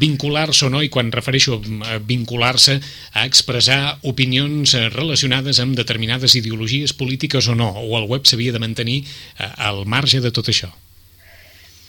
vincular-se 0.00 0.64
o 0.64 0.70
no, 0.72 0.80
i 0.80 0.88
quan 0.88 1.12
refereixo 1.12 1.58
a 1.84 1.98
vincular-se, 2.00 2.78
a 3.12 3.26
expressar 3.28 3.98
opinions 4.08 4.72
eh, 4.72 4.88
relacionades 4.88 5.60
amb 5.60 5.76
determinades 5.76 6.34
ideologies 6.40 6.96
polítiques 6.96 7.46
o 7.52 7.54
no, 7.54 7.68
o 7.84 7.98
el 8.00 8.08
web 8.08 8.24
s'havia 8.24 8.54
de 8.54 8.62
mantenir 8.62 9.02
eh, 9.04 9.50
al 9.60 9.84
marge 9.84 10.22
de 10.24 10.32
tot 10.32 10.48
això? 10.48 10.72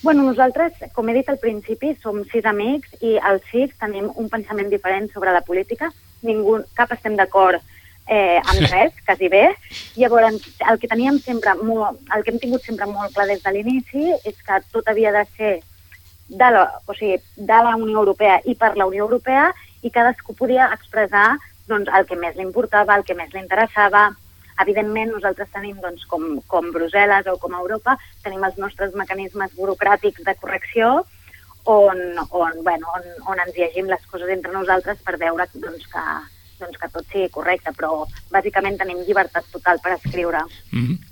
Bueno, 0.02 0.26
nosaltres, 0.28 0.76
com 0.92 1.08
he 1.08 1.14
dit 1.16 1.28
al 1.32 1.40
principi, 1.40 1.94
som 2.02 2.20
sis 2.28 2.44
amics 2.44 3.00
i 3.00 3.16
els 3.16 3.46
sis 3.48 3.72
tenim 3.80 4.10
un 4.12 4.28
pensament 4.28 4.68
diferent 4.70 5.08
sobre 5.14 5.32
la 5.32 5.40
política. 5.40 5.88
Ningú, 6.22 6.58
cap 6.76 6.92
estem 6.92 7.16
d'acord 7.16 7.64
eh, 8.06 8.36
amb 8.44 8.60
res, 8.68 8.92
quasi 9.08 9.32
bé. 9.32 9.48
Llavors, 9.96 10.44
el 10.68 10.78
que 10.78 10.92
teníem 10.92 11.16
sempre 11.24 11.56
molt, 11.62 11.96
el 12.12 12.22
que 12.22 12.34
hem 12.34 12.42
tingut 12.44 12.68
sempre 12.68 12.86
molt 12.92 13.16
clar 13.16 13.26
des 13.32 13.40
de 13.42 13.54
l'inici 13.56 14.04
és 14.20 14.36
que 14.36 14.60
tot 14.68 14.92
havia 14.92 15.16
de 15.16 15.24
ser 15.32 15.54
de 16.28 16.50
la, 16.50 16.66
o 16.86 16.94
sigui, 16.94 17.18
de 17.36 17.58
la 17.66 17.76
Unió 17.76 18.00
Europea 18.02 18.40
i 18.44 18.54
per 18.58 18.74
la 18.76 18.86
Unió 18.86 19.04
Europea 19.06 19.50
i 19.82 19.90
cadascú 19.90 20.34
podia 20.34 20.70
expressar 20.74 21.36
doncs, 21.70 21.90
el 21.98 22.06
que 22.06 22.18
més 22.18 22.36
li 22.36 22.44
importava, 22.46 22.96
el 22.96 23.04
que 23.04 23.14
més 23.18 23.32
li 23.34 23.42
interessava. 23.42 24.08
Evidentment, 24.62 25.12
nosaltres 25.12 25.50
tenim, 25.52 25.76
doncs, 25.82 26.06
com, 26.10 26.38
com 26.48 26.70
Brussel·les 26.72 27.26
o 27.28 27.36
com 27.42 27.54
Europa, 27.58 27.96
tenim 28.24 28.44
els 28.46 28.56
nostres 28.62 28.94
mecanismes 28.96 29.52
burocràtics 29.58 30.24
de 30.24 30.34
correcció 30.40 31.02
on, 31.66 31.98
on, 32.30 32.62
bueno, 32.62 32.86
on, 32.94 33.10
on 33.32 33.42
ens 33.42 33.58
llegim 33.58 33.90
les 33.90 34.06
coses 34.10 34.30
entre 34.32 34.54
nosaltres 34.54 35.02
per 35.04 35.18
veure 35.20 35.48
doncs, 35.52 35.84
que, 35.90 36.04
doncs, 36.62 36.78
que 36.78 36.90
tot 36.94 37.10
sigui 37.10 37.28
correcte, 37.34 37.74
però 37.76 38.06
bàsicament 38.32 38.78
tenim 38.80 39.02
llibertat 39.02 39.50
total 39.52 39.82
per 39.82 39.98
escriure. 39.98 40.46
Mm 40.72 40.86
-hmm. 40.86 41.05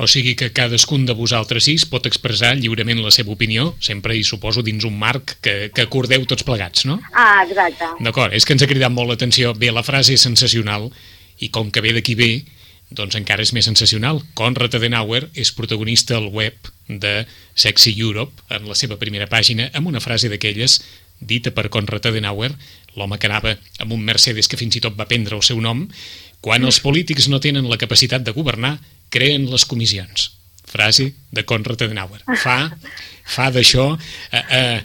O 0.00 0.08
sigui 0.08 0.32
que 0.38 0.52
cadascun 0.56 1.04
de 1.04 1.12
vosaltres 1.12 1.66
sis 1.68 1.84
pot 1.88 2.06
expressar 2.08 2.54
lliurement 2.56 3.02
la 3.04 3.12
seva 3.12 3.34
opinió, 3.34 3.74
sempre 3.80 4.16
i 4.16 4.24
suposo 4.24 4.64
dins 4.64 4.86
un 4.88 4.96
marc 4.98 5.36
que, 5.44 5.68
que 5.74 5.84
acordeu 5.84 6.24
tots 6.24 6.46
plegats, 6.48 6.86
no? 6.88 6.96
Ah, 7.12 7.44
exacte. 7.44 7.90
D'acord, 8.00 8.32
és 8.32 8.48
que 8.48 8.56
ens 8.56 8.64
ha 8.64 8.70
cridat 8.70 8.94
molt 8.94 9.12
l'atenció. 9.12 9.52
Bé, 9.52 9.68
la 9.70 9.84
frase 9.84 10.16
és 10.16 10.24
sensacional, 10.24 10.88
i 11.44 11.50
com 11.52 11.70
que 11.70 11.84
ve 11.84 11.92
d'aquí 11.92 12.16
bé, 12.16 12.32
doncs 12.92 13.16
encara 13.18 13.44
és 13.44 13.52
més 13.56 13.68
sensacional. 13.68 14.22
Konrad 14.38 14.74
Adenauer 14.78 15.26
és 15.34 15.52
protagonista 15.56 16.16
al 16.16 16.28
web 16.32 16.72
de 16.88 17.26
Sexy 17.54 17.94
Europe, 17.98 18.44
en 18.52 18.68
la 18.68 18.76
seva 18.78 18.98
primera 19.00 19.28
pàgina, 19.28 19.68
amb 19.76 19.92
una 19.92 20.00
frase 20.00 20.32
d'aquelles 20.32 20.80
dita 21.20 21.52
per 21.54 21.68
Konrad 21.70 22.08
Adenauer, 22.08 22.50
l'home 22.96 23.18
que 23.18 23.28
anava 23.30 23.54
amb 23.80 23.94
un 23.94 24.02
Mercedes 24.04 24.48
que 24.48 24.58
fins 24.60 24.76
i 24.76 24.82
tot 24.84 24.96
va 24.98 25.08
prendre 25.08 25.36
el 25.36 25.44
seu 25.46 25.60
nom, 25.62 25.86
quan 26.42 26.64
els 26.66 26.80
polítics 26.82 27.28
no 27.30 27.40
tenen 27.40 27.68
la 27.70 27.78
capacitat 27.78 28.24
de 28.26 28.34
governar, 28.34 28.76
creen 29.12 29.48
les 29.52 29.66
comissions. 29.68 30.30
Frase 30.72 31.10
de 31.30 31.44
Konrad 31.44 31.84
Adenauer. 31.84 32.22
Fa, 32.40 32.56
fa 33.28 33.50
d'això... 33.52 33.90
Eh, 34.32 34.42
eh, 34.58 34.82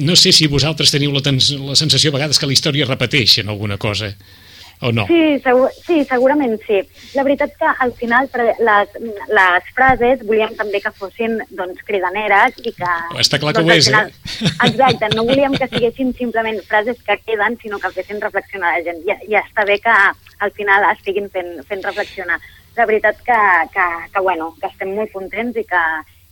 no 0.00 0.16
sé 0.16 0.32
si 0.32 0.48
vosaltres 0.48 0.94
teniu 0.94 1.12
la, 1.12 1.20
la 1.20 1.76
sensació 1.76 2.10
a 2.12 2.16
vegades 2.16 2.40
que 2.40 2.48
la 2.48 2.56
història 2.56 2.88
repeteix 2.88 3.42
en 3.42 3.52
alguna 3.52 3.76
cosa 3.76 4.14
o 4.80 4.92
no? 4.92 5.06
Sí, 5.06 5.38
segur, 5.42 5.68
sí, 5.86 6.04
segurament 6.08 6.56
sí. 6.66 6.80
La 7.16 7.24
veritat 7.26 7.54
que 7.58 7.70
al 7.84 7.92
final 7.98 8.28
les, 8.34 8.94
les 9.34 9.70
frases 9.74 10.22
volíem 10.26 10.54
també 10.58 10.80
que 10.84 10.92
fossin 10.94 11.38
doncs, 11.50 11.82
cridaneres 11.88 12.58
i 12.62 12.72
que... 12.76 12.92
Està 13.18 13.40
clar 13.42 13.54
que 13.56 13.64
doncs, 13.64 13.74
ho 13.74 13.78
és, 13.78 13.90
final, 13.90 14.12
eh? 14.12 14.52
Exacte, 14.68 15.10
no 15.16 15.26
volíem 15.28 15.56
que 15.58 15.70
siguessin 15.72 16.14
simplement 16.18 16.62
frases 16.70 17.00
que 17.04 17.18
queden, 17.26 17.58
sinó 17.62 17.82
que 17.82 17.92
fessin 17.96 18.22
reflexionar 18.22 18.76
la 18.76 18.84
gent. 18.86 19.02
I, 19.08 19.18
i 19.32 19.38
està 19.40 19.66
bé 19.68 19.80
que 19.82 19.96
al 20.46 20.54
final 20.54 20.86
estiguin 20.92 21.26
fent, 21.34 21.58
fent 21.68 21.84
reflexionar 21.84 22.38
la 22.78 22.86
veritat 22.86 23.18
que, 23.26 23.40
que, 23.74 23.88
que, 24.12 24.22
bueno, 24.22 24.52
que 24.60 24.70
estem 24.70 24.94
molt 24.96 25.12
contents 25.14 25.58
i 25.58 25.64
que, 25.66 25.82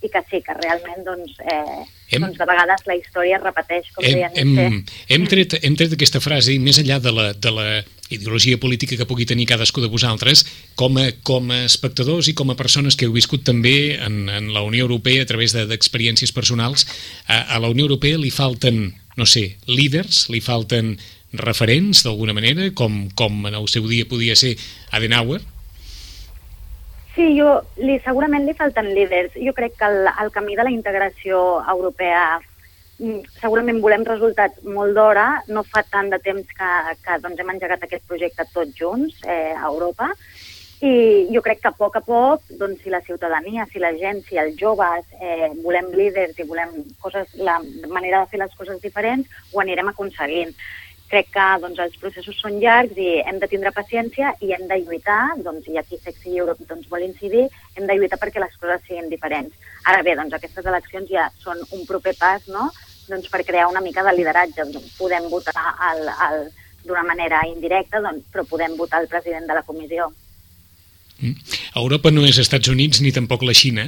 i 0.03 0.09
que 0.13 0.21
sí, 0.29 0.41
que 0.45 0.55
realment 0.57 1.03
doncs, 1.05 1.35
eh, 1.41 1.83
hem, 2.13 2.23
doncs 2.23 2.37
de 2.39 2.47
vegades 2.47 2.83
la 2.87 2.95
història 2.99 3.39
es 3.39 3.43
repeteix, 3.43 3.89
com 3.95 4.05
hem, 4.05 4.13
deien. 4.15 4.37
Hem, 4.37 4.81
hem, 5.15 5.27
tret, 5.29 5.57
hem 5.61 5.77
tret 5.79 5.95
aquesta 5.97 6.21
frase 6.23 6.55
més 6.63 6.79
enllà 6.81 6.99
de 7.03 7.13
la, 7.13 7.31
de 7.33 7.53
la 7.53 7.67
ideologia 8.13 8.59
política 8.61 8.95
que 8.95 9.07
pugui 9.09 9.27
tenir 9.27 9.49
cadascú 9.49 9.83
de 9.83 9.91
vosaltres, 9.91 10.45
com 10.79 10.99
a, 11.01 11.09
com 11.27 11.51
a 11.51 11.63
espectadors 11.65 12.29
i 12.31 12.35
com 12.37 12.53
a 12.53 12.57
persones 12.59 12.95
que 12.95 13.09
heu 13.09 13.15
viscut 13.15 13.43
també 13.47 13.97
en, 13.97 14.27
en 14.31 14.53
la 14.55 14.63
Unió 14.63 14.87
Europea 14.87 15.25
a 15.25 15.29
través 15.29 15.57
d'experiències 15.57 16.31
de, 16.31 16.37
personals, 16.37 16.87
a, 17.27 17.43
a 17.57 17.59
la 17.59 17.73
Unió 17.73 17.89
Europea 17.89 18.21
li 18.21 18.31
falten, 18.31 18.93
no 19.19 19.27
sé, 19.27 19.57
líders, 19.67 20.27
li 20.31 20.39
falten 20.45 20.95
referents 21.35 22.05
d'alguna 22.05 22.37
manera, 22.37 22.69
com, 22.71 23.07
com 23.17 23.49
en 23.49 23.57
el 23.57 23.67
seu 23.67 23.89
dia 23.89 24.07
podia 24.07 24.37
ser 24.39 24.55
Adenauer, 24.95 25.41
Sí, 27.17 27.31
jo, 27.33 27.55
li, 27.81 27.95
segurament 28.05 28.43
li 28.45 28.53
falten 28.53 28.91
líders. 28.93 29.33
Jo 29.41 29.49
crec 29.57 29.73
que 29.79 29.87
el, 29.89 30.05
el 30.21 30.29
camí 30.35 30.53
de 30.55 30.67
la 30.67 30.73
integració 30.73 31.39
europea 31.73 32.37
mm, 32.37 33.23
segurament 33.39 33.79
volem 33.81 34.05
resultats 34.05 34.61
molt 34.75 34.93
d'hora, 34.93 35.25
no 35.49 35.63
fa 35.65 35.81
tant 35.89 36.11
de 36.13 36.19
temps 36.21 36.53
que, 36.59 36.69
que 37.07 37.17
doncs, 37.23 37.41
hem 37.41 37.49
engegat 37.55 37.87
aquest 37.87 38.05
projecte 38.05 38.45
tots 38.53 38.77
junts 38.77 39.17
eh, 39.25 39.55
a 39.57 39.65
Europa, 39.65 40.11
i 40.85 41.25
jo 41.33 41.41
crec 41.41 41.63
que 41.63 41.71
a 41.71 41.77
poc 41.79 41.97
a 41.97 42.05
poc, 42.05 42.43
doncs, 42.59 42.83
si 42.83 42.93
la 42.93 43.01
ciutadania, 43.01 43.65
si 43.71 43.81
la 43.81 43.95
gent, 43.97 44.21
si 44.27 44.37
els 44.37 44.53
joves 44.61 45.09
eh, 45.17 45.49
volem 45.63 45.89
líders 45.97 46.37
i 46.37 46.45
volem 46.45 46.83
coses, 47.01 47.33
la 47.41 47.57
manera 47.89 48.21
de 48.21 48.29
fer 48.29 48.45
les 48.45 48.53
coses 48.59 48.77
diferents, 48.85 49.25
ho 49.55 49.65
anirem 49.65 49.89
aconseguint 49.89 50.53
crec 51.11 51.29
que 51.33 51.45
doncs, 51.63 51.79
els 51.79 51.95
processos 52.01 52.39
són 52.41 52.59
llargs 52.61 52.97
i 52.99 53.21
hem 53.23 53.39
de 53.39 53.47
tindre 53.47 53.71
paciència 53.75 54.33
i 54.43 54.51
hem 54.55 54.67
de 54.67 54.79
lluitar, 54.83 55.37
doncs, 55.43 55.67
i 55.71 55.79
aquí 55.79 55.99
Sexy 56.01 56.35
Europe 56.35 56.65
doncs, 56.67 56.89
vol 56.91 57.05
incidir, 57.05 57.47
hem 57.75 57.87
de 57.87 57.95
lluitar 57.95 58.19
perquè 58.19 58.43
les 58.43 58.55
coses 58.59 58.83
siguin 58.87 59.09
diferents. 59.09 59.55
Ara 59.87 60.03
bé, 60.03 60.17
doncs, 60.19 60.35
aquestes 60.35 60.65
eleccions 60.65 61.09
ja 61.11 61.29
són 61.43 61.63
un 61.71 61.85
proper 61.87 62.15
pas 62.19 62.47
no? 62.51 62.69
doncs, 63.07 63.29
per 63.31 63.45
crear 63.47 63.69
una 63.71 63.81
mica 63.81 64.03
de 64.03 64.13
lideratge. 64.17 64.67
Doncs, 64.73 64.95
podem 64.99 65.29
votar 65.31 65.63
el, 65.93 66.03
el, 66.27 66.49
d'una 66.87 67.05
manera 67.07 67.43
indirecta, 67.47 68.01
doncs, 68.03 68.27
però 68.33 68.43
podem 68.49 68.75
votar 68.79 69.01
el 69.03 69.11
president 69.11 69.47
de 69.47 69.55
la 69.55 69.63
comissió. 69.67 70.11
Mm. 71.21 71.39
Europa 71.79 72.11
no 72.11 72.27
és 72.27 72.39
Estats 72.43 72.69
Units 72.69 73.01
ni 73.01 73.15
tampoc 73.15 73.47
la 73.47 73.55
Xina. 73.55 73.87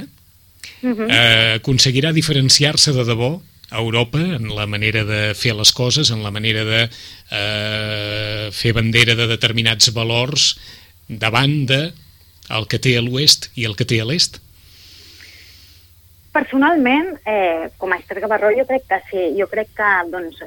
Uh 0.80 0.88
mhm. 0.88 0.96
-huh. 0.96 1.08
eh, 1.12 1.54
aconseguirà 1.60 2.12
diferenciar-se 2.12 2.92
de 2.92 3.04
debò 3.04 3.40
a 3.70 3.78
Europa 3.78 4.20
en 4.20 4.50
la 4.54 4.66
manera 4.66 5.04
de 5.06 5.34
fer 5.38 5.54
les 5.54 5.72
coses, 5.72 6.10
en 6.10 6.22
la 6.22 6.30
manera 6.34 6.64
de 6.66 6.82
eh, 6.86 8.50
fer 8.52 8.74
bandera 8.76 9.14
de 9.14 9.26
determinats 9.30 9.92
valors 9.94 10.52
davant 11.08 11.66
de 11.66 11.82
el 12.50 12.66
que 12.66 12.80
té 12.82 12.96
a 12.98 13.02
l'oest 13.02 13.50
i 13.54 13.66
el 13.68 13.76
que 13.78 13.86
té 13.86 14.00
a 14.02 14.06
l'est? 14.08 14.40
Personalment, 16.30 17.16
eh, 17.26 17.70
com 17.78 17.90
a 17.90 17.98
Esther 17.98 18.20
Gavarró, 18.22 18.52
jo 18.54 18.62
crec 18.66 18.84
que 18.86 19.00
sí. 19.10 19.22
Jo 19.38 19.48
crec 19.50 19.72
que, 19.74 19.88
doncs, 20.12 20.38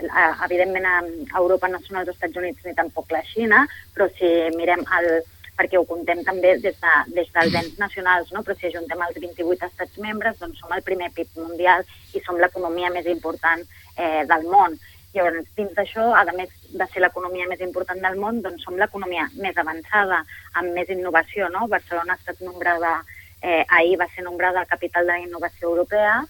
evidentment, 0.46 0.86
a 0.88 1.42
Europa 1.42 1.68
no 1.68 1.82
són 1.84 2.00
els 2.00 2.12
Estats 2.14 2.40
Units 2.40 2.64
ni 2.64 2.76
tampoc 2.78 3.12
la 3.12 3.20
Xina, 3.34 3.66
però 3.96 4.08
si 4.16 4.30
mirem 4.56 4.86
el, 5.00 5.10
perquè 5.58 5.78
ho 5.78 5.86
contem 5.86 6.24
també 6.26 6.56
des, 6.62 6.78
de, 6.82 6.94
des 7.14 7.30
dels 7.36 7.58
ens 7.60 7.78
nacionals, 7.82 8.32
no? 8.34 8.42
però 8.44 8.56
si 8.58 8.68
ajuntem 8.70 9.02
els 9.06 9.20
28 9.20 9.70
estats 9.70 10.00
membres, 10.02 10.40
doncs 10.40 10.60
som 10.62 10.74
el 10.74 10.82
primer 10.86 11.12
PIB 11.14 11.38
mundial 11.44 11.86
i 12.14 12.22
som 12.26 12.40
l'economia 12.42 12.90
més 12.94 13.08
important 13.12 13.62
eh, 13.98 14.24
del 14.30 14.48
món. 14.50 14.78
Llavors, 15.14 15.46
dins 15.58 15.74
d'això, 15.78 16.08
a 16.18 16.24
més 16.34 16.50
de 16.74 16.88
ser 16.90 17.04
l'economia 17.04 17.46
més 17.50 17.62
important 17.62 18.02
del 18.02 18.18
món, 18.18 18.42
doncs 18.42 18.66
som 18.66 18.80
l'economia 18.80 19.28
més 19.38 19.58
avançada, 19.62 20.24
amb 20.58 20.74
més 20.74 20.90
innovació. 20.90 21.52
No? 21.54 21.68
Barcelona 21.70 22.16
ha 22.16 22.22
estat 22.22 22.42
nombrada, 22.42 22.96
eh, 23.42 23.62
ahir 23.78 24.00
va 24.02 24.10
ser 24.16 24.26
nombrada 24.26 24.66
capital 24.66 25.06
de 25.06 25.14
la 25.14 25.22
innovació 25.22 25.70
europea, 25.70 26.24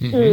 mm 0.00 0.10
-hmm. 0.10 0.24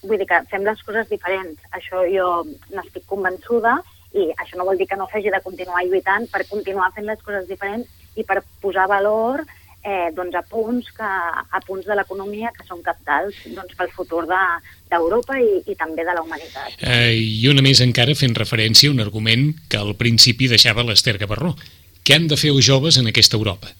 i 0.00 0.06
vull 0.08 0.18
dir 0.18 0.26
que 0.26 0.42
fem 0.48 0.64
les 0.64 0.82
coses 0.82 1.08
diferents. 1.10 1.60
Això 1.76 2.06
jo 2.08 2.46
n'estic 2.72 3.04
convençuda 3.06 3.82
i 4.16 4.26
això 4.34 4.58
no 4.58 4.66
vol 4.66 4.78
dir 4.78 4.88
que 4.90 4.98
no 4.98 5.06
s'hagi 5.10 5.30
de 5.30 5.42
continuar 5.44 5.84
lluitant 5.86 6.26
per 6.32 6.46
continuar 6.48 6.90
fent 6.96 7.06
les 7.06 7.20
coses 7.22 7.46
diferents 7.48 7.86
i 8.18 8.26
per 8.26 8.40
posar 8.62 8.88
valor 8.90 9.44
eh, 9.82 10.10
doncs 10.16 10.34
a 10.34 10.42
punts 10.42 10.90
que, 10.96 11.04
a 11.04 11.60
punts 11.66 11.86
de 11.86 11.96
l'economia 11.96 12.52
que 12.56 12.66
són 12.68 12.82
captals 12.84 13.36
doncs, 13.54 13.76
pel 13.78 13.92
futur 13.94 14.24
d'Europa 14.28 15.38
de, 15.38 15.44
i, 15.44 15.60
i 15.72 15.76
també 15.78 16.04
de 16.04 16.16
la 16.16 16.24
humanitat. 16.24 16.74
Eh, 16.82 17.14
I 17.16 17.48
una 17.52 17.64
més 17.64 17.82
encara 17.84 18.16
fent 18.18 18.36
referència 18.36 18.90
a 18.90 18.96
un 18.96 19.04
argument 19.04 19.52
que 19.70 19.80
al 19.80 19.94
principi 20.00 20.50
deixava 20.50 20.84
l'Ester 20.86 21.16
Gavarró. 21.20 21.54
Què 22.04 22.16
han 22.16 22.28
de 22.28 22.38
fer 22.40 22.52
els 22.54 22.66
joves 22.66 22.98
en 23.00 23.08
aquesta 23.10 23.38
Europa? 23.38 23.70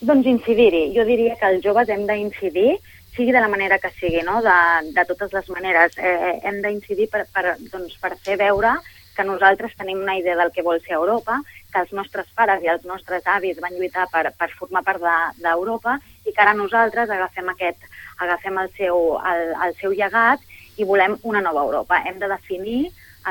Doncs 0.00 0.26
incidir-hi. 0.26 0.90
Jo 0.96 1.04
diria 1.04 1.36
que 1.36 1.48
els 1.52 1.64
joves 1.64 1.90
hem 1.92 2.06
d'incidir 2.08 2.78
sigui 3.16 3.32
de 3.32 3.40
la 3.40 3.48
manera 3.48 3.78
que 3.78 3.90
sigui, 3.98 4.22
no? 4.26 4.40
de, 4.42 4.56
de 4.94 5.04
totes 5.08 5.32
les 5.36 5.50
maneres. 5.50 5.98
Eh, 5.98 6.38
hem 6.44 6.60
d'incidir 6.64 7.10
per, 7.12 7.26
per, 7.34 7.56
doncs, 7.72 7.96
per 8.00 8.14
fer 8.24 8.38
veure 8.40 8.76
que 9.16 9.26
nosaltres 9.26 9.74
tenim 9.76 10.00
una 10.00 10.16
idea 10.16 10.36
del 10.38 10.52
que 10.54 10.62
vol 10.62 10.80
ser 10.80 10.94
Europa, 10.96 11.40
que 11.72 11.82
els 11.82 11.92
nostres 11.92 12.30
pares 12.34 12.62
i 12.64 12.70
els 12.72 12.86
nostres 12.88 13.26
avis 13.26 13.60
van 13.60 13.74
lluitar 13.76 14.06
per, 14.12 14.30
per 14.38 14.48
formar 14.58 14.82
part 14.86 15.02
d'Europa 15.42 15.98
de, 15.98 16.30
i 16.30 16.34
que 16.34 16.42
ara 16.42 16.54
nosaltres 16.56 17.10
agafem, 17.10 17.50
aquest, 17.52 17.84
agafem 18.18 18.58
el, 18.62 18.72
seu, 18.78 19.18
el, 19.32 19.54
el 19.66 19.76
seu 19.82 19.94
llegat 19.94 20.42
i 20.78 20.86
volem 20.88 21.18
una 21.22 21.42
nova 21.44 21.66
Europa. 21.66 22.00
Hem 22.06 22.18
de 22.22 22.30
definir 22.30 22.80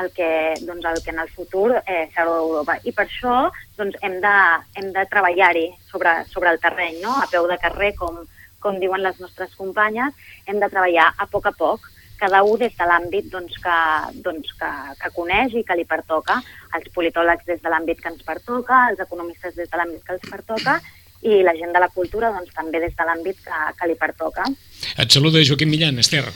el 0.00 0.10
que, 0.14 0.54
doncs, 0.62 0.84
el 0.86 1.02
que 1.02 1.10
en 1.10 1.18
el 1.18 1.30
futur 1.34 1.72
eh, 1.80 2.04
serà 2.14 2.36
Europa. 2.38 2.76
I 2.84 2.92
per 2.94 3.06
això 3.08 3.36
doncs, 3.78 3.96
hem 4.06 4.20
de, 4.22 4.36
hem 4.78 4.92
de 4.94 5.06
treballar-hi 5.10 5.66
sobre, 5.90 6.20
sobre 6.30 6.52
el 6.54 6.60
terreny, 6.62 7.00
no? 7.02 7.16
a 7.18 7.26
peu 7.32 7.48
de 7.50 7.58
carrer, 7.58 7.94
com, 7.98 8.20
com 8.60 8.78
diuen 8.80 9.02
les 9.02 9.18
nostres 9.20 9.56
companyes, 9.58 10.14
hem 10.46 10.60
de 10.60 10.68
treballar 10.68 11.10
a 11.16 11.26
poc 11.30 11.50
a 11.50 11.54
poc, 11.56 11.88
cada 12.20 12.42
un 12.44 12.58
des 12.60 12.76
de 12.76 12.86
l'àmbit 12.86 13.30
doncs, 13.32 13.56
que, 13.64 13.76
doncs, 14.24 14.52
que, 14.60 14.70
que 15.00 15.10
coneix 15.16 15.56
i 15.56 15.64
que 15.64 15.76
li 15.78 15.86
pertoca, 15.88 16.36
els 16.76 16.88
politòlegs 16.94 17.46
des 17.48 17.62
de 17.64 17.72
l'àmbit 17.72 18.02
que 18.02 18.12
ens 18.12 18.24
pertoca, 18.26 18.84
els 18.92 19.00
economistes 19.00 19.56
des 19.56 19.70
de 19.70 19.80
l'àmbit 19.80 20.04
que 20.04 20.18
els 20.18 20.26
pertoca 20.28 20.76
i 21.24 21.40
la 21.44 21.56
gent 21.56 21.72
de 21.72 21.80
la 21.80 21.88
cultura 21.92 22.30
doncs, 22.36 22.52
també 22.56 22.80
des 22.84 22.96
de 22.96 23.06
l'àmbit 23.08 23.40
que, 23.44 23.60
que 23.78 23.88
li 23.88 23.96
pertoca. 23.96 24.44
Et 24.96 25.16
saluda 25.16 25.44
Joaquim 25.44 25.72
Millan, 25.72 26.00
Esther. 26.04 26.26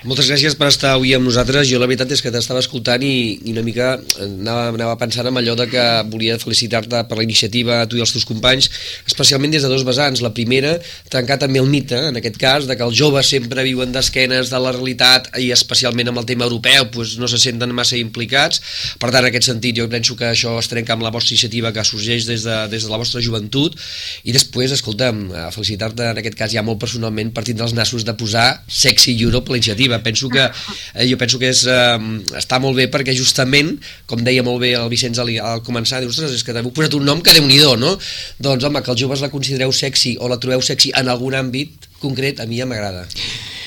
Moltes 0.00 0.30
gràcies 0.30 0.54
per 0.56 0.70
estar 0.70 0.94
avui 0.96 1.10
amb 1.12 1.26
nosaltres. 1.28 1.66
Jo 1.68 1.76
la 1.76 1.84
veritat 1.84 2.08
és 2.14 2.22
que 2.24 2.30
t'estava 2.32 2.62
escoltant 2.62 3.02
i, 3.04 3.34
i 3.44 3.52
una 3.52 3.60
mica 3.60 3.90
anava, 4.24 4.70
anava 4.72 4.94
pensant 4.96 5.26
en 5.28 5.36
allò 5.36 5.52
de 5.58 5.66
que 5.68 5.82
volia 6.08 6.38
felicitar-te 6.40 7.02
per 7.04 7.18
la 7.18 7.26
iniciativa 7.26 7.82
a 7.82 7.88
tu 7.90 7.98
i 7.98 8.00
als 8.00 8.14
teus 8.14 8.24
companys, 8.24 8.70
especialment 9.04 9.52
des 9.52 9.66
de 9.66 9.68
dos 9.68 9.84
vessants. 9.84 10.22
La 10.24 10.30
primera, 10.32 10.70
trencar 11.12 11.36
també 11.42 11.60
el 11.60 11.68
mite, 11.68 11.98
en 12.08 12.16
aquest 12.16 12.38
cas, 12.40 12.64
de 12.64 12.78
que 12.80 12.86
els 12.86 12.96
joves 12.96 13.28
sempre 13.28 13.66
viuen 13.66 13.92
d'esquenes 13.92 14.48
de 14.48 14.62
la 14.64 14.72
realitat 14.72 15.28
i 15.36 15.50
especialment 15.52 16.14
amb 16.14 16.22
el 16.22 16.30
tema 16.32 16.48
europeu 16.48 16.88
doncs 16.94 17.18
no 17.20 17.28
se 17.28 17.42
senten 17.44 17.76
massa 17.76 18.00
implicats. 18.00 18.64
Per 18.96 19.12
tant, 19.12 19.20
en 19.20 19.28
aquest 19.28 19.50
sentit, 19.50 19.76
jo 19.82 19.88
penso 19.92 20.16
que 20.16 20.30
això 20.32 20.56
es 20.62 20.72
trenca 20.72 20.96
amb 20.96 21.04
la 21.04 21.12
vostra 21.12 21.36
iniciativa 21.36 21.74
que 21.76 21.84
sorgeix 21.84 22.24
des 22.24 22.48
de, 22.48 22.56
des 22.72 22.88
de 22.88 22.94
la 22.94 23.02
vostra 23.02 23.20
joventut 23.20 23.76
i 24.24 24.32
després, 24.32 24.72
escolta'm, 24.72 25.26
felicitar-te 25.52 26.08
en 26.14 26.24
aquest 26.24 26.40
cas 26.40 26.56
ja 26.56 26.64
molt 26.64 26.80
personalment 26.80 27.36
per 27.36 27.44
tindre 27.44 27.68
els 27.68 27.76
nassos 27.76 28.08
de 28.08 28.16
posar 28.16 28.48
Sexy 28.64 29.18
Europe 29.20 29.52
la 29.52 29.60
iniciativa 29.60 29.89
iniciativa. 29.90 30.02
Penso 30.02 30.28
que, 30.28 30.50
eh, 30.94 31.10
jo 31.10 31.16
penso 31.16 31.38
que 31.38 31.48
és, 31.48 31.66
eh, 31.66 31.98
està 32.36 32.60
molt 32.60 32.76
bé 32.76 32.90
perquè 32.90 33.14
justament, 33.16 33.78
com 34.06 34.22
deia 34.22 34.42
molt 34.42 34.60
bé 34.60 34.74
el 34.74 34.88
Vicenç 34.88 35.18
al, 35.18 35.28
al 35.40 35.62
començar, 35.62 36.00
dius, 36.00 36.18
és 36.18 36.42
que 36.42 36.52
t'heu 36.52 36.72
posat 36.72 36.94
un 36.94 37.04
nom 37.04 37.20
que 37.20 37.32
déu 37.32 37.46
nhi 37.46 37.58
no? 37.78 37.98
Doncs 38.38 38.64
home, 38.64 38.82
que 38.82 38.90
els 38.90 39.00
joves 39.00 39.20
la 39.20 39.30
considereu 39.30 39.72
sexy 39.72 40.16
o 40.20 40.28
la 40.28 40.38
trobeu 40.38 40.60
sexy 40.62 40.92
en 40.94 41.08
algun 41.08 41.34
àmbit 41.34 41.70
concret, 42.00 42.40
a 42.40 42.46
mi 42.46 42.58
ja 42.58 42.66
m'agrada. 42.66 43.06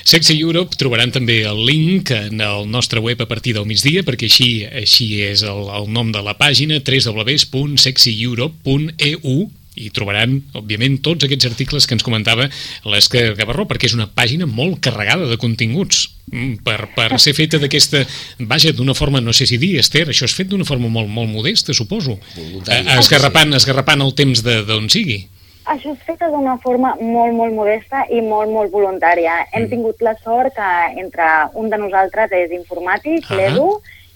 Sexy 0.03 0.41
Europe 0.41 0.75
trobaran 0.75 1.11
també 1.11 1.45
el 1.47 1.65
link 1.65 2.11
en 2.11 2.41
el 2.41 2.69
nostre 2.69 2.99
web 2.99 3.21
a 3.21 3.25
partir 3.25 3.53
del 3.53 3.65
migdia, 3.65 4.03
perquè 4.03 4.25
així 4.27 4.65
així 4.65 5.21
és 5.23 5.43
el, 5.43 5.69
el 5.69 5.87
nom 5.87 6.11
de 6.11 6.21
la 6.21 6.33
pàgina, 6.35 6.79
www.sexyeurope.eu 6.83 9.49
i 9.75 9.89
trobaran, 9.93 10.37
òbviament, 10.57 10.99
tots 11.05 11.25
aquests 11.25 11.47
articles 11.49 11.87
que 11.87 11.95
ens 11.97 12.05
comentava 12.05 12.47
l'Esca 12.89 13.31
Gavarró, 13.37 13.65
perquè 13.69 13.89
és 13.89 13.95
una 13.97 14.07
pàgina 14.07 14.47
molt 14.49 14.79
carregada 14.85 15.27
de 15.29 15.37
continguts 15.41 16.05
mm, 16.31 16.61
per, 16.65 16.79
per 16.95 17.19
ser 17.21 17.35
feta 17.37 17.59
d'aquesta... 17.61 18.03
Vaja, 18.49 18.73
d'una 18.75 18.95
forma, 18.97 19.21
no 19.23 19.33
sé 19.33 19.47
si 19.49 19.57
dir, 19.61 19.75
Esther, 19.81 20.07
això 20.11 20.29
és 20.29 20.35
fet 20.37 20.51
d'una 20.51 20.67
forma 20.67 20.91
molt, 20.93 21.09
molt 21.09 21.31
modesta, 21.31 21.73
suposo. 21.73 22.19
Eh, 22.37 22.83
esgarrapant, 22.97 23.55
esgarrapant 23.57 24.05
el 24.05 24.13
temps 24.17 24.43
d'on 24.45 24.89
sigui. 24.93 25.23
Això 25.71 25.93
és 25.93 26.01
feta 26.03 26.27
d'una 26.27 26.57
forma 26.59 26.93
molt, 26.99 27.33
molt 27.37 27.55
modesta 27.55 28.03
i 28.11 28.19
molt, 28.21 28.51
molt 28.51 28.71
voluntària. 28.73 29.39
Hem 29.53 29.65
mm. 29.65 29.71
tingut 29.71 30.01
la 30.03 30.13
sort 30.19 30.53
que 30.57 30.71
entre 30.99 31.29
un 31.59 31.71
de 31.71 31.79
nosaltres 31.79 32.35
és 32.35 32.51
informàtic, 32.51 33.23
uh 33.23 33.29
-huh. 33.31 33.37
l'Edu, 33.39 33.69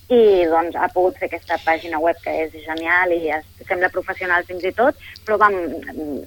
i 0.07 0.45
doncs 0.47 0.75
ha 0.79 0.87
pogut 0.93 1.17
fer 1.19 1.27
aquesta 1.27 1.57
pàgina 1.65 1.99
web 1.99 2.15
que 2.23 2.31
és 2.45 2.53
genial 2.63 3.11
i 3.11 3.27
es, 3.35 3.43
sembla 3.67 3.89
professional 3.91 4.45
fins 4.47 4.63
i 4.63 4.71
tot, 4.75 4.95
però 5.27 5.35
vam, 5.41 5.55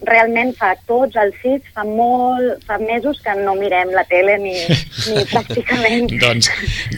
realment 0.09 0.53
fa 0.59 0.75
tots 0.89 1.17
els 1.21 1.37
sits, 1.41 1.71
fa 1.77 1.87
molt, 1.89 2.61
fa 2.69 2.77
mesos 2.83 3.23
que 3.25 3.33
no 3.41 3.55
mirem 3.57 3.95
la 3.97 4.05
tele 4.11 4.37
ni, 4.43 4.53
ni 4.61 5.25
pràcticament. 5.33 6.13
doncs, 6.21 6.51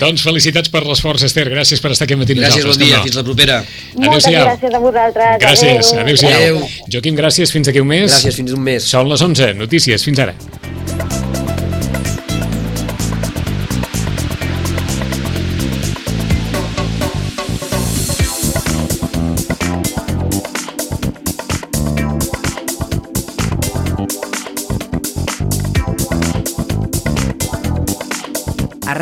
doncs 0.02 0.26
felicitats 0.26 0.72
per 0.74 0.82
l'esforç, 0.88 1.28
Esther, 1.28 1.46
gràcies 1.52 1.82
per 1.82 1.94
estar 1.94 2.08
aquí 2.08 2.18
matí 2.18 2.38
Gràcies, 2.42 2.66
bon 2.66 2.80
dia, 2.80 2.98
fins 3.06 3.20
la 3.20 3.26
propera. 3.26 3.60
Moltes 3.94 4.26
gràcies 4.32 4.74
a 4.74 4.82
vosaltres. 4.82 5.38
Gràcies, 5.44 5.94
adéu-siau. 6.02 6.34
Adéu. 6.34 6.60
Joaquim, 6.96 7.18
gràcies, 7.18 7.54
fins 7.54 7.70
aquí 7.70 7.84
un 7.84 7.92
mes. 7.92 8.10
Gràcies, 8.10 8.42
fins 8.42 8.56
un 8.56 8.66
mes. 8.66 8.90
Són 8.90 9.12
les 9.12 9.22
11, 9.30 9.52
notícies, 9.60 10.08
fins 10.08 10.26
ara. 10.26 10.34